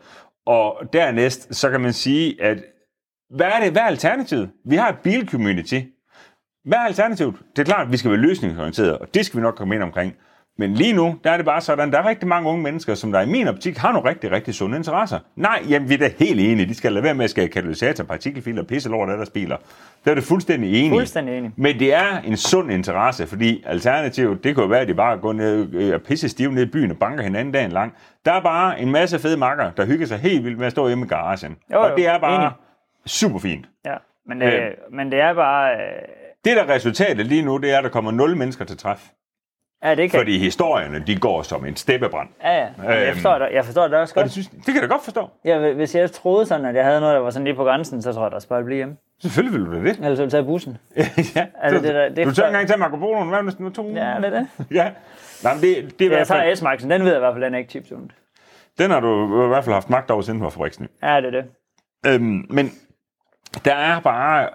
Og 0.46 0.82
dernæst, 0.92 1.54
så 1.54 1.70
kan 1.70 1.80
man 1.80 1.92
sige, 1.92 2.42
at 2.42 2.58
hvad 3.30 3.46
er 3.46 3.60
det? 3.60 3.72
Hvad 3.72 3.82
er 3.82 3.86
alternativet? 3.86 4.50
Vi 4.64 4.76
har 4.76 4.88
et 4.88 4.98
bilcommunity. 4.98 5.80
Hvad 6.64 6.78
er 6.78 6.82
alternativet? 6.82 7.34
Det 7.56 7.62
er 7.62 7.66
klart, 7.66 7.86
at 7.86 7.92
vi 7.92 7.96
skal 7.96 8.10
være 8.10 8.20
løsningsorienterede, 8.20 8.98
og 8.98 9.14
det 9.14 9.26
skal 9.26 9.36
vi 9.36 9.42
nok 9.42 9.54
komme 9.54 9.74
ind 9.74 9.82
omkring. 9.82 10.14
Men 10.60 10.74
lige 10.74 10.92
nu, 10.92 11.18
der 11.24 11.30
er 11.30 11.36
det 11.36 11.46
bare 11.46 11.60
sådan, 11.60 11.92
der 11.92 11.98
er 11.98 12.08
rigtig 12.08 12.28
mange 12.28 12.48
unge 12.50 12.62
mennesker, 12.62 12.94
som 12.94 13.12
der 13.12 13.20
i 13.20 13.26
min 13.26 13.48
optik 13.48 13.76
har 13.78 13.92
nogle 13.92 14.08
rigtig, 14.10 14.30
rigtig 14.30 14.54
sunde 14.54 14.76
interesser. 14.76 15.18
Nej, 15.36 15.62
jamen 15.68 15.88
vi 15.88 15.94
er 15.94 15.98
da 15.98 16.10
helt 16.18 16.40
enige. 16.40 16.66
De 16.66 16.74
skal 16.74 16.92
lade 16.92 17.04
være 17.04 17.14
med 17.14 17.24
at 17.24 17.30
skære 17.30 17.48
katalysator, 17.48 18.04
partikelfilter, 18.04 18.62
pisse 18.62 18.88
lort 18.88 19.10
af 19.10 19.16
deres 19.16 19.30
biler. 19.30 19.56
Der 20.04 20.10
er 20.10 20.14
det 20.14 20.24
fuldstændig 20.24 20.70
enige. 20.78 20.90
Fuldstændig 20.90 21.38
enig. 21.38 21.50
Men 21.56 21.78
det 21.78 21.94
er 21.94 22.18
en 22.24 22.36
sund 22.36 22.72
interesse, 22.72 23.26
fordi 23.26 23.62
alternativet, 23.66 24.44
det 24.44 24.54
kunne 24.54 24.62
jo 24.64 24.68
være, 24.68 24.80
at 24.80 24.88
de 24.88 24.94
bare 24.94 25.16
går 25.18 25.32
ned 25.32 25.74
øh, 25.74 25.94
og 25.94 26.02
pisse 26.02 26.28
stive 26.28 26.52
ned 26.52 26.62
i 26.62 26.70
byen 26.70 26.90
og 26.90 26.96
banker 26.96 27.22
hinanden 27.24 27.52
dagen 27.54 27.72
lang. 27.72 27.92
Der 28.24 28.32
er 28.32 28.40
bare 28.40 28.80
en 28.80 28.92
masse 28.92 29.18
fede 29.18 29.36
makker, 29.36 29.70
der 29.70 29.86
hygger 29.86 30.06
sig 30.06 30.18
helt 30.18 30.44
vildt 30.44 30.58
med 30.58 30.66
at 30.66 30.72
stå 30.72 30.88
hjemme 30.88 31.04
i 31.04 31.08
garagen. 31.08 31.56
Jo, 31.72 31.80
og 31.80 31.90
det 31.96 32.06
er 32.06 32.18
bare 32.18 32.36
enig. 32.42 32.50
super 33.06 33.38
fint. 33.38 33.66
Ja. 33.86 33.94
Men, 34.26 34.42
øh, 34.42 34.52
Øh. 34.54 34.60
men 34.92 35.12
det 35.12 35.20
er 35.20 35.34
bare... 35.34 35.72
Øh, 35.72 35.78
Det, 36.44 36.56
der 36.56 36.62
er 36.64 36.68
resultatet 36.74 37.26
lige 37.26 37.42
nu, 37.42 37.56
det 37.56 37.72
er, 37.72 37.78
at 37.78 37.84
der 37.84 37.90
kommer 37.90 38.10
0 38.10 38.36
mennesker 38.36 38.64
til 38.64 38.76
træf. 38.78 39.08
Ja, 39.84 39.94
det 39.94 40.10
kan... 40.10 40.20
Fordi 40.20 40.38
historierne, 40.38 41.04
de 41.06 41.16
går 41.16 41.42
som 41.42 41.64
en 41.66 41.76
steppebrand. 41.76 42.28
Ja, 42.42 42.56
ja. 42.62 42.68
Men 42.78 42.86
Jeg 42.90 43.02
Øhm. 43.06 43.14
forstår, 43.14 43.38
det, 43.38 43.48
jeg 43.52 43.64
forstår 43.64 43.88
det 43.88 43.94
også 43.98 44.12
Og 44.12 44.16
det, 44.16 44.22
godt. 44.24 44.32
synes, 44.32 44.48
det 44.48 44.64
kan 44.64 44.74
jeg 44.74 44.82
da 44.82 44.86
godt 44.86 45.04
forstå. 45.04 45.28
Ja, 45.44 45.72
hvis 45.72 45.94
jeg 45.94 46.12
troede 46.12 46.46
sådan, 46.46 46.66
at 46.66 46.74
jeg 46.74 46.84
havde 46.84 47.00
noget, 47.00 47.14
der 47.14 47.20
var 47.20 47.30
sådan 47.30 47.44
lige 47.44 47.54
på 47.56 47.64
grænsen, 47.64 48.02
så 48.02 48.12
tror 48.12 48.22
jeg 48.32 48.42
bare, 48.48 48.58
at 48.58 48.64
blive 48.64 48.76
hjemme. 48.76 48.96
Selvfølgelig 49.22 49.60
vil 49.60 49.66
du 49.66 49.72
det. 49.74 49.80
Ellers 49.96 50.00
ville 50.10 50.20
jeg 50.22 50.30
tage 50.30 50.44
bussen. 50.44 50.78
ja, 51.36 51.46
Er 51.62 51.70
det 51.70 51.82
der- 51.82 52.08
det 52.08 52.26
du 52.26 52.34
tager 52.34 52.46
engang 52.48 52.68
til 52.68 52.78
Marco 52.78 52.96
Polo, 52.96 53.24
hvad 53.24 53.38
er 53.38 53.42
det 53.42 53.60
nu 53.60 53.70
to? 53.70 53.88
Ja, 53.94 54.14
det 54.16 54.24
er 54.24 54.30
det. 54.30 54.46
ja. 54.70 54.90
Nej, 55.42 55.54
men 55.54 55.62
det, 55.62 55.76
det 55.76 55.76
er 55.76 55.84
i 56.00 56.04
Jeg 56.04 56.08
hvert 56.08 56.26
fald, 56.26 56.40
tager 56.40 56.54
S-Maxen, 56.54 56.90
den 56.90 57.00
ved 57.02 57.08
jeg 57.08 57.16
i 57.16 57.18
hvert 57.18 57.34
fald, 57.34 57.44
den 57.44 57.54
er 57.54 57.58
ikke 57.58 57.70
chiptunet. 57.70 58.10
den 58.78 58.90
har 58.90 59.00
du 59.00 59.44
i 59.44 59.48
hvert 59.48 59.64
fald 59.64 59.74
haft 59.74 59.90
magt 59.90 60.10
over 60.10 60.22
siden 60.22 60.40
for 60.40 60.50
fabrikken. 60.50 60.88
Ja, 61.02 61.16
det 61.20 61.26
er 61.34 61.42
det. 61.42 61.44
Øhm, 62.06 62.46
men 62.50 62.70
der 63.64 63.74
er 63.74 64.00
bare, 64.00 64.48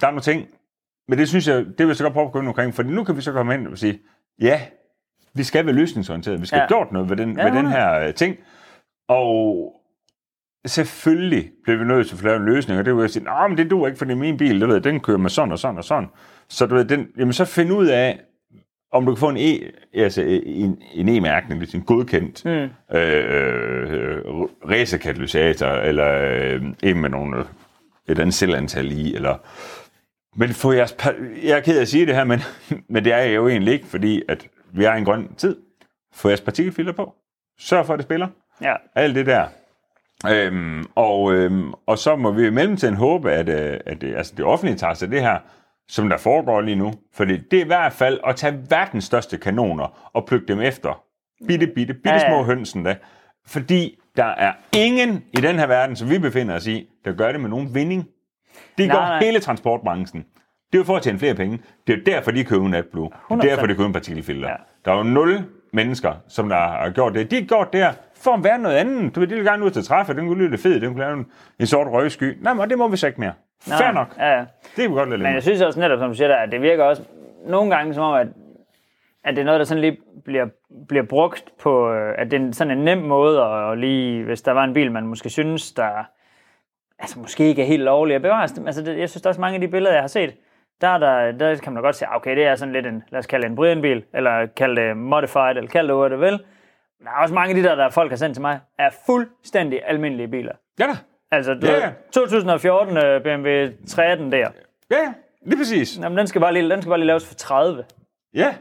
der 0.00 0.06
er 0.06 0.10
nogle 0.10 0.20
ting, 0.22 0.46
men 1.08 1.18
det 1.18 1.28
synes 1.28 1.48
jeg, 1.48 1.56
det 1.56 1.78
vil 1.78 1.86
jeg 1.86 1.96
så 1.96 2.04
godt 2.04 2.12
prøve 2.14 2.26
at 2.26 2.32
gå 2.32 2.38
ind 2.40 2.48
omkring, 2.48 2.74
for 2.74 2.82
nu 2.82 3.04
kan 3.04 3.16
vi 3.16 3.20
så 3.20 3.32
komme 3.32 3.54
ind 3.54 3.68
og 3.68 3.78
sige, 3.78 3.98
ja, 4.42 4.60
vi 5.34 5.42
skal 5.42 5.66
være 5.66 5.74
løsningsorienterede, 5.74 6.40
vi 6.40 6.46
skal 6.46 6.56
Ja. 6.56 6.60
have 6.60 6.68
gjort 6.68 6.92
noget 6.92 7.10
ved 7.10 7.16
den, 7.16 7.36
Ja, 7.38 7.44
ved 7.44 7.50
den 7.50 7.56
100. 7.66 7.76
her 7.76 8.00
øh, 8.08 8.14
ting, 8.14 8.36
og 9.08 9.72
selvfølgelig 10.66 11.50
bliver 11.64 11.78
vi 11.78 11.84
nødt 11.84 12.08
til 12.08 12.16
at 12.16 12.22
lave 12.22 12.36
en 12.36 12.44
løsning, 12.44 12.78
og 12.78 12.84
det 12.84 12.94
vil 12.96 13.00
jeg 13.00 13.10
sige, 13.10 13.24
nej, 13.24 13.48
men 13.48 13.56
det 13.58 13.70
duer 13.70 13.86
ikke, 13.86 13.98
fordi 13.98 14.14
min 14.14 14.36
bil, 14.36 14.60
det 14.60 14.68
ved, 14.68 14.80
den 14.80 15.00
kører 15.00 15.18
med 15.18 15.30
sådan 15.30 15.52
og 15.52 15.58
sådan 15.58 15.78
og 15.78 15.84
sådan, 15.84 16.08
så 16.48 16.66
du 16.66 16.74
ved, 16.74 16.84
den, 16.84 17.08
jamen 17.18 17.32
så 17.32 17.44
find 17.44 17.72
ud 17.72 17.86
af, 17.86 18.20
om 18.92 19.06
du 19.06 19.14
kan 19.14 19.18
få 19.20 19.28
en 19.28 19.36
e, 19.36 19.60
altså 19.94 20.22
en, 20.46 20.82
en 20.94 21.08
e-mærkning, 21.08 21.58
hvis 21.58 21.74
en 21.74 21.82
godkendt 21.82 22.44
Mm. 22.44 22.50
øh, 22.50 23.92
øh, 23.92 24.18
racerkatalysator, 24.70 25.66
eller 25.66 26.08
øh, 26.20 26.62
en 26.82 27.00
med 27.00 27.10
nogle, 27.10 27.36
øh, 27.38 27.44
et 28.08 28.18
andet 28.18 28.34
selvantal 28.34 28.92
i, 28.92 29.14
eller... 29.14 29.36
Men 30.36 30.48
få 30.48 30.72
jeres... 30.72 30.96
Jeg 31.42 31.56
er 31.56 31.60
ked 31.60 31.76
af 31.76 31.80
at 31.80 31.88
sige 31.88 32.06
det 32.06 32.14
her, 32.14 32.24
men, 32.24 32.40
men 32.92 33.04
det 33.04 33.12
er 33.12 33.18
jeg 33.18 33.34
jo 33.34 33.48
egentlig 33.48 33.74
ikke, 33.74 33.86
fordi 33.86 34.22
at 34.28 34.48
vi 34.72 34.84
er 34.84 34.94
i 34.94 34.98
en 34.98 35.04
grøn 35.04 35.34
tid. 35.34 35.56
Få 36.14 36.28
jeres 36.28 36.40
partikelfilter 36.40 36.92
på. 36.92 37.14
Sørg 37.58 37.86
for, 37.86 37.92
at 37.92 37.98
det 37.98 38.04
spiller. 38.04 38.28
Ja. 38.60 38.74
Alt 38.94 39.14
det 39.14 39.26
der. 39.26 39.46
Øhm, 40.30 40.84
og, 40.94 41.32
øhm, 41.34 41.72
og 41.86 41.98
så 41.98 42.16
må 42.16 42.30
vi 42.30 42.46
i 42.46 42.50
mellemtiden 42.50 42.94
håbe, 42.96 43.32
at, 43.32 43.48
øh, 43.48 43.80
at 43.86 44.00
det, 44.00 44.14
altså 44.16 44.34
det 44.36 44.44
offentlige 44.44 44.78
tager 44.78 44.94
sig 44.94 45.10
det 45.10 45.20
her, 45.20 45.38
som 45.88 46.08
der 46.08 46.16
foregår 46.16 46.60
lige 46.60 46.76
nu. 46.76 46.92
Fordi 47.14 47.36
det 47.36 47.58
er 47.58 47.64
i 47.64 47.66
hvert 47.66 47.92
fald 47.92 48.20
at 48.26 48.36
tage 48.36 48.58
verdens 48.70 49.04
største 49.04 49.38
kanoner 49.38 50.10
og 50.12 50.26
plukke 50.26 50.46
dem 50.46 50.60
efter. 50.60 51.02
Bitte, 51.48 51.66
bitte, 51.66 51.94
bitte 51.94 52.10
Ja, 52.10 52.14
ja. 52.14 52.28
små 52.28 52.42
hønsen 52.42 52.84
da. 52.84 52.96
Fordi 53.46 53.98
der 54.16 54.24
er 54.24 54.52
ingen 54.76 55.24
i 55.32 55.36
den 55.40 55.58
her 55.58 55.66
verden, 55.66 55.96
som 55.96 56.10
vi 56.10 56.18
befinder 56.18 56.54
os 56.54 56.66
i, 56.66 56.88
der 57.04 57.12
gør 57.12 57.32
det 57.32 57.40
med 57.40 57.50
nogen 57.50 57.74
vinding. 57.74 58.08
Det 58.78 58.88
Nej, 58.88 58.96
går 58.96 59.00
nej. 59.02 59.20
hele 59.24 59.40
transportbranchen. 59.40 60.24
Det 60.72 60.78
er 60.78 60.80
jo 60.80 60.84
for 60.84 60.96
at 60.96 61.02
tjene 61.02 61.18
flere 61.18 61.34
penge. 61.34 61.58
Det 61.86 61.92
er 61.92 61.96
jo 61.96 62.02
derfor, 62.06 62.30
de 62.30 62.44
køber 62.44 62.68
NetBlue. 62.68 63.04
Det 63.04 63.14
er 63.30 63.36
100%. 63.36 63.48
derfor, 63.48 63.66
de 63.66 63.74
køber 63.74 63.86
en 63.86 63.92
partikelfilter. 63.92 64.48
Ja. 64.48 64.54
Der 64.84 64.92
er 64.92 64.96
jo 64.96 65.02
nul 65.02 65.44
mennesker, 65.72 66.12
som 66.28 66.48
der 66.48 66.56
har 66.56 66.90
gjort 66.90 67.14
det. 67.14 67.30
De 67.30 67.36
har 67.36 67.42
gjort 67.42 67.72
det 67.72 67.80
her 67.80 67.92
for 68.16 68.30
at 68.30 68.44
være 68.44 68.58
noget 68.58 68.76
andet. 68.76 69.14
Du 69.14 69.20
ved, 69.20 69.26
de 69.28 69.34
vil 69.34 69.44
gerne 69.44 69.64
ud 69.64 69.70
til 69.70 69.84
træffe, 69.84 70.14
den 70.14 70.26
kunne 70.26 70.38
lyde 70.38 70.50
lidt 70.50 70.62
fed, 70.62 70.80
den 70.80 70.88
kunne 70.90 71.00
lave 71.00 71.12
en, 71.12 71.26
en 71.60 71.66
sort 71.66 71.86
røgsky. 71.86 72.36
Nej, 72.40 72.54
men 72.54 72.70
det 72.70 72.78
må 72.78 72.88
vi 72.88 72.96
så 72.96 73.06
ikke 73.06 73.20
mere. 73.20 73.32
Nå, 73.66 73.74
Fair 73.76 73.92
nok. 73.92 74.14
Ja, 74.18 74.32
ja. 74.32 74.38
Det 74.40 74.46
kan 74.76 74.90
vi 74.90 74.94
godt 74.94 75.08
lade 75.08 75.22
Men 75.22 75.34
jeg 75.34 75.42
synes 75.42 75.60
også 75.60 75.80
netop, 75.80 75.98
som 75.98 76.08
du 76.08 76.14
siger 76.16 76.28
der, 76.28 76.36
at 76.36 76.52
det 76.52 76.62
virker 76.62 76.84
også 76.84 77.02
nogle 77.46 77.76
gange 77.76 77.94
som 77.94 78.02
om, 78.04 78.14
at, 78.14 78.26
at 79.24 79.34
det 79.36 79.40
er 79.40 79.44
noget, 79.44 79.58
der 79.58 79.64
sådan 79.64 79.80
lige 79.80 79.96
bliver, 80.24 80.46
bliver 80.88 81.04
brugt 81.04 81.44
på, 81.62 81.92
øh, 81.92 82.14
at 82.18 82.30
det 82.30 82.42
er 82.42 82.52
sådan 82.52 82.78
en 82.78 82.84
nem 82.84 82.98
måde, 82.98 83.42
og 83.42 83.76
lige, 83.76 84.24
hvis 84.24 84.42
der 84.42 84.52
var 84.52 84.64
en 84.64 84.74
bil, 84.74 84.92
man 84.92 85.06
måske 85.06 85.30
synes, 85.30 85.72
der 85.72 85.90
altså 87.02 87.18
måske 87.18 87.44
ikke 87.44 87.62
er 87.62 87.66
helt 87.66 87.82
lovlig 87.82 88.14
at 88.16 88.22
bevare. 88.22 88.42
Altså, 88.42 88.82
det, 88.82 88.98
jeg 88.98 89.10
synes 89.10 89.26
også 89.26 89.40
mange 89.40 89.54
af 89.54 89.60
de 89.60 89.68
billeder, 89.68 89.92
jeg 89.92 90.02
har 90.02 90.08
set, 90.08 90.34
der, 90.80 90.88
er 90.88 90.98
der, 90.98 91.32
der 91.32 91.56
kan 91.56 91.72
man 91.72 91.82
godt 91.82 91.96
sige, 91.96 92.08
okay, 92.14 92.36
det 92.36 92.44
er 92.44 92.54
sådan 92.54 92.72
lidt 92.72 92.86
en, 92.86 93.02
lad 93.10 93.18
os 93.18 93.26
kalde 93.26 93.42
det 93.42 93.50
en 93.50 93.56
Brian-bil, 93.56 94.04
eller 94.14 94.46
kalde 94.56 94.82
det 94.82 94.96
modified, 94.96 95.56
eller 95.56 95.70
kalde 95.70 95.88
det, 95.88 95.98
hvad 95.98 96.10
det 96.10 96.20
vil. 96.20 96.40
Men 96.98 97.06
der 97.06 97.10
er 97.10 97.22
også 97.22 97.34
mange 97.34 97.56
af 97.56 97.62
de 97.62 97.68
der, 97.68 97.74
der 97.74 97.90
folk 97.90 98.10
har 98.10 98.16
sendt 98.16 98.34
til 98.34 98.40
mig, 98.40 98.60
er 98.78 98.90
fuldstændig 99.06 99.80
almindelige 99.86 100.28
biler. 100.28 100.52
Ja 100.78 100.84
da. 100.86 100.92
Altså, 101.30 101.54
du 101.54 101.66
Ja, 101.66 101.72
ja, 101.72 101.78
ja. 101.78 101.86
ja. 101.86 101.92
2014 102.12 102.96
øh, 102.96 103.22
BMW 103.22 103.76
13 103.88 104.32
der, 104.32 104.38
Ja, 104.90 104.96
ja. 104.96 105.12
Lige 105.46 105.58
præcis. 105.58 105.98
Jamen, 106.02 106.18
den 106.18 106.26
skal 106.26 106.40
bare 106.40 106.52
lige, 106.52 106.70
den 106.70 106.82
skal 106.82 106.88
bare 106.90 106.98
lige 106.98 107.06
laves 107.06 107.26
for 107.26 107.34
30. 107.34 107.84
Ja. 108.34 108.54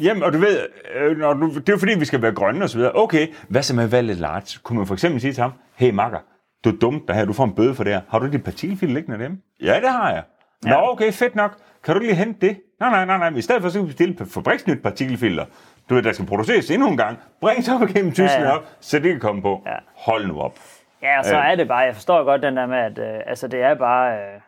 Jamen, 0.00 0.22
og 0.22 0.32
du 0.32 0.38
ved, 0.38 0.58
øh, 0.94 1.16
når 1.16 1.32
du, 1.32 1.48
det 1.54 1.68
er 1.68 1.72
jo 1.72 1.78
fordi, 1.78 1.98
vi 1.98 2.04
skal 2.04 2.22
være 2.22 2.32
grønne 2.34 2.64
og 2.64 2.70
så 2.70 2.78
videre. 2.78 2.92
Okay, 2.94 3.26
hvad 3.48 3.62
så 3.62 3.74
med 3.76 3.86
valget 3.86 4.16
large? 4.16 4.58
Kunne 4.62 4.78
man 4.78 4.86
for 4.86 4.94
eksempel 4.94 5.20
sige 5.20 5.32
til 5.32 5.42
ham, 5.42 5.52
hey 5.76 5.90
makker, 5.90 6.18
du 6.64 6.68
er 6.70 6.74
dumt 6.80 7.08
der 7.08 7.14
her, 7.14 7.24
du 7.24 7.32
får 7.32 7.44
en 7.44 7.54
bøde 7.54 7.74
for 7.74 7.84
det 7.84 7.92
her. 7.92 8.00
Har 8.08 8.18
du 8.18 8.30
dit 8.30 8.44
partikelfilter 8.44 8.94
liggende 8.94 9.24
dem? 9.24 9.42
Ja, 9.62 9.74
det 9.80 9.88
har 9.90 10.10
jeg. 10.12 10.22
Nå, 10.62 10.70
Ja. 10.70 10.90
okay, 10.92 11.12
fedt 11.12 11.34
nok. 11.34 11.56
Kan 11.84 11.94
du 11.94 12.00
lige 12.00 12.14
hente 12.14 12.46
det? 12.46 12.56
Nej, 12.80 12.90
nej, 12.90 13.04
nej, 13.04 13.30
nej. 13.30 13.38
I 13.38 13.40
stedet 13.42 13.62
for, 13.62 13.68
så 13.68 13.78
kan 13.78 13.82
vi 13.82 13.86
bestille 13.86 14.16
et 14.20 14.28
fabriksnyt 14.34 14.82
partikelfilter. 14.82 15.44
Du 15.90 15.94
ved, 15.94 16.02
der 16.02 16.12
skal 16.12 16.26
produceres 16.26 16.70
endnu 16.70 16.88
en 16.88 16.96
gang. 16.96 17.18
Bring 17.40 17.64
så 17.64 17.74
op 17.74 17.82
igennem 17.88 18.12
Tyskland 18.12 18.42
ja, 18.44 18.48
Ja, 18.50 18.56
op, 18.56 18.62
så 18.80 18.98
det 18.98 19.10
kan 19.10 19.20
komme 19.20 19.42
på. 19.42 19.62
Ja. 19.66 19.74
Hold 19.96 20.26
nu 20.26 20.40
op. 20.40 20.58
Ja, 21.02 21.18
og 21.18 21.24
så 21.24 21.36
Øh. 21.36 21.50
er 21.50 21.54
det 21.54 21.68
bare, 21.68 21.78
jeg 21.78 21.94
forstår 21.94 22.24
godt 22.24 22.42
den 22.42 22.56
der 22.56 22.66
med, 22.66 22.78
at 22.78 22.98
øh, 22.98 23.20
altså, 23.26 23.48
det 23.48 23.62
er 23.62 23.74
bare... 23.74 24.12
Øh, 24.14 24.40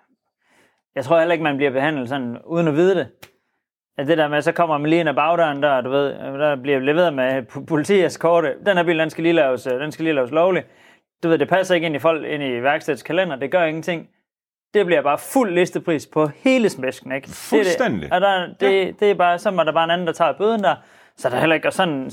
jeg 0.97 1.05
tror 1.05 1.19
heller 1.19 1.33
ikke, 1.33 1.43
man 1.43 1.57
bliver 1.57 1.71
behandlet 1.73 2.09
sådan, 2.09 2.39
uden 2.47 2.69
at 2.69 2.75
vide 2.75 2.95
det. 2.95 3.09
At 3.99 4.07
det 4.07 4.19
der 4.19 4.29
med, 4.29 4.43
så 4.43 4.53
kommer 4.53 4.79
man 4.79 4.91
lige 4.91 5.01
ind 5.01 5.09
ad 5.09 5.15
bagdøren 5.15 5.63
der, 5.63 5.81
du 5.81 5.91
ved, 5.91 6.13
øh, 6.15 6.39
der 6.39 6.57
bliver 6.63 6.79
leveret 6.79 7.15
med 7.15 7.43
po- 7.53 7.65
politieskorte. 7.65 8.55
Den 8.67 8.77
her 8.77 8.85
bil, 8.85 8.99
den 8.99 9.11
skal 9.11 9.23
lige 9.23 9.33
laves, 9.35 9.67
øh, 9.67 9.81
den 9.81 9.93
skal 9.93 10.05
lige 10.05 10.15
laves 10.15 10.31
lovlig. 10.31 10.63
Du 11.23 11.29
ved, 11.29 11.39
det 11.39 11.49
passer 11.49 11.75
ikke 11.75 11.87
ind 11.87 11.97
i, 11.97 11.99
folk, 11.99 12.25
ind 12.27 12.43
i 12.43 12.63
værkstedets 12.63 13.03
kalender, 13.03 13.37
det 13.37 13.51
gør 13.51 13.65
ingenting. 13.65 14.09
Det 14.75 14.87
bliver 14.87 15.03
bare 15.03 15.19
fuld 15.19 15.55
listepris 15.55 16.07
på 16.07 16.27
hele 16.37 16.69
smæsken, 16.69 17.13
ikke? 17.13 17.29
Fuldstændig. 17.29 18.03
Det, 18.03 18.17
er 18.17 18.19
det. 18.19 18.27
Og 18.27 18.49
der, 18.61 18.69
det, 18.69 18.87
ja. 18.87 18.91
det 19.01 19.11
er 19.11 19.15
bare, 19.15 19.39
så 19.39 19.49
er 19.49 19.65
der 19.65 19.73
bare 19.73 19.85
en 19.85 19.91
anden, 19.91 20.07
der 20.07 20.13
tager 20.13 20.33
bøden 20.33 20.63
der. 20.63 20.75
Så 21.17 21.29
er 21.29 21.33
der 21.33 21.39
heller 21.41 21.55
ikke, 21.55 21.69
og 21.69 21.73
sådan 21.73 22.11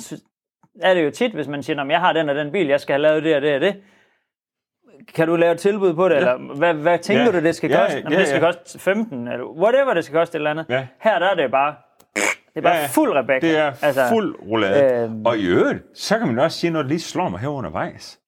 er 0.81 0.93
det 0.93 1.05
jo 1.05 1.11
tit, 1.11 1.31
hvis 1.33 1.47
man 1.47 1.63
siger, 1.63 1.77
"Nå, 1.77 1.83
men 1.83 1.91
jeg 1.91 1.99
har 1.99 2.13
den 2.13 2.29
og 2.29 2.35
den 2.35 2.51
bil, 2.51 2.67
jeg 2.67 2.79
skal 2.79 2.93
have 2.93 3.01
lavet 3.01 3.23
det 3.23 3.35
og 3.35 3.41
det 3.41 3.55
og 3.55 3.61
det. 3.61 3.75
Kan 5.15 5.27
du 5.27 5.35
lave 5.35 5.51
et 5.51 5.59
tilbud 5.59 5.93
på 5.93 6.09
det, 6.09 6.15
ja. 6.15 6.19
eller 6.19 6.55
hvad, 6.55 6.73
hvad 6.73 6.99
tænker 6.99 7.23
Ja. 7.23 7.31
du, 7.31 7.39
det 7.39 7.55
skal 7.55 7.69
Ja, 7.71 7.77
koste? 7.81 7.97
ja, 7.97 8.03
Jamen, 8.03 8.19
det 8.19 8.27
skal 8.27 8.41
ja. 8.41 8.45
koste 8.45 8.79
15, 8.79 9.27
eller 9.27 9.45
whatever 9.45 9.93
det 9.93 10.03
skal 10.05 10.17
koste 10.19 10.35
et 10.35 10.39
eller 10.39 10.51
andet. 10.51 10.65
Ja. 10.69 10.87
Her 11.01 11.19
der 11.19 11.25
er 11.25 11.35
det 11.35 11.51
bare, 11.51 11.75
det 12.15 12.23
er 12.55 12.61
bare 12.61 12.73
Ja, 12.75 12.81
ja. 12.81 12.87
fuld 12.87 13.13
Rebecca. 13.13 13.47
Det 13.47 13.57
er 13.57 13.73
altså, 13.81 14.01
fuld 14.09 14.35
roulade. 14.41 15.03
øhm, 15.03 15.25
Og 15.25 15.37
i 15.37 15.45
øvrigt, 15.47 15.83
så 15.93 16.17
kan 16.17 16.27
man 16.27 16.39
også 16.39 16.59
sige, 16.59 16.71
når 16.71 16.79
det 16.81 16.89
lige 16.89 16.99
slår 16.99 17.29
mig 17.29 17.39
her 17.39 17.47
undervejs. 17.47 18.19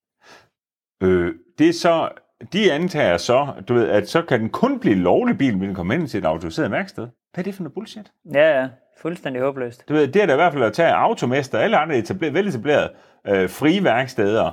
Øh, 1.01 1.33
det 1.57 1.69
er 1.69 1.73
så, 1.73 2.09
de 2.53 2.71
antager 2.71 3.17
så, 3.17 3.47
du 3.67 3.73
ved, 3.73 3.89
at 3.89 4.09
så 4.09 4.21
kan 4.21 4.39
den 4.39 4.49
kun 4.49 4.79
blive 4.79 4.95
lovlig 4.95 5.37
bil, 5.37 5.55
hvis 5.55 5.67
den 5.67 5.75
kommer 5.75 5.93
ind 5.93 6.07
til 6.07 6.17
et 6.17 6.25
autoriseret 6.25 6.71
værksted. 6.71 7.07
Hvad 7.33 7.43
er 7.43 7.43
det 7.43 7.55
for 7.55 7.63
noget 7.63 7.73
bullshit? 7.73 8.11
Ja, 8.33 8.61
ja. 8.61 8.67
Fuldstændig 9.01 9.41
håbløst. 9.41 9.89
Du 9.89 9.93
ved, 9.93 10.07
det 10.07 10.21
er 10.21 10.25
da 10.25 10.33
i 10.33 10.35
hvert 10.35 10.53
fald 10.53 10.63
at 10.63 10.73
tage 10.73 10.93
automester 10.93 11.57
og 11.57 11.63
alle 11.63 11.77
andre 11.77 11.97
etabler, 11.97 12.31
veletablerede 12.31 12.89
øh, 13.27 13.49
frie 13.49 13.83
værksteder 13.83 14.51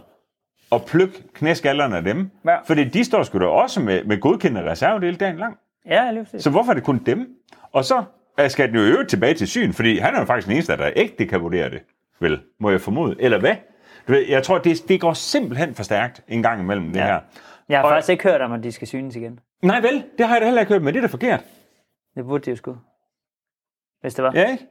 og 0.70 0.84
plukke 0.84 1.22
knæskallerne 1.34 1.96
af 1.96 2.04
dem. 2.04 2.30
Ja. 2.44 2.56
Fordi 2.66 2.84
de 2.84 3.04
står 3.04 3.22
sgu 3.22 3.38
da 3.38 3.44
også 3.44 3.80
med, 3.80 4.04
med 4.04 4.20
godkendte 4.20 4.70
reservedele 4.70 5.16
dagen 5.16 5.36
lang. 5.36 5.58
Ja, 5.86 6.10
lige 6.10 6.24
præcis. 6.24 6.42
Så 6.42 6.50
hvorfor 6.50 6.70
er 6.70 6.74
det 6.74 6.84
kun 6.84 6.98
dem? 7.06 7.28
Og 7.72 7.84
så 7.84 8.04
skal 8.48 8.68
den 8.68 8.76
jo 8.76 8.82
øvrigt 8.82 9.10
tilbage 9.10 9.34
til 9.34 9.48
syn, 9.48 9.72
fordi 9.72 9.98
han 9.98 10.14
er 10.14 10.18
jo 10.18 10.24
faktisk 10.24 10.46
den 10.46 10.54
eneste, 10.54 10.76
der 10.76 10.90
ægte 10.96 11.26
kan 11.26 11.40
vurdere 11.40 11.70
det. 11.70 11.80
Vel, 12.20 12.40
må 12.60 12.70
jeg 12.70 12.80
formode. 12.80 13.16
Eller 13.18 13.38
hvad? 13.38 13.54
Du 14.08 14.12
ved, 14.12 14.26
jeg 14.28 14.42
tror, 14.42 14.58
det, 14.58 14.88
det 14.88 15.00
går 15.00 15.12
simpelthen 15.12 15.74
for 15.74 15.82
stærkt 15.82 16.20
en 16.28 16.42
gang 16.42 16.60
imellem 16.60 16.86
det 16.92 17.00
Ja. 17.00 17.04
her. 17.06 17.20
Jeg 17.68 17.78
har 17.78 17.84
Og- 17.84 17.90
faktisk 17.90 18.08
ikke 18.10 18.22
hørt 18.22 18.40
om, 18.40 18.52
at 18.52 18.62
de 18.62 18.72
skal 18.72 18.88
synes 18.88 19.16
igen. 19.16 19.40
Nej 19.62 19.80
vel, 19.80 20.04
det 20.18 20.26
har 20.26 20.34
jeg 20.34 20.40
da 20.40 20.46
heller 20.46 20.60
ikke 20.60 20.72
hørt, 20.72 20.82
men 20.82 20.94
det 20.94 20.98
er 21.00 21.06
da 21.06 21.12
forkert. 21.12 21.44
Det 22.14 22.24
burde 22.24 22.44
de 22.44 22.50
jo 22.50 22.56
sgu. 22.56 22.76
Hvis 24.00 24.14
det 24.14 24.24
var. 24.24 24.32
Ja, 24.34 24.50
ikke? 24.52 24.66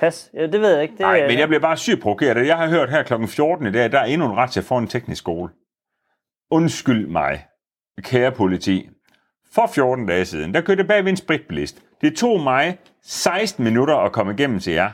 Pas. 0.00 0.30
Ja, 0.34 0.42
det 0.46 0.60
ved 0.60 0.72
jeg 0.74 0.82
ikke. 0.82 0.94
Nej, 1.00 1.26
men 1.26 1.38
jeg 1.38 1.48
bliver 1.48 1.60
bare 1.60 1.76
sygt 1.76 2.02
provokeret. 2.02 2.46
Jeg 2.46 2.56
har 2.56 2.68
hørt 2.68 2.90
her 2.90 3.02
kl. 3.02 3.26
14 3.26 3.66
i 3.66 3.72
dag, 3.72 3.92
der 3.92 3.98
er 4.00 4.04
endnu 4.04 4.26
en 4.26 4.36
ret 4.36 4.50
til 4.50 4.60
at 4.60 4.66
få 4.66 4.78
en 4.78 4.86
teknisk 4.86 5.18
skole. 5.18 5.50
Undskyld 6.50 7.06
mig, 7.06 7.46
kære 8.02 8.32
politi. 8.32 8.88
For 9.52 9.66
14 9.66 10.06
dage 10.06 10.24
siden, 10.24 10.54
der 10.54 10.60
kørte 10.60 10.78
jeg 10.80 10.88
bag 10.88 11.04
ved 11.04 11.10
en 11.10 11.16
spritbilist. 11.16 11.82
Det 12.00 12.16
tog 12.16 12.40
mig 12.40 12.78
16 13.02 13.64
minutter 13.64 13.94
at 13.96 14.12
komme 14.12 14.32
igennem 14.32 14.58
til 14.58 14.72
jer. 14.72 14.90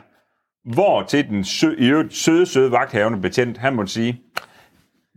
Hvor 0.65 1.03
til 1.03 1.29
den 1.29 1.43
sø, 1.43 1.75
i 1.77 1.89
øvrigt 1.89 2.15
søde, 2.15 2.45
søde 2.45 2.71
vagthavende 2.71 3.21
betjent, 3.21 3.57
han 3.57 3.75
måtte 3.75 3.91
sige, 3.91 4.21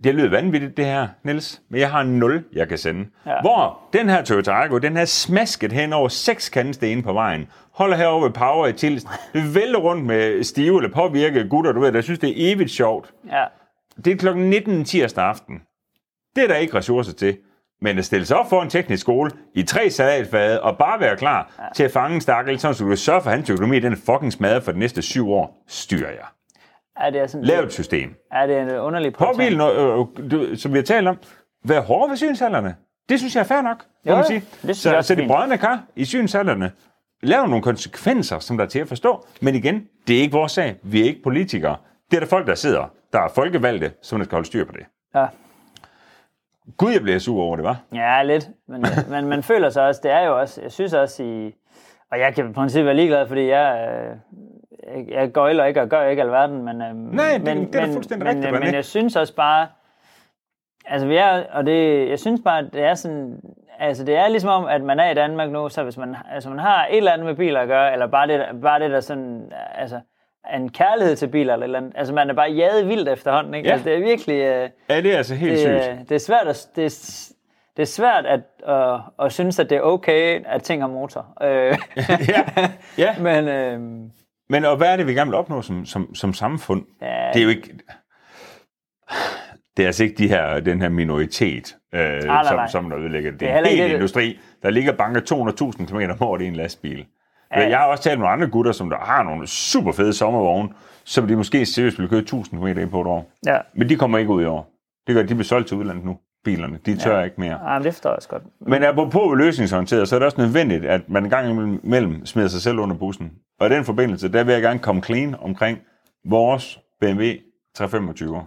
det 0.05 0.15
lyder 0.15 0.31
vanvittigt 0.31 0.77
det 0.77 0.85
her, 0.85 1.09
Niels, 1.25 1.63
men 1.71 1.81
jeg 1.81 1.91
har 1.91 2.01
en 2.01 2.19
0, 2.19 2.45
jeg 2.53 2.69
kan 2.69 2.79
sende. 2.79 3.09
Ja. 3.27 3.41
Hvor 3.41 3.79
den 3.93 4.09
her 4.09 4.25
Toyota 4.25 4.51
Argo, 4.51 4.79
den 4.79 4.97
har 4.97 5.05
smasket 5.05 5.73
hen 5.73 5.93
over 5.93 6.09
seks 6.09 6.49
kantsten 6.49 7.03
på 7.03 7.13
vejen, 7.13 7.47
holder 7.73 7.97
herovre 7.97 8.25
ved 8.25 8.31
Power 8.31 8.67
i 8.67 8.73
Tilst, 8.73 9.07
vælter 9.55 9.79
rundt 9.79 10.05
med 10.05 10.43
stive 10.43 10.77
eller 10.77 10.95
påvirkede 10.95 11.49
gutter, 11.49 11.73
du 11.73 11.81
ved, 11.81 11.93
der 11.93 12.01
synes, 12.01 12.19
det 12.19 12.31
er 12.31 12.53
evigt 12.53 12.71
sjovt. 12.71 13.13
Ja. 13.33 13.45
Det 14.05 14.13
er 14.13 14.17
klokken 14.17 14.51
19 14.51 14.85
tirsdag 14.85 15.25
aften. 15.25 15.63
Det 16.37 16.45
er 16.45 16.49
der 16.49 16.57
ikke 16.57 16.77
ressourcer 16.77 17.13
til. 17.13 17.39
Men 17.81 17.99
at 17.99 18.05
stille 18.05 18.27
sig 18.27 18.37
op 18.37 18.49
for 18.49 18.63
en 18.63 18.71
teknisk 18.71 19.01
skole 19.01 19.31
i 19.55 19.63
tre 19.63 19.91
salatfade 19.91 20.63
og 20.63 20.79
bare 20.79 21.01
være 21.01 21.17
klar 21.17 21.55
ja. 21.59 21.63
til 21.75 21.85
at 21.85 21.91
fange 21.91 22.15
en 22.15 22.21
stakkel, 22.21 22.59
så 22.59 22.73
du 22.73 22.89
kan 22.89 22.97
sørge 22.97 23.21
for, 23.23 23.31
at 23.31 23.37
hans 23.37 23.51
økonomi 23.51 23.79
den 23.79 23.97
fucking 23.97 24.33
smadret 24.33 24.63
for 24.63 24.73
de 24.73 24.79
næste 24.79 25.03
syv 25.03 25.31
år, 25.31 25.65
styrer 25.69 26.11
jeg. 26.11 26.25
Er 26.97 27.11
det 27.11 27.31
sådan, 27.31 27.45
Lav 27.45 27.63
et 27.65 27.73
system. 27.73 28.15
er 28.33 28.47
det 28.47 28.59
en 28.59 28.71
underlig 28.71 29.13
Påbil, 29.15 29.61
øh, 29.61 29.99
øh, 29.99 30.31
du- 30.31 30.57
som 30.57 30.73
vi 30.73 30.79
har 30.79 30.83
talt 30.85 31.09
om, 31.09 31.17
vær 31.65 31.81
hårde 31.81 32.11
ved 32.11 32.17
synshallerne. 32.17 32.77
Det 33.09 33.19
synes 33.19 33.35
jeg 33.35 33.41
er 33.41 33.45
fair 33.45 33.61
nok, 33.61 33.85
Jo, 34.07 34.15
man 34.15 34.25
sige. 34.25 34.43
Det 34.63 34.77
så, 34.77 35.03
så 35.03 35.15
de 35.15 35.27
brødne 35.27 35.59
kar 35.59 35.83
i 35.97 36.05
synshallerne, 36.05 36.73
lav 37.23 37.47
nogle 37.47 37.63
konsekvenser, 37.63 38.39
som 38.39 38.57
der 38.57 38.65
er 38.65 38.69
til 38.69 38.79
at 38.79 38.89
forstå. 38.89 39.27
Men 39.41 39.55
igen, 39.55 39.83
det 40.09 40.17
er 40.17 40.21
ikke 40.21 40.33
vores 40.33 40.53
sag. 40.53 40.77
Vi 40.83 41.01
er 41.01 41.05
ikke 41.05 41.23
politikere. 41.23 41.77
Det 42.11 42.17
er 42.17 42.21
der 42.21 42.27
folk, 42.27 42.47
der 42.47 42.55
sidder, 42.55 42.93
der 43.13 43.21
er 43.21 43.29
folkevalgte, 43.35 43.93
som 44.03 44.19
der 44.19 44.25
skal 44.25 44.37
holde 44.37 44.47
styr 44.47 44.65
på 44.65 44.73
det. 44.73 44.87
Ja. 45.15 45.27
Gud, 46.77 46.93
jeg 46.93 47.03
bliver 47.03 47.19
sur 47.19 47.43
over 47.43 47.57
det, 47.57 47.65
var. 47.65 47.77
Ja, 47.95 48.23
lidt. 48.23 48.49
Men, 48.69 48.85
men 49.11 49.29
man 49.29 49.43
føler 49.43 49.71
sig 49.71 49.87
også, 49.87 50.01
det 50.05 50.11
er 50.11 50.21
jo 50.21 50.41
også, 50.41 50.63
jeg 50.63 50.73
synes 50.73 50.95
også 50.95 51.23
i, 51.23 51.55
og 52.13 52.19
jeg 52.19 52.35
kan 52.35 52.51
i 52.51 52.53
princippet 52.53 52.87
være 52.87 52.97
ligeglad, 52.97 53.27
fordi 53.29 53.49
jeg, 53.49 53.89
øh, 53.91 54.17
jeg, 54.97 55.07
jeg 55.21 55.33
går 55.33 55.49
eller 55.49 55.65
ikke 55.65 55.83
og 55.83 55.89
gør 55.89 56.03
ikke 56.03 56.23
alverden, 56.23 56.63
men, 56.65 56.83
øh, 56.83 56.95
Nej, 56.95 57.33
det- 57.33 57.43
men, 57.45 57.67
det 57.67 57.75
er 57.75 57.81
da 57.81 57.87
men, 57.87 57.93
fuldstændig 57.95 58.27
men, 58.27 58.37
rigtigt, 58.37 58.53
men, 58.53 58.63
René. 58.63 58.65
men 58.67 58.75
jeg 58.75 58.85
synes 58.85 59.17
også 59.17 59.35
bare, 59.35 59.67
altså 60.87 61.07
vi 61.07 61.17
er, 61.17 61.43
og 61.53 61.67
det, 61.67 62.09
jeg 62.11 62.19
synes 62.19 62.41
bare, 62.45 62.63
det 62.63 62.83
er 62.85 62.95
sådan, 62.95 63.41
altså 63.79 64.05
det 64.05 64.17
er 64.17 64.29
ligesom 64.29 64.51
om, 64.51 64.65
at 64.65 64.83
man 64.83 65.01
er 65.01 65.11
i 65.11 65.15
Danmark 65.15 65.51
nu, 65.51 65.69
så 65.69 65.83
hvis 65.83 65.97
man, 65.97 66.17
altså 66.33 66.51
man 66.51 66.59
har 66.59 66.87
et 66.91 66.97
eller 66.97 67.13
andet 67.13 67.27
med 67.27 67.35
biler 67.35 67.61
at 67.61 67.69
gøre, 67.69 67.93
eller 67.93 68.07
bare 68.07 68.27
det, 68.27 68.45
bare 68.63 68.81
det 68.81 68.91
der 68.91 69.01
sådan, 69.01 69.53
altså, 69.75 69.97
er 69.97 70.01
en 70.55 70.69
kærlighed 70.69 71.17
til 71.17 71.29
biler 71.29 71.53
eller 71.53 71.65
eller 71.65 71.79
andet. 71.79 71.93
Altså 71.97 72.15
man 72.15 72.31
er 72.31 72.35
bare 72.35 72.51
jaget 72.51 72.89
vildt 72.89 73.09
efterhånden, 73.09 73.55
ikke? 73.55 73.69
Ja. 73.69 73.73
Altså, 73.73 73.89
det 73.89 73.97
er 73.99 74.01
virkelig... 74.03 74.35
Øh, 74.41 74.71
Ja, 74.91 75.01
det 75.01 75.13
er 75.13 75.17
altså 75.17 75.35
helt 75.35 75.53
det, 75.53 75.59
sygt. 75.61 75.71
er- 75.71 76.05
det 76.09 76.15
er 76.15 76.19
svært 76.19 76.47
at, 76.49 76.67
det 76.77 76.85
er, 76.85 76.91
det 77.77 77.83
er 77.83 77.87
svært 77.87 78.27
at, 78.27 78.41
at, 78.69 79.01
at 79.27 79.33
synes, 79.33 79.59
at 79.59 79.71
det 79.71 79.77
er 79.77 79.83
okay, 79.83 80.43
at 80.47 80.63
ting 80.63 80.83
har 80.83 80.89
motor. 80.89 81.27
Øh, 81.43 81.49
ja, 82.29 82.69
ja. 82.99 83.15
men 83.29 83.49
øh, 83.49 83.81
Men 84.51 84.65
og 84.65 84.77
hvad 84.77 84.89
er 84.93 84.97
det, 84.97 85.07
vi 85.07 85.15
gerne 85.15 85.31
vil 85.31 85.39
opnå 85.39 85.63
som, 85.63 85.85
som, 85.87 86.15
som 86.15 86.33
samfund? 86.35 86.85
Ja. 87.03 87.31
Det 87.35 87.39
er 87.41 87.45
jo 87.45 87.49
ikke... 87.51 87.75
Det 89.77 89.83
er 89.83 89.87
altså 89.87 90.05
ikke 90.05 90.17
de 90.19 90.29
her, 90.29 90.61
den 90.61 90.83
her 90.83 90.89
minoritet, 90.89 91.77
øh, 91.95 92.01
nej, 92.25 92.45
som, 92.45 92.57
nej. 92.57 92.67
som 92.69 92.91
der 92.91 92.99
ødelægger 92.99 93.31
det. 93.31 93.41
Det 93.41 93.49
er 93.49 93.59
en 93.59 93.67
hel 93.67 93.93
industri, 93.93 94.39
der 94.63 94.71
ligger 94.71 94.93
banker 94.93 95.21
200.000 95.81 95.87
km 95.87 96.11
om 96.11 96.23
året 96.29 96.43
i 96.43 96.47
en 96.47 96.57
lastbil. 96.57 97.07
Ja. 97.55 97.69
Jeg 97.69 97.79
har 97.79 97.87
også 97.87 98.03
talt 98.05 98.19
med 98.19 98.27
nogle 98.27 98.33
andre 98.33 98.47
gutter, 98.49 98.73
som 98.73 98.91
der 98.91 98.97
har 98.99 99.23
nogle 99.23 99.47
super 99.47 99.93
fede 99.93 100.13
sommervogne, 100.13 100.69
som 101.05 101.27
de 101.27 101.37
måske 101.37 101.67
seriøst 101.67 101.99
vil 101.99 102.09
køre 102.09 102.21
1000 102.21 102.61
km 102.61 102.67
ind 102.67 102.91
på 102.91 103.01
et 103.01 103.07
år. 103.07 103.31
ja. 103.47 103.59
Men 103.75 103.89
de 103.89 103.97
kommer 103.97 104.19
ikke 104.19 104.33
ud 104.33 104.43
i 104.43 104.47
år. 104.47 104.71
Det 105.07 105.15
gør, 105.15 105.23
at 105.23 105.29
de 105.29 105.35
bliver 105.35 105.45
solgt 105.45 105.69
til 105.69 105.77
udlandet 105.77 106.05
nu, 106.05 106.19
bilerne. 106.45 106.79
De 106.87 106.97
tør 106.97 107.19
ja. 107.19 107.25
ikke 107.25 107.41
mere. 107.41 107.71
Ja, 107.73 107.79
men 107.79 107.85
det 107.85 107.93
forstår 107.95 108.11
jeg 108.11 108.17
også 108.17 108.29
godt. 108.29 108.43
Men 108.61 108.83
apropos 108.83 109.39
løsningsorienteret, 109.39 110.09
så 110.09 110.15
er 110.15 110.19
det 110.19 110.27
også 110.27 110.41
nødvendigt, 110.41 110.85
at 110.85 111.01
man 111.09 111.25
en 111.25 111.31
gang 111.31 111.51
imellem 111.85 112.27
smider 112.27 112.49
sig 112.49 112.63
selv 112.63 112.79
under 112.79 112.97
bussen. 112.97 113.33
Og 113.61 113.67
i 113.67 113.71
den 113.71 113.85
forbindelse, 113.85 114.33
der 114.33 114.45
vil 114.45 114.53
jeg 114.53 114.63
gerne 114.63 114.79
komme 114.79 115.03
clean 115.03 115.35
omkring 115.43 115.79
vores 116.29 116.81
BMW 117.01 117.25
325. 117.77 118.43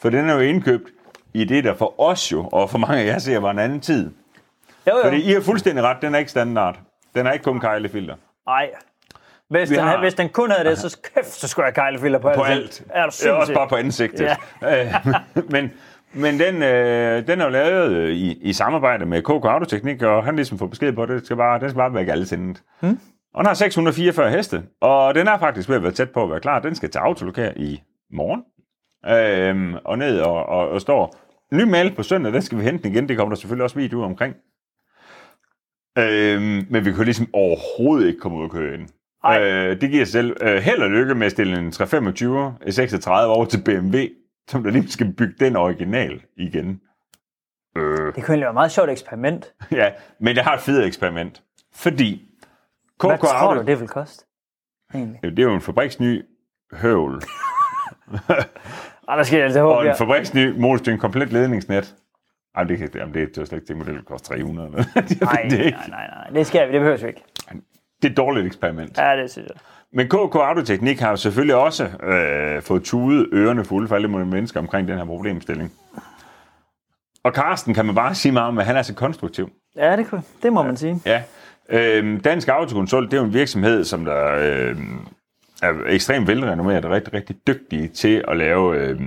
For 0.00 0.10
den 0.10 0.28
er 0.28 0.34
jo 0.34 0.40
indkøbt 0.40 0.88
i 1.34 1.44
det, 1.44 1.64
der 1.64 1.74
for 1.74 2.00
os 2.00 2.32
jo, 2.32 2.48
og 2.52 2.70
for 2.70 2.78
mange 2.78 2.96
af 3.02 3.06
jer 3.06 3.18
ser, 3.18 3.38
var 3.38 3.50
en 3.50 3.58
anden 3.58 3.80
tid. 3.80 4.10
Jo, 4.86 4.96
jo. 4.96 5.02
Fordi 5.04 5.30
I 5.30 5.32
har 5.32 5.40
fuldstændig 5.40 5.84
ret, 5.84 5.96
den 6.02 6.14
er 6.14 6.18
ikke 6.18 6.30
standard. 6.30 6.78
Den 7.14 7.26
er 7.26 7.32
ikke 7.32 7.42
kun 7.42 7.60
kejlefilter. 7.60 8.14
Nej. 8.46 8.70
Hvis 9.50 9.70
Vi 9.70 9.74
den, 9.76 9.84
har- 9.84 10.00
hvis 10.00 10.14
den 10.14 10.28
kun 10.28 10.50
havde 10.50 10.68
det, 10.68 10.78
så 10.78 10.98
kæft, 11.14 11.26
så 11.32 11.48
skulle 11.48 11.66
jeg 11.66 11.74
kejlefilter 11.74 12.18
på, 12.18 12.30
På 12.34 12.42
alt. 12.42 12.60
alt. 12.60 12.82
Er 12.90 13.06
du 13.06 13.12
Ja, 13.24 13.32
også 13.32 13.54
bare 13.54 13.68
på 13.68 13.76
ansigtet. 13.76 14.30
Ja. 14.62 15.00
men 15.50 15.70
men 16.16 16.38
den, 16.40 16.62
øh, 16.62 17.26
den 17.26 17.40
er 17.40 17.44
jo 17.44 17.50
lavet 17.50 17.90
øh, 17.92 18.10
i, 18.10 18.32
i 18.42 18.52
samarbejde 18.52 19.06
med 19.06 19.22
KK 19.22 19.28
Autoteknik, 19.44 20.02
og 20.02 20.24
han 20.24 20.36
ligesom 20.36 20.58
får 20.58 20.66
besked 20.66 20.92
på, 20.92 21.02
at 21.02 21.08
det 21.08 21.24
skal 21.26 21.36
bare, 21.36 21.60
den 21.60 21.68
skal 21.68 21.76
bare 21.78 21.94
være 21.94 22.04
galdesindet. 22.04 22.62
Hmm. 22.80 22.98
Og 23.34 23.38
den 23.38 23.46
har 23.46 23.54
644 23.54 24.30
heste, 24.30 24.62
og 24.80 25.14
den 25.14 25.28
er 25.28 25.38
faktisk 25.38 25.68
ved 25.68 25.76
at 25.76 25.82
være 25.82 25.92
tæt 25.92 26.10
på 26.10 26.22
at 26.22 26.30
være 26.30 26.40
klar. 26.40 26.58
Den 26.58 26.74
skal 26.74 26.90
til 26.90 26.98
autolokær 26.98 27.50
i 27.56 27.82
morgen, 28.12 28.42
øhm, 29.06 29.74
og 29.84 29.98
ned 29.98 30.20
og, 30.20 30.46
og, 30.46 30.68
og 30.68 30.80
står 30.80 31.14
ny 31.52 31.62
mail 31.62 31.94
på 31.94 32.02
søndag, 32.02 32.32
den 32.32 32.42
skal 32.42 32.58
vi 32.58 32.62
hente 32.64 32.88
igen. 32.88 33.08
Det 33.08 33.16
kommer 33.16 33.34
der 33.34 33.40
selvfølgelig 33.40 33.64
også 33.64 33.76
video 33.76 34.02
omkring. 34.02 34.34
Øhm, 35.98 36.66
men 36.70 36.84
vi 36.84 36.90
kan 36.90 36.94
jo 36.94 37.02
ligesom 37.02 37.28
overhovedet 37.32 38.06
ikke 38.06 38.20
komme 38.20 38.38
ud 38.38 38.44
og 38.44 38.50
køre 38.50 38.74
ind. 38.74 38.88
Ej. 39.24 39.42
Øh, 39.42 39.80
det 39.80 39.90
giver 39.90 40.04
selv 40.04 40.36
øh, 40.40 40.56
held 40.56 40.82
og 40.82 40.90
lykke 40.90 41.14
med 41.14 41.26
at 41.26 41.32
stille 41.32 41.58
en 41.58 41.72
325 41.72 42.54
36 42.70 43.34
over 43.34 43.44
til 43.44 43.62
BMW, 43.64 43.98
som 44.48 44.62
der 44.62 44.70
lige 44.70 44.88
skal 44.88 45.12
bygge 45.12 45.34
den 45.40 45.56
original 45.56 46.22
igen. 46.36 46.80
Øh, 47.76 48.14
Det 48.14 48.24
kunne 48.24 48.40
være 48.40 48.48
et 48.48 48.54
meget 48.54 48.72
sjovt 48.72 48.90
eksperiment. 48.90 49.54
ja, 49.72 49.90
men 50.20 50.36
jeg 50.36 50.44
har 50.44 50.54
et 50.54 50.60
fedt 50.60 50.84
eksperiment. 50.84 51.42
Fordi 51.72 52.22
KK 52.98 53.04
Hvad 53.06 53.18
tror 53.18 53.28
Auto, 53.28 53.60
du, 53.60 53.66
det 53.66 53.80
vil 53.80 53.88
koste? 53.88 54.24
Egentlig. 54.94 55.22
det 55.22 55.38
er 55.38 55.42
jo 55.42 55.54
en 55.54 55.60
fabriksny 55.60 56.22
høvl, 56.72 57.22
Ej, 59.08 59.16
der 59.16 59.22
skal 59.22 59.36
jeg 59.36 59.44
altså 59.44 59.60
håbe, 59.60 59.74
og 59.74 59.86
en 59.86 59.96
fabriksny 59.98 60.58
motorstyring, 60.58 61.00
komplet 61.00 61.32
ledningsnet. 61.32 61.94
Ej, 62.56 62.64
det, 62.64 62.78
kan, 62.78 62.90
jamen, 62.94 63.14
det 63.14 63.22
er 63.22 63.26
jo 63.38 63.46
slet 63.46 63.52
ikke 63.52 63.66
det, 63.68 63.76
model 63.76 64.02
koster 64.02 64.34
300. 64.34 64.68
eller 64.68 64.84
noget. 64.94 65.20
Nej, 65.20 65.46
det, 65.50 65.58
nej, 65.58 65.88
nej, 65.88 66.06
nej. 66.06 66.30
Det 66.34 66.46
skal 66.46 66.68
vi, 66.68 66.72
det 66.72 66.80
behøver 66.80 66.96
vi 66.96 67.06
ikke. 67.06 67.22
det 68.02 68.08
er 68.08 68.10
et 68.10 68.16
dårligt 68.16 68.46
eksperiment. 68.46 68.98
Ja, 68.98 69.16
det 69.22 69.30
synes 69.30 69.48
jeg. 69.48 69.56
Men 69.92 70.06
KK 70.08 70.34
Autoteknik 70.34 71.00
har 71.00 71.10
jo 71.10 71.16
selvfølgelig 71.16 71.54
også 71.54 71.84
øh, 71.84 72.62
fået 72.62 72.82
tudet 72.82 73.28
ørerne 73.32 73.64
fulde 73.64 73.88
for 73.88 73.94
alle 73.96 74.08
mulige 74.08 74.28
mennesker 74.28 74.60
omkring 74.60 74.88
den 74.88 74.98
her 74.98 75.04
problemstilling. 75.04 75.72
Og 77.24 77.32
Carsten 77.32 77.74
kan 77.74 77.86
man 77.86 77.94
bare 77.94 78.14
sige 78.14 78.32
meget 78.32 78.48
om, 78.48 78.58
at 78.58 78.66
han 78.66 78.76
er 78.76 78.82
så 78.82 78.94
konstruktiv. 78.94 79.50
Ja, 79.76 79.96
det, 79.96 80.06
kunne, 80.06 80.22
det 80.42 80.52
må 80.52 80.62
man 80.62 80.76
sige. 80.76 81.00
Ja. 81.06 81.22
Øhm, 81.68 82.20
Dansk 82.20 82.48
Autokonsult, 82.48 83.10
det 83.10 83.16
er 83.16 83.20
jo 83.20 83.26
en 83.26 83.34
virksomhed, 83.34 83.84
som 83.84 84.04
der 84.04 84.34
øh, 84.38 84.76
er 85.64 85.72
ekstremt 85.86 86.28
velrenommeret 86.28 86.84
og 86.84 86.90
rigtig, 86.90 87.14
rigtig 87.14 87.36
dygtige 87.46 87.88
til 87.88 88.24
at 88.28 88.36
lave 88.36 88.76
øh, 88.76 89.00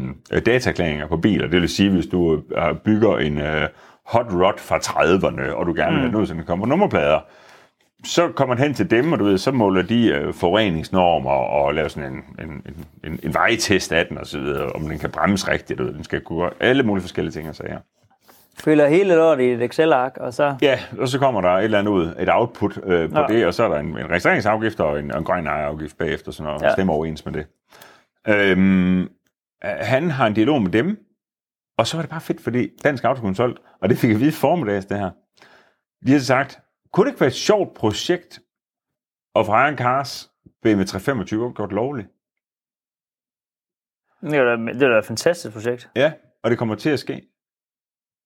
dataerklæringer 0.46 1.08
på 1.08 1.18
biler. 1.18 1.48
Det 1.48 1.62
vil 1.62 1.70
sige, 1.70 1.90
hvis 1.90 2.06
du 2.06 2.44
øh, 2.58 2.76
bygger 2.86 3.18
en 3.18 3.38
øh, 3.38 3.68
hot 4.06 4.26
rod 4.34 4.58
fra 4.58 4.78
30'erne, 4.78 5.52
og 5.52 5.66
du 5.66 5.74
gerne 5.74 5.92
vil 5.92 6.02
have 6.02 6.12
noget, 6.12 6.28
som 6.28 6.38
kan 6.38 6.46
komme 6.46 6.62
på 6.62 6.70
nummerplader, 6.70 7.20
så 8.04 8.28
kommer 8.28 8.56
man 8.56 8.64
hen 8.64 8.74
til 8.74 8.92
dem, 8.92 9.14
og 9.14 9.20
du 9.20 9.24
ved, 9.24 9.38
så 9.38 9.52
måler 9.52 9.82
de 9.82 10.08
øh, 10.08 10.34
forureningsnormer 10.34 11.30
og 11.30 11.74
laver 11.74 11.88
sådan 11.88 12.14
en, 12.14 12.46
en, 12.46 12.64
en, 13.04 13.20
en, 13.24 13.34
vejtest 13.34 13.92
af 13.92 14.06
den, 14.06 14.18
og 14.18 14.28
så 14.28 14.40
videre, 14.40 14.70
om 14.70 14.82
den 14.82 15.00
kan 15.00 15.10
bremse 15.10 15.52
rigtigt, 15.52 15.80
du 15.80 15.84
ved, 15.84 15.94
den 15.94 16.04
skal 16.04 16.22
kunne 16.22 16.50
alle 16.60 16.84
mulige 16.84 17.02
forskellige 17.02 17.32
ting 17.32 17.50
og 17.50 17.56
sager. 17.56 17.80
Fylder 18.60 18.88
hele 18.88 19.16
lortet 19.16 19.44
i 19.44 19.48
et 19.52 19.62
Excel-ark, 19.62 20.18
og 20.18 20.34
så... 20.34 20.58
Ja, 20.62 20.80
og 21.00 21.08
så 21.08 21.20
kommer 21.20 21.42
der 21.42 21.50
et 21.50 21.64
eller 21.64 21.80
andet 21.80 21.92
ud, 21.92 22.16
et 22.20 22.30
output 22.32 22.78
øh, 22.84 23.10
på 23.12 23.20
Ja. 23.20 23.26
det, 23.28 23.46
og 23.46 23.54
så 23.54 23.64
er 23.64 23.68
der 23.70 23.80
en, 23.80 23.88
en 23.88 24.10
registreringsafgift 24.10 24.80
og 24.80 25.00
en, 25.00 25.12
og 25.12 25.18
en 25.18 25.24
grøn 25.24 25.48
ejerafgift 25.48 25.98
bagefter, 25.98 26.32
så 26.32 26.44
når 26.44 26.64
Ja. 26.66 26.74
stemmer 26.74 26.94
overens 26.94 27.26
med 27.26 27.34
det. 27.34 27.48
Øhm, 28.28 29.02
øh, 29.02 29.08
han 29.64 30.12
har 30.12 30.28
en 30.28 30.34
dialog 30.34 30.62
med 30.62 30.72
dem, 30.72 30.98
og 31.78 31.88
så 31.88 31.98
var 31.98 32.02
det 32.02 32.10
bare 32.10 32.22
fedt, 32.22 32.42
fordi 32.42 32.70
Dansk 32.84 33.04
Autokonsult, 33.04 33.60
og 33.82 33.90
det 33.90 33.98
fik 33.98 34.10
jeg 34.12 34.20
vide 34.20 34.32
formiddags, 34.32 34.86
det 34.86 35.00
her, 35.00 35.12
de 36.08 36.12
har 36.12 36.20
sagt, 36.20 36.60
kunne 36.94 37.06
det 37.06 37.12
ikke 37.12 37.22
være 37.22 37.28
et 37.28 37.34
sjovt 37.34 37.74
projekt 37.74 38.40
at 39.36 39.46
få 39.46 39.52
Iron 39.52 39.78
Cars 39.78 40.30
BMW 40.64 40.84
325 40.84 41.54
gjort 41.54 41.72
lovligt? 41.72 42.08
Det 44.22 44.32
da, 44.32 44.56
det 44.74 44.84
er 44.84 44.90
da 44.90 44.98
et 44.98 45.06
fantastisk 45.06 45.54
projekt. 45.54 45.90
Ja, 45.96 46.12
og 46.44 46.50
det 46.50 46.58
kommer 46.58 46.76
til 46.76 46.90
at 46.90 47.00
ske. 47.00 47.22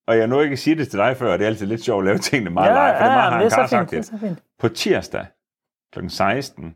Og 0.08 0.18
jeg 0.18 0.28
nu 0.28 0.40
ikke 0.40 0.58
sige 0.58 0.76
det 0.76 0.90
til 0.90 1.00
dig 1.00 1.18
før, 1.18 1.34
og 1.34 1.40
det 1.40 1.46
er 1.46 1.50
altid 1.50 1.66
lidt 1.66 1.84
sjovt 1.84 2.02
at 2.02 2.06
lave 2.06 2.18
tingene 2.18 2.50
meget 2.50 2.72
live, 2.72 2.98
for 2.98 3.04
det 3.04 3.12
er 3.12 3.16
meget 3.16 3.34
men 3.34 3.40
det 3.40 3.46
er 3.46 3.50
så 3.50 3.56
Cars 3.56 3.92
fint. 3.92 4.12
Det 4.12 4.20
fint. 4.20 4.40
på 4.60 4.70
tirsdag 4.70 5.26
kl. 5.94 6.08
16, 6.08 6.76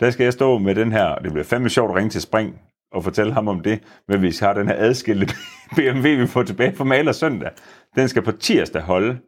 der 0.00 0.10
skal 0.10 0.24
jeg 0.24 0.32
stå 0.32 0.58
med 0.58 0.74
den 0.74 0.92
her, 0.92 1.14
det 1.14 1.32
bliver 1.32 1.44
fandme 1.44 1.68
sjovt 1.68 1.90
at 1.90 1.96
ringe 1.96 2.10
til 2.10 2.20
Spring 2.22 2.60
og 2.92 3.04
fortælle 3.04 3.32
ham 3.32 3.48
om 3.48 3.60
det, 3.60 3.82
men 4.08 4.22
vi 4.22 4.34
har 4.40 4.52
den 4.52 4.68
her 4.68 4.74
adskilte 4.78 5.34
BMW, 5.76 6.08
vi 6.08 6.26
får 6.26 6.42
tilbage 6.42 6.76
fra 6.76 6.84
maler 6.84 7.12
søndag. 7.12 7.50
Den 7.96 8.08
skal 8.08 8.22
på 8.22 8.32
tirsdag 8.32 8.82
holde. 8.82 9.18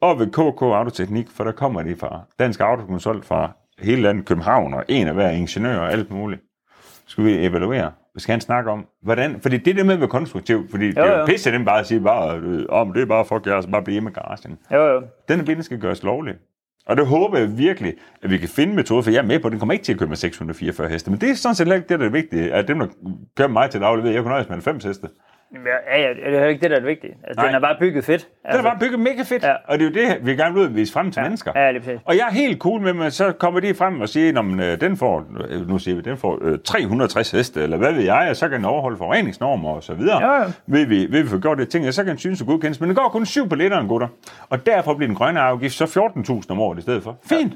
Og 0.00 0.18
ved 0.18 0.26
KK 0.26 0.62
Autoteknik, 0.62 1.30
for 1.30 1.44
der 1.44 1.52
kommer 1.52 1.82
de 1.82 1.96
fra 1.96 2.20
Dansk 2.38 2.60
Autokonsult 2.60 3.24
fra 3.24 3.52
hele 3.78 4.02
landet, 4.02 4.26
København, 4.26 4.74
og 4.74 4.84
en 4.88 5.08
af 5.08 5.14
hver 5.14 5.30
ingeniør 5.30 5.78
og 5.78 5.92
alt 5.92 6.10
muligt. 6.10 6.42
Skal 7.06 7.24
vi 7.24 7.46
evaluere? 7.46 7.92
Skal 8.16 8.32
han 8.32 8.40
snakke 8.40 8.70
om, 8.70 8.86
hvordan... 9.02 9.40
Fordi 9.40 9.56
det 9.56 9.70
er 9.70 9.74
det 9.74 9.86
med 9.86 9.94
at 9.94 10.00
være 10.00 10.08
konstruktiv, 10.08 10.68
fordi 10.70 10.84
jo, 10.84 10.90
det 10.90 10.98
er 10.98 11.12
jo. 11.12 11.18
jo 11.18 11.26
pisse 11.26 11.52
dem 11.52 11.64
bare 11.64 11.80
at 11.80 11.86
sige, 11.86 12.00
bare, 12.00 12.38
øh, 12.38 12.66
om 12.68 12.92
det 12.92 13.02
er 13.02 13.06
bare 13.06 13.24
fuck 13.24 13.46
jer, 13.46 13.60
så 13.60 13.68
bare 13.68 13.82
blive 13.82 13.92
hjemme 13.92 14.10
i 14.10 14.12
garagen. 14.12 14.58
Jo, 14.72 14.86
jo. 14.86 15.02
Den 15.28 15.44
bil 15.44 15.64
skal 15.64 15.80
gøres 15.80 16.02
lovlig. 16.02 16.34
Og 16.86 16.96
det 16.96 17.06
håber 17.06 17.38
jeg 17.38 17.58
virkelig, 17.58 17.94
at 18.22 18.30
vi 18.30 18.38
kan 18.38 18.48
finde 18.48 18.74
metode, 18.74 19.02
for 19.02 19.10
jeg 19.10 19.18
er 19.18 19.22
med 19.22 19.40
på, 19.40 19.48
at 19.48 19.52
den 19.52 19.58
kommer 19.58 19.72
ikke 19.72 19.84
til 19.84 19.92
at 19.92 19.98
køre 19.98 20.08
med 20.08 20.16
644 20.16 20.88
heste. 20.88 21.10
Men 21.10 21.20
det 21.20 21.30
er 21.30 21.34
sådan 21.34 21.54
set 21.54 21.66
ikke 21.66 21.88
det, 21.88 22.00
der 22.00 22.06
er 22.06 22.10
vigtigt. 22.10 22.52
At 22.52 22.68
dem, 22.68 22.78
der 22.78 22.86
kører 23.36 23.48
mig 23.48 23.70
til 23.70 23.80
daglig, 23.80 24.02
ved, 24.02 24.10
at 24.10 24.14
jeg 24.14 24.22
kunne 24.22 24.30
nøjes 24.30 24.48
med 24.48 24.54
90 24.54 24.84
heste. 24.84 25.08
Ja, 25.90 26.00
ja, 26.00 26.08
det 26.14 26.36
er 26.36 26.40
jo 26.42 26.48
ikke 26.48 26.60
det, 26.62 26.70
der 26.70 26.76
er 26.76 26.80
det 26.80 26.88
vigtige. 26.88 27.14
Altså, 27.24 27.46
den 27.46 27.54
er 27.54 27.60
bare 27.60 27.76
bygget 27.80 28.04
fedt. 28.04 28.28
Altså, 28.44 28.58
Den 28.58 28.66
er 28.66 28.70
bare 28.70 28.78
bygget 28.80 29.00
mega 29.00 29.22
fedt, 29.22 29.42
Ja. 29.42 29.48
ja. 29.48 29.54
og 29.68 29.78
det 29.78 29.98
er 29.98 30.02
jo 30.02 30.08
det, 30.14 30.26
vi 30.26 30.36
gerne 30.36 30.54
vil 30.54 30.74
vise 30.74 30.92
frem 30.92 31.10
til 31.10 31.20
ja. 31.20 31.24
mennesker. 31.24 31.52
Ja, 31.56 31.70
lige 31.70 31.82
præcis. 31.82 32.00
Og 32.04 32.16
jeg 32.16 32.26
er 32.28 32.32
helt 32.32 32.58
cool 32.58 32.80
med, 32.94 33.06
at 33.06 33.12
så 33.12 33.32
kommer 33.32 33.60
de 33.60 33.74
frem 33.74 34.00
og 34.00 34.08
siger, 34.08 34.62
at 34.72 34.80
den 34.80 34.96
får, 34.96 35.24
øh, 35.50 35.68
nu 35.68 35.78
siger 35.78 35.94
vi, 35.94 36.00
den 36.00 36.16
får 36.16 36.38
øh, 36.42 36.58
360 36.64 37.30
heste, 37.30 37.62
eller 37.62 37.76
hvad 37.76 37.92
ved 37.92 38.02
jeg, 38.02 38.26
og 38.30 38.36
så 38.36 38.48
kan 38.48 38.56
den 38.56 38.64
overholde 38.64 38.96
forureningsnormer 38.96 39.70
og 39.70 39.82
så 39.82 39.94
videre. 39.94 40.26
Jo, 40.26 40.42
jo. 40.42 40.50
Vil 40.66 40.90
vi, 40.90 41.06
vil 41.06 41.22
vi 41.24 41.28
få 41.28 41.38
gjort 41.38 41.58
det 41.58 41.68
ting, 41.68 41.86
og 41.88 41.94
så 41.94 42.02
kan 42.02 42.10
den 42.10 42.18
synes 42.18 42.40
og 42.40 42.46
godkendes, 42.46 42.80
men 42.80 42.88
den 42.88 42.96
går 42.96 43.08
kun 43.08 43.26
7 43.26 43.48
på 43.48 43.54
literen, 43.54 43.88
gutter. 43.88 44.08
Og 44.48 44.66
derfor 44.66 44.94
bliver 44.94 45.08
den 45.08 45.16
grønne 45.16 45.40
afgift 45.40 45.74
så 45.74 45.84
14.000 45.84 46.50
om 46.50 46.60
året 46.60 46.78
i 46.78 46.82
stedet 46.82 47.02
for. 47.02 47.18
Fint. 47.28 47.52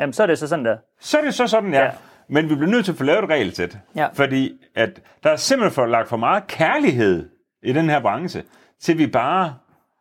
Jamen, 0.00 0.12
så 0.12 0.22
er 0.22 0.26
det 0.26 0.38
så 0.38 0.48
sådan 0.48 0.64
der. 0.64 0.76
Så 1.00 1.18
er 1.18 1.22
det 1.22 1.34
så 1.34 1.46
sådan, 1.46 1.72
ja. 1.72 1.78
Ja. 1.78 1.84
ja. 1.84 1.90
Men 2.30 2.50
vi 2.50 2.54
bliver 2.54 2.70
nødt 2.70 2.84
til 2.84 2.92
at 2.92 2.98
få 2.98 3.04
lavet 3.04 3.24
et 3.24 3.30
regelsæt. 3.30 3.78
Ja. 3.96 4.06
Fordi 4.14 4.52
at 4.76 5.00
der 5.22 5.30
er 5.30 5.36
simpelthen 5.36 5.74
for 5.74 5.86
lagt 5.86 6.08
for 6.08 6.16
meget 6.16 6.46
kærlighed 6.46 7.28
i 7.62 7.72
den 7.72 7.90
her 7.90 8.00
branche, 8.00 8.42
til 8.80 8.98
vi 8.98 9.06
bare 9.06 9.54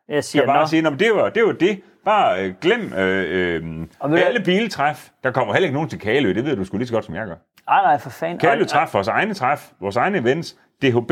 Jeg 0.08 0.24
siger, 0.24 0.44
kan 0.44 0.48
bare 0.50 0.62
nå, 0.62 0.68
sige, 0.68 0.82
"Nå, 0.82 0.90
men 0.90 1.00
det 1.00 1.14
var 1.16 1.30
det. 1.30 1.44
Var 1.46 1.52
det. 1.52 1.82
Bare 2.06 2.44
øh, 2.46 2.54
glem 2.62 2.94
øh, 2.94 3.88
øh, 4.04 4.22
alle 4.26 4.40
biltræf. 4.46 5.10
Der 5.24 5.32
kommer 5.32 5.54
heller 5.54 5.68
ikke 5.68 5.74
nogen 5.74 5.90
til 5.90 6.00
Kalø, 6.00 6.34
det 6.34 6.46
ved 6.46 6.56
du 6.56 6.64
sgu 6.66 6.78
lige 6.78 6.88
så 6.88 6.94
godt, 6.94 7.06
som 7.06 7.16
jeg 7.16 7.28
gør. 7.28 7.36
nej, 7.68 7.82
nej, 7.84 7.98
for 7.98 8.10
fanden. 8.10 8.40
Kalø 8.40 8.64
træf, 8.66 8.94
vores 8.94 9.08
egne 9.08 9.34
træf, 9.34 9.72
vores 9.80 9.96
egne 9.96 10.18
events, 10.18 10.58
DHB, 10.82 11.12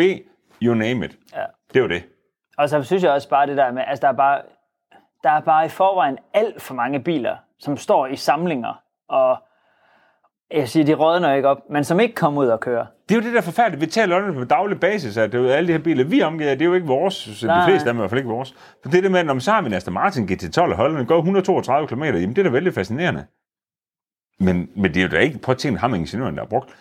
you 0.62 0.73
name 0.73 1.05
it. 1.05 1.17
Ja. 1.36 1.43
Det 1.73 1.81
var 1.81 1.88
det. 1.88 2.03
Og 2.58 2.69
så 2.69 2.84
synes 2.84 3.03
jeg 3.03 3.12
også 3.12 3.29
bare 3.29 3.47
det 3.47 3.58
der 3.58 3.71
med, 3.71 3.84
altså 3.88 4.01
der 4.01 4.08
er 4.08 4.13
bare, 4.17 4.41
der 5.23 5.29
er 5.29 5.39
bare 5.41 5.65
i 5.65 5.69
forvejen 5.69 6.17
alt 6.34 6.62
for 6.62 6.73
mange 6.73 6.99
biler, 6.99 7.36
som 7.60 7.77
står 7.77 8.08
i 8.08 8.15
samlinger, 8.15 8.81
og 9.10 9.43
jeg 10.53 10.69
siger, 10.69 10.86
de 10.86 10.93
rådner 10.93 11.34
ikke 11.34 11.47
op, 11.47 11.58
men 11.69 11.84
som 11.84 11.99
ikke 11.99 12.15
kommer 12.15 12.41
ud 12.41 12.47
og 12.47 12.60
kører. 12.60 12.86
Det 13.10 13.15
er 13.15 13.19
jo 13.19 13.25
det, 13.25 13.34
der 13.34 13.38
er 13.38 13.43
forfærdeligt. 13.43 13.81
Vi 13.81 13.86
taler 13.86 14.15
om 14.15 14.25
det 14.25 14.34
på 14.36 14.43
daglig 14.43 14.79
basis, 14.79 15.17
at 15.17 15.31
det 15.31 15.38
er 15.38 15.43
jo 15.43 15.49
alle 15.49 15.67
de 15.67 15.71
her 15.71 15.79
biler, 15.84 16.03
vi 16.03 16.21
omgiver, 16.21 16.51
det 16.51 16.62
er 16.62 16.65
jo 16.65 16.73
ikke 16.73 16.88
vores. 16.88 17.13
Så 17.13 17.47
Nej. 17.47 17.60
de 17.60 17.71
fleste 17.71 17.89
af 17.89 17.93
dem 17.93 17.97
er 17.97 18.01
i 18.01 18.03
hvert 18.03 18.10
fald 18.10 18.19
ikke 18.19 18.29
vores. 18.29 18.49
Så 18.84 18.89
det 18.91 19.03
der 19.03 19.10
med, 19.10 19.23
når 19.23 19.39
så 19.39 19.51
har 19.51 19.62
vi 19.62 19.67
en 19.67 19.73
Aston 19.73 19.93
Martin 19.93 20.29
GT12 20.29 20.62
og 20.62 20.75
holder 20.75 20.97
den 20.97 21.08
går 21.08 21.17
132 21.17 21.88
km, 21.88 22.03
jamen 22.03 22.29
det 22.29 22.38
er 22.38 22.43
da 22.43 22.49
vældig 22.49 22.73
fascinerende. 22.73 23.25
Men, 24.39 24.69
men 24.75 24.93
det 24.93 24.97
er 24.97 25.01
jo 25.01 25.08
da 25.08 25.17
ikke, 25.17 25.38
prøv 25.38 25.53
at 25.53 25.58
tænke, 25.58 25.79
ham 25.79 25.95
ingeniøren, 25.95 26.36
der 26.36 26.41
har 26.41 26.47
brugt 26.47 26.75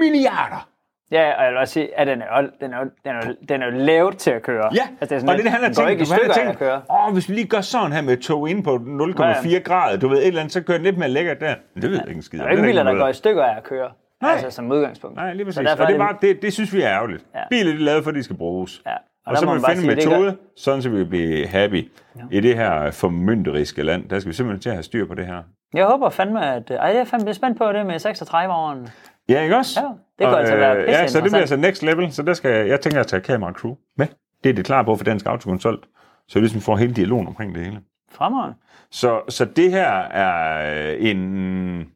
milliarder. 0.00 0.67
Ja, 1.10 1.32
og 1.38 1.44
jeg 1.44 1.50
vil 1.52 1.58
også 1.58 1.72
sige, 1.74 1.98
at 1.98 2.06
den 2.06 2.22
er, 2.22 2.42
jo- 2.42 2.50
den 2.60 2.72
er, 2.72 2.78
jo- 2.78 2.90
den 3.04 3.12
er, 3.16 3.26
jo- 3.26 3.34
den 3.48 3.62
er 3.62 3.66
jo 3.66 3.72
lavet 3.72 4.16
til 4.18 4.30
at 4.30 4.42
køre. 4.42 4.64
Ja, 4.74 4.80
altså, 5.00 5.04
det 5.04 5.12
er 5.12 5.18
sådan 5.18 5.28
og 5.28 5.34
det, 5.34 5.36
lidt- 5.36 5.44
det 5.44 5.52
han 5.52 5.60
har 5.62 5.72
tænkt, 5.72 5.90
ikke 5.90 6.02
i 6.02 6.06
han 6.06 6.12
har 6.12 6.18
stykker 6.18 6.34
af 6.34 6.38
at 6.40 6.46
tænkt, 6.46 6.58
køre. 6.58 7.06
åh, 7.06 7.12
hvis 7.12 7.28
vi 7.28 7.34
lige 7.34 7.46
gør 7.48 7.60
sådan 7.60 7.92
her 7.92 8.02
med 8.02 8.16
tog 8.16 8.50
ind 8.50 8.64
på 8.64 8.70
0,4 8.76 9.48
Ja, 9.48 9.58
grader, 9.58 9.96
du 9.98 10.08
ved, 10.08 10.18
et 10.18 10.26
eller 10.26 10.40
andet, 10.40 10.52
så 10.52 10.62
kører 10.62 10.78
den 10.78 10.84
lidt 10.84 10.98
mere 10.98 11.08
lækkert 11.08 11.40
der. 11.40 11.54
Men 11.74 11.82
det 11.82 11.90
ved 11.90 11.98
jeg 11.98 12.08
ikke 12.08 12.16
en 12.18 12.22
skid. 12.22 12.38
Der 12.38 12.44
er 12.44 12.48
jo 12.50 12.56
ikke 12.56 12.68
biler, 12.68 12.82
der 12.82 12.94
går 12.94 13.08
i 13.08 13.12
stykker 13.12 13.44
af 13.44 13.56
at 13.56 13.62
køre. 13.64 13.90
Nej. 14.22 14.32
Altså 14.32 14.50
som 14.50 14.72
udgangspunkt. 14.72 15.16
Nej, 15.16 15.32
lige 15.32 15.44
præcis. 15.44 15.56
Så 15.70 15.72
Og 15.72 15.78
det, 15.78 15.90
er 15.90 15.94
er 15.94 15.98
bare, 15.98 16.16
det, 16.22 16.42
det 16.42 16.52
synes 16.52 16.74
vi 16.74 16.82
er 16.82 16.90
ærgerligt. 16.90 17.24
Ja. 17.34 17.40
Biler 17.50 17.72
de 17.72 17.78
er 17.78 17.84
lavet 17.84 18.02
for, 18.04 18.10
at 18.10 18.14
de 18.16 18.22
skal 18.22 18.36
bruges. 18.36 18.82
Ja. 18.86 18.92
Og, 19.28 19.32
og 19.32 19.38
så 19.38 19.46
må 19.46 19.54
vi 19.54 19.60
finde 19.74 19.92
en 19.92 19.98
det 19.98 20.04
gør- 20.08 20.18
metode, 20.18 20.36
sådan 20.56 20.82
så 20.82 20.88
vi 20.88 21.04
bliver 21.04 21.46
happy. 21.46 21.90
Ja. 22.16 22.20
I 22.30 22.40
det 22.40 22.56
her 22.56 22.90
formynderiske 22.90 23.82
land, 23.82 24.08
der 24.08 24.18
skal 24.18 24.28
vi 24.30 24.34
simpelthen 24.34 24.60
til 24.62 24.68
at 24.68 24.74
have 24.74 24.82
styr 24.82 25.06
på 25.06 25.14
det 25.14 25.26
her. 25.26 25.42
Jeg 25.74 25.86
håber 25.86 26.10
fandme, 26.10 26.46
at... 26.54 26.70
Ej, 26.70 26.86
jeg 26.86 26.96
er 26.96 27.04
fandme 27.04 27.34
spændt 27.34 27.58
på 27.58 27.72
det 27.72 27.86
med 27.86 28.06
36-åren. 28.06 28.88
Ja, 29.28 29.42
ikke 29.42 29.56
også? 29.56 29.80
Ja, 29.80 29.86
det 30.18 30.26
kunne 30.26 30.38
altså 30.38 30.56
være 30.56 30.74
Ja, 30.80 31.06
så 31.06 31.20
det 31.20 31.24
bliver 31.30 31.40
altså 31.40 31.56
next 31.56 31.82
level, 31.82 32.12
så 32.12 32.22
der 32.22 32.32
skal 32.34 32.68
jeg, 32.68 32.80
tænker 32.80 33.00
at 33.00 33.06
tage 33.06 33.20
kamera 33.22 33.50
og 33.50 33.54
crew 33.56 33.74
med. 33.96 34.06
Det 34.44 34.50
er 34.50 34.54
det 34.54 34.64
klar 34.64 34.82
på 34.82 34.96
for 34.96 35.04
Dansk 35.04 35.26
Autokonsult, 35.26 35.84
så 36.28 36.38
vi 36.38 36.40
ligesom 36.40 36.60
får 36.60 36.76
hele 36.76 36.94
dialogen 36.94 37.26
omkring 37.26 37.54
det 37.54 37.64
hele. 37.64 37.80
Fremragende. 38.12 38.56
Så, 38.90 39.20
så 39.28 39.44
det 39.44 39.70
her 39.70 39.90
er 40.00 40.92
øh, 40.92 41.10
en... 41.10 41.86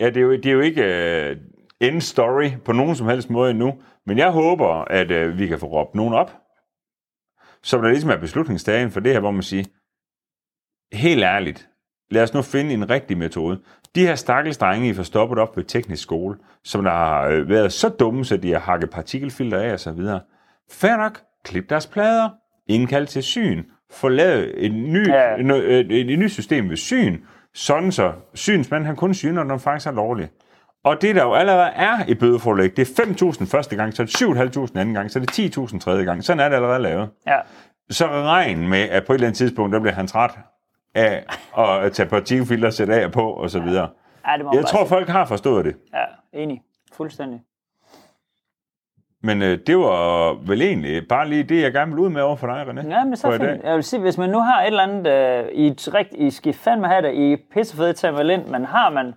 Ja, 0.00 0.06
det 0.06 0.16
er 0.16 0.20
jo, 0.20 0.32
det 0.32 0.46
er 0.46 0.52
jo 0.52 0.60
ikke 0.60 0.82
uh, 1.30 1.36
end 1.88 2.00
story 2.00 2.50
på 2.64 2.72
nogen 2.72 2.94
som 2.96 3.08
helst 3.08 3.30
måde 3.30 3.50
endnu, 3.50 3.74
men 4.06 4.18
jeg 4.18 4.30
håber, 4.30 4.68
at 4.68 5.10
uh, 5.10 5.38
vi 5.38 5.46
kan 5.46 5.58
få 5.58 5.66
råbt 5.66 5.94
nogen 5.94 6.14
op, 6.14 6.32
som 7.62 7.82
der 7.82 7.88
ligesom 7.88 8.10
er 8.10 8.16
beslutningsdagen 8.16 8.90
for 8.90 9.00
det 9.00 9.12
her, 9.12 9.20
hvor 9.20 9.30
man 9.30 9.42
siger, 9.42 9.64
helt 10.92 11.22
ærligt, 11.22 11.68
lad 12.10 12.22
os 12.22 12.34
nu 12.34 12.42
finde 12.42 12.74
en 12.74 12.90
rigtig 12.90 13.18
metode. 13.18 13.60
De 13.94 14.06
her 14.06 14.14
stakkels 14.14 14.58
drenge, 14.58 14.88
I 14.88 14.94
får 14.94 15.02
stoppet 15.02 15.38
op 15.38 15.56
ved 15.56 15.64
teknisk 15.64 16.02
skole, 16.02 16.38
som 16.64 16.84
der 16.84 16.90
har 16.90 17.26
øh, 17.28 17.48
været 17.48 17.72
så 17.72 17.88
dumme, 17.88 18.24
så 18.24 18.36
de 18.36 18.52
har 18.52 18.58
hakket 18.58 18.90
partikelfilter 18.90 19.58
af 19.58 19.96
videre. 19.96 20.20
Fair 20.70 20.96
nok, 20.96 21.20
klip 21.44 21.68
deres 21.70 21.86
plader, 21.86 22.30
indkald 22.66 23.06
til 23.06 23.22
syn, 23.22 23.64
få 23.90 24.08
lavet 24.08 24.64
et, 24.64 24.74
ny, 24.74 25.08
Ja. 25.08 25.30
ja. 25.30 25.56
et, 25.56 25.80
et, 25.80 25.92
et, 25.92 26.10
et 26.12 26.18
nyt 26.18 26.32
system 26.32 26.68
ved 26.70 26.76
syn, 26.76 27.18
sådan 27.54 27.92
så 27.92 28.12
synsmanden 28.34 28.86
han 28.86 28.96
kun 28.96 29.14
syner, 29.14 29.44
når 29.44 29.54
den 29.54 29.60
faktisk 29.60 29.86
er 29.86 29.92
lovlig. 29.92 30.28
Og 30.84 31.02
det 31.02 31.14
der 31.16 31.22
jo 31.22 31.32
allerede 31.34 31.70
er 31.70 32.04
i 32.08 32.14
bødeforlæg, 32.14 32.76
det 32.76 32.98
er 32.98 33.02
5.000 33.42 33.46
første 33.50 33.76
gang, 33.76 33.94
så 33.94 34.02
er 34.02 34.06
det 34.06 34.56
7.500 34.56 34.78
anden 34.80 34.94
gang, 34.94 35.10
så 35.10 35.18
er 35.18 35.22
det 35.24 35.56
10.000 35.58 35.78
tredje 35.78 36.04
gang. 36.04 36.24
Sådan 36.24 36.40
er 36.40 36.48
det 36.48 36.56
allerede 36.56 36.82
lavet 36.82 37.10
Ja. 37.26 37.36
så 37.90 38.06
regn 38.06 38.68
med, 38.68 38.78
at 38.78 39.04
på 39.06 39.12
et 39.12 39.14
eller 39.14 39.26
andet 39.26 39.38
tidspunkt, 39.38 39.72
der 39.74 39.80
bliver 39.80 39.94
han 39.94 40.06
træt 40.06 40.30
af 40.94 41.24
at 41.58 41.92
tage 41.92 42.08
partikelfilter, 42.08 42.70
sætte 42.70 42.94
af 42.94 43.04
og 43.06 43.12
på, 43.12 43.30
og 43.32 43.50
så 43.50 43.60
videre. 43.60 43.88
Ja, 44.28 44.36
det 44.36 44.44
må 44.44 44.50
Jeg 44.54 44.66
tror, 44.66 44.78
sige. 44.84 44.88
folk 44.88 45.08
har 45.08 45.24
forstået 45.26 45.64
det. 45.64 45.76
Ja, 45.94 46.04
enig. 46.42 46.62
Fuldstændig. 46.92 47.40
Men 49.24 49.42
øh, 49.42 49.58
det 49.66 49.78
var 49.78 50.32
vel 50.46 50.62
egentlig 50.62 51.08
bare 51.08 51.28
lige 51.28 51.42
det, 51.42 51.62
jeg 51.62 51.72
gerne 51.72 51.90
vil 51.92 52.00
ud 52.00 52.08
med 52.08 52.22
over 52.22 52.36
for 52.36 52.46
dig, 52.46 52.62
René. 52.66 52.88
Ja, 52.88 53.04
men 53.04 53.16
så 53.16 53.30
fint. 53.30 53.64
Jeg 53.64 53.74
vil 53.74 53.84
sige, 53.84 54.00
hvis 54.00 54.18
man 54.18 54.30
nu 54.30 54.38
har 54.40 54.60
et 54.60 54.66
eller 54.66 54.82
andet, 54.82 55.06
øh, 55.06 55.44
I, 55.52 55.66
er 55.68 55.94
rigt, 55.94 56.08
I 56.14 56.30
skal 56.30 56.54
fandme 56.54 56.86
have 56.88 57.02
det, 57.02 57.14
I 57.14 57.36
pissefede 57.54 57.92
til 57.92 58.06
at 58.06 58.14
være 58.14 58.32
ind, 58.34 58.46
men 58.46 58.64
har 58.64 58.90
man, 58.90 59.14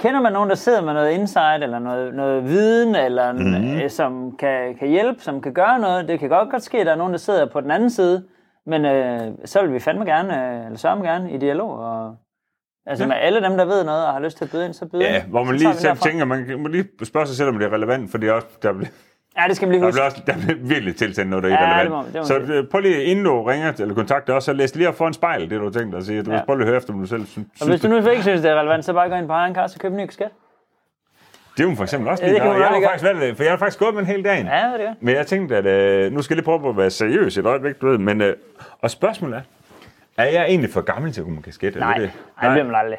kender 0.00 0.20
man 0.20 0.32
nogen, 0.32 0.48
der 0.48 0.54
sidder 0.54 0.82
med 0.82 0.92
noget 0.94 1.10
insight, 1.10 1.62
eller 1.62 1.78
noget, 1.78 2.14
noget 2.14 2.44
viden, 2.44 2.94
eller 2.94 3.32
Mhm. 3.32 3.42
mm-hmm. 3.42 3.88
som 3.88 4.36
kan, 4.36 4.74
kan 4.78 4.88
hjælpe, 4.88 5.20
som 5.20 5.42
kan 5.42 5.52
gøre 5.54 5.78
noget, 5.78 6.08
det 6.08 6.20
kan 6.20 6.28
godt, 6.28 6.50
godt 6.50 6.62
ske, 6.62 6.78
at 6.78 6.86
der 6.86 6.92
er 6.92 6.96
nogen, 6.96 7.12
der 7.12 7.18
sidder 7.18 7.46
på 7.46 7.60
den 7.60 7.70
anden 7.70 7.90
side, 7.90 8.24
men 8.66 8.84
øh, 8.84 9.20
så 9.44 9.62
vil 9.62 9.72
vi 9.72 9.78
fandme 9.80 10.04
gerne, 10.04 10.58
øh, 10.58 10.64
eller 10.64 10.78
sørge 10.78 11.02
gerne 11.02 11.30
i 11.32 11.38
dialog, 11.38 11.70
og 11.78 12.16
altså 12.86 13.04
Ja. 13.04 13.08
med 13.08 13.16
alle 13.16 13.42
dem, 13.42 13.56
der 13.56 13.64
ved 13.64 13.84
noget, 13.84 14.06
og 14.06 14.12
har 14.12 14.20
lyst 14.20 14.36
til 14.36 14.44
at 14.44 14.50
byde 14.50 14.64
ind, 14.64 14.72
så 14.74 14.86
byde 14.86 15.02
Ja, 15.04 15.16
ind. 15.22 15.30
hvor 15.30 15.44
man 15.44 15.58
Så 15.58 15.64
lige 15.64 15.74
selv 15.74 15.96
tænker, 15.96 16.24
man 16.24 16.60
må 16.60 16.68
lige 16.68 16.88
spørge 17.04 17.26
sig 17.26 17.36
selv, 17.36 17.48
om 17.48 17.58
det 17.58 17.66
er 17.66 17.72
relevant, 17.72 18.10
for 18.10 18.18
det 18.18 18.28
er 18.28 18.32
også, 18.32 18.46
der, 18.62 18.72
bliver, 18.72 18.90
Ja, 19.38 19.44
det 19.48 19.56
skal 19.56 19.68
man 19.68 19.72
lige 19.72 19.80
der, 19.80 19.86
huske. 19.86 19.96
bliver 19.96 20.04
også, 20.04 20.22
der 20.26 20.54
bliver 20.54 20.68
virkelig 20.74 20.96
tiltændt 20.96 21.30
noget, 21.30 21.42
der 21.42 21.48
er 21.50 21.52
Ja, 21.52 21.74
irrelevant. 21.76 22.06
det 22.06 22.14
må- 22.14 22.20
det 22.20 22.30
må 22.30 22.40
så 22.40 22.46
sige. 22.46 22.58
øh, 22.58 22.64
prøv 22.70 22.80
lige, 22.80 23.04
inden 23.04 23.24
du 23.24 23.42
ringer 23.42 23.72
eller 23.78 23.94
kontakter 23.94 24.34
os, 24.34 24.44
så 24.44 24.52
læs 24.52 24.74
lige 24.74 24.88
op 24.88 24.94
for 24.94 25.06
en 25.06 25.12
spejl, 25.12 25.40
det 25.40 25.50
du 25.50 25.64
har 25.64 25.70
tænkt 25.70 25.92
dig 25.92 25.98
at 25.98 26.04
sige. 26.04 26.22
Du 26.22 26.30
Ja. 26.30 26.36
ja. 26.36 26.44
prøv 26.44 26.56
lige 26.56 26.64
at 26.64 26.68
høre 26.68 26.76
efter, 26.76 26.92
om 26.92 27.00
du 27.00 27.06
selv 27.06 27.26
synes. 27.26 27.48
Og 27.60 27.68
hvis 27.68 27.80
du 27.80 27.88
nu 27.88 27.96
ikke 28.10 28.22
synes, 28.22 28.40
det 28.40 28.50
er 28.50 28.60
relevant, 28.60 28.84
så 28.84 28.92
bare 28.92 29.08
gå 29.08 29.14
ind 29.14 29.28
på 29.28 29.34
en 29.34 29.54
kasse 29.54 29.76
og 29.76 29.80
køb 29.80 29.90
en 29.90 29.96
ny 29.96 30.06
kasket. 30.06 30.28
Det 31.56 31.64
er 31.64 31.68
jo 31.70 31.74
for 31.76 31.82
eksempel 31.82 32.08
også 32.10 32.24
Ja, 32.24 32.30
lige 32.32 32.40
man 32.44 32.48
Jeg 32.60 32.66
har 32.68 32.80
faktisk 32.88 33.04
det, 33.20 33.36
for 33.36 33.42
jeg 33.42 33.52
har 33.52 33.56
faktisk 33.58 33.78
gået 33.78 33.94
med 33.94 34.00
en 34.02 34.06
hel 34.08 34.24
dag. 34.24 34.36
Ja, 34.36 34.42
det 34.42 34.84
er 34.84 34.88
det. 34.90 34.96
Men 35.00 35.14
jeg 35.14 35.26
tænkte, 35.26 35.56
at 35.56 35.66
øh, 35.66 36.12
nu 36.12 36.22
skal 36.22 36.34
jeg 36.34 36.36
lige 36.36 36.44
prøve 36.44 36.68
at 36.68 36.76
være 36.76 36.90
seriøs 36.90 37.38
et 37.38 37.46
øjeblik, 37.46 37.80
du 37.80 37.86
ved. 37.88 37.98
Men, 37.98 38.20
øh, 38.20 38.36
og 38.82 38.90
spørgsmålet 38.90 39.36
er, 39.36 39.40
er 40.16 40.24
jeg 40.24 40.44
egentlig 40.44 40.70
for 40.70 40.80
gammel 40.80 41.12
til 41.12 41.20
at 41.20 41.24
gå 41.24 41.30
med 41.30 41.42
kasket? 41.42 41.76
Nej, 41.76 41.92
det 41.94 42.02
nej, 42.02 42.06
det? 42.06 42.12
det 42.42 42.50
bliver 42.50 42.64
man 42.64 42.74
aldrig. 42.74 42.98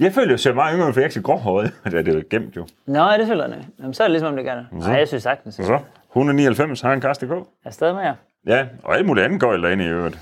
Jeg 0.00 0.12
føler, 0.12 0.30
jeg 0.30 0.40
ser 0.40 0.54
meget 0.54 0.74
yngre, 0.74 0.92
for 0.92 1.00
jeg 1.00 1.04
er 1.04 1.06
ikke 1.06 1.14
så 1.14 1.22
gråhåret. 1.22 1.72
det 1.84 1.94
er 1.94 2.02
det 2.02 2.14
jo 2.14 2.22
gemt 2.30 2.56
jo. 2.56 2.66
Nå, 2.86 3.10
det 3.18 3.26
føler 3.26 3.48
jeg. 3.48 3.64
Jamen, 3.78 3.94
så 3.94 4.02
er 4.02 4.06
det 4.08 4.12
ligesom, 4.12 4.28
om 4.28 4.36
det 4.36 4.44
gør 4.44 4.54
det. 4.54 4.66
Nej, 4.72 4.92
jeg 4.92 5.08
synes 5.08 5.22
sagtens. 5.22 5.54
Så, 5.54 5.78
199 6.10 6.80
har 6.80 6.92
en 6.92 7.00
kast 7.00 7.22
Jeg 7.22 7.28
er 7.64 7.70
stadig 7.70 7.94
med 7.94 8.02
jer. 8.02 8.14
Ja, 8.46 8.66
og 8.82 8.96
alt 8.96 9.06
muligt 9.06 9.24
andet 9.24 9.40
går 9.40 9.52
jeg 9.52 9.62
derinde 9.62 9.84
i 9.84 9.88
øvrigt. 9.88 10.18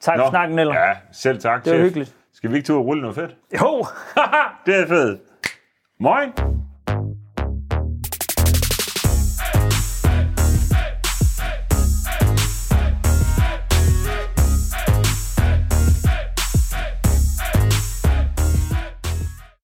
Tak 0.00 0.18
for 0.18 0.30
snakken, 0.30 0.56
Niller. 0.56 0.74
Ja, 0.74 0.92
selv 1.12 1.38
tak. 1.38 1.64
Det 1.64 1.72
var 1.72 1.78
chef. 1.78 1.84
hyggeligt. 1.84 2.14
Skal 2.34 2.50
vi 2.50 2.56
ikke 2.56 2.66
tage 2.66 2.76
og 2.76 2.86
rulle 2.86 3.02
noget 3.02 3.16
fedt? 3.16 3.36
Jo! 3.60 3.86
det 4.66 4.80
er 4.80 4.86
fedt. 4.86 5.20
Moin. 6.00 6.32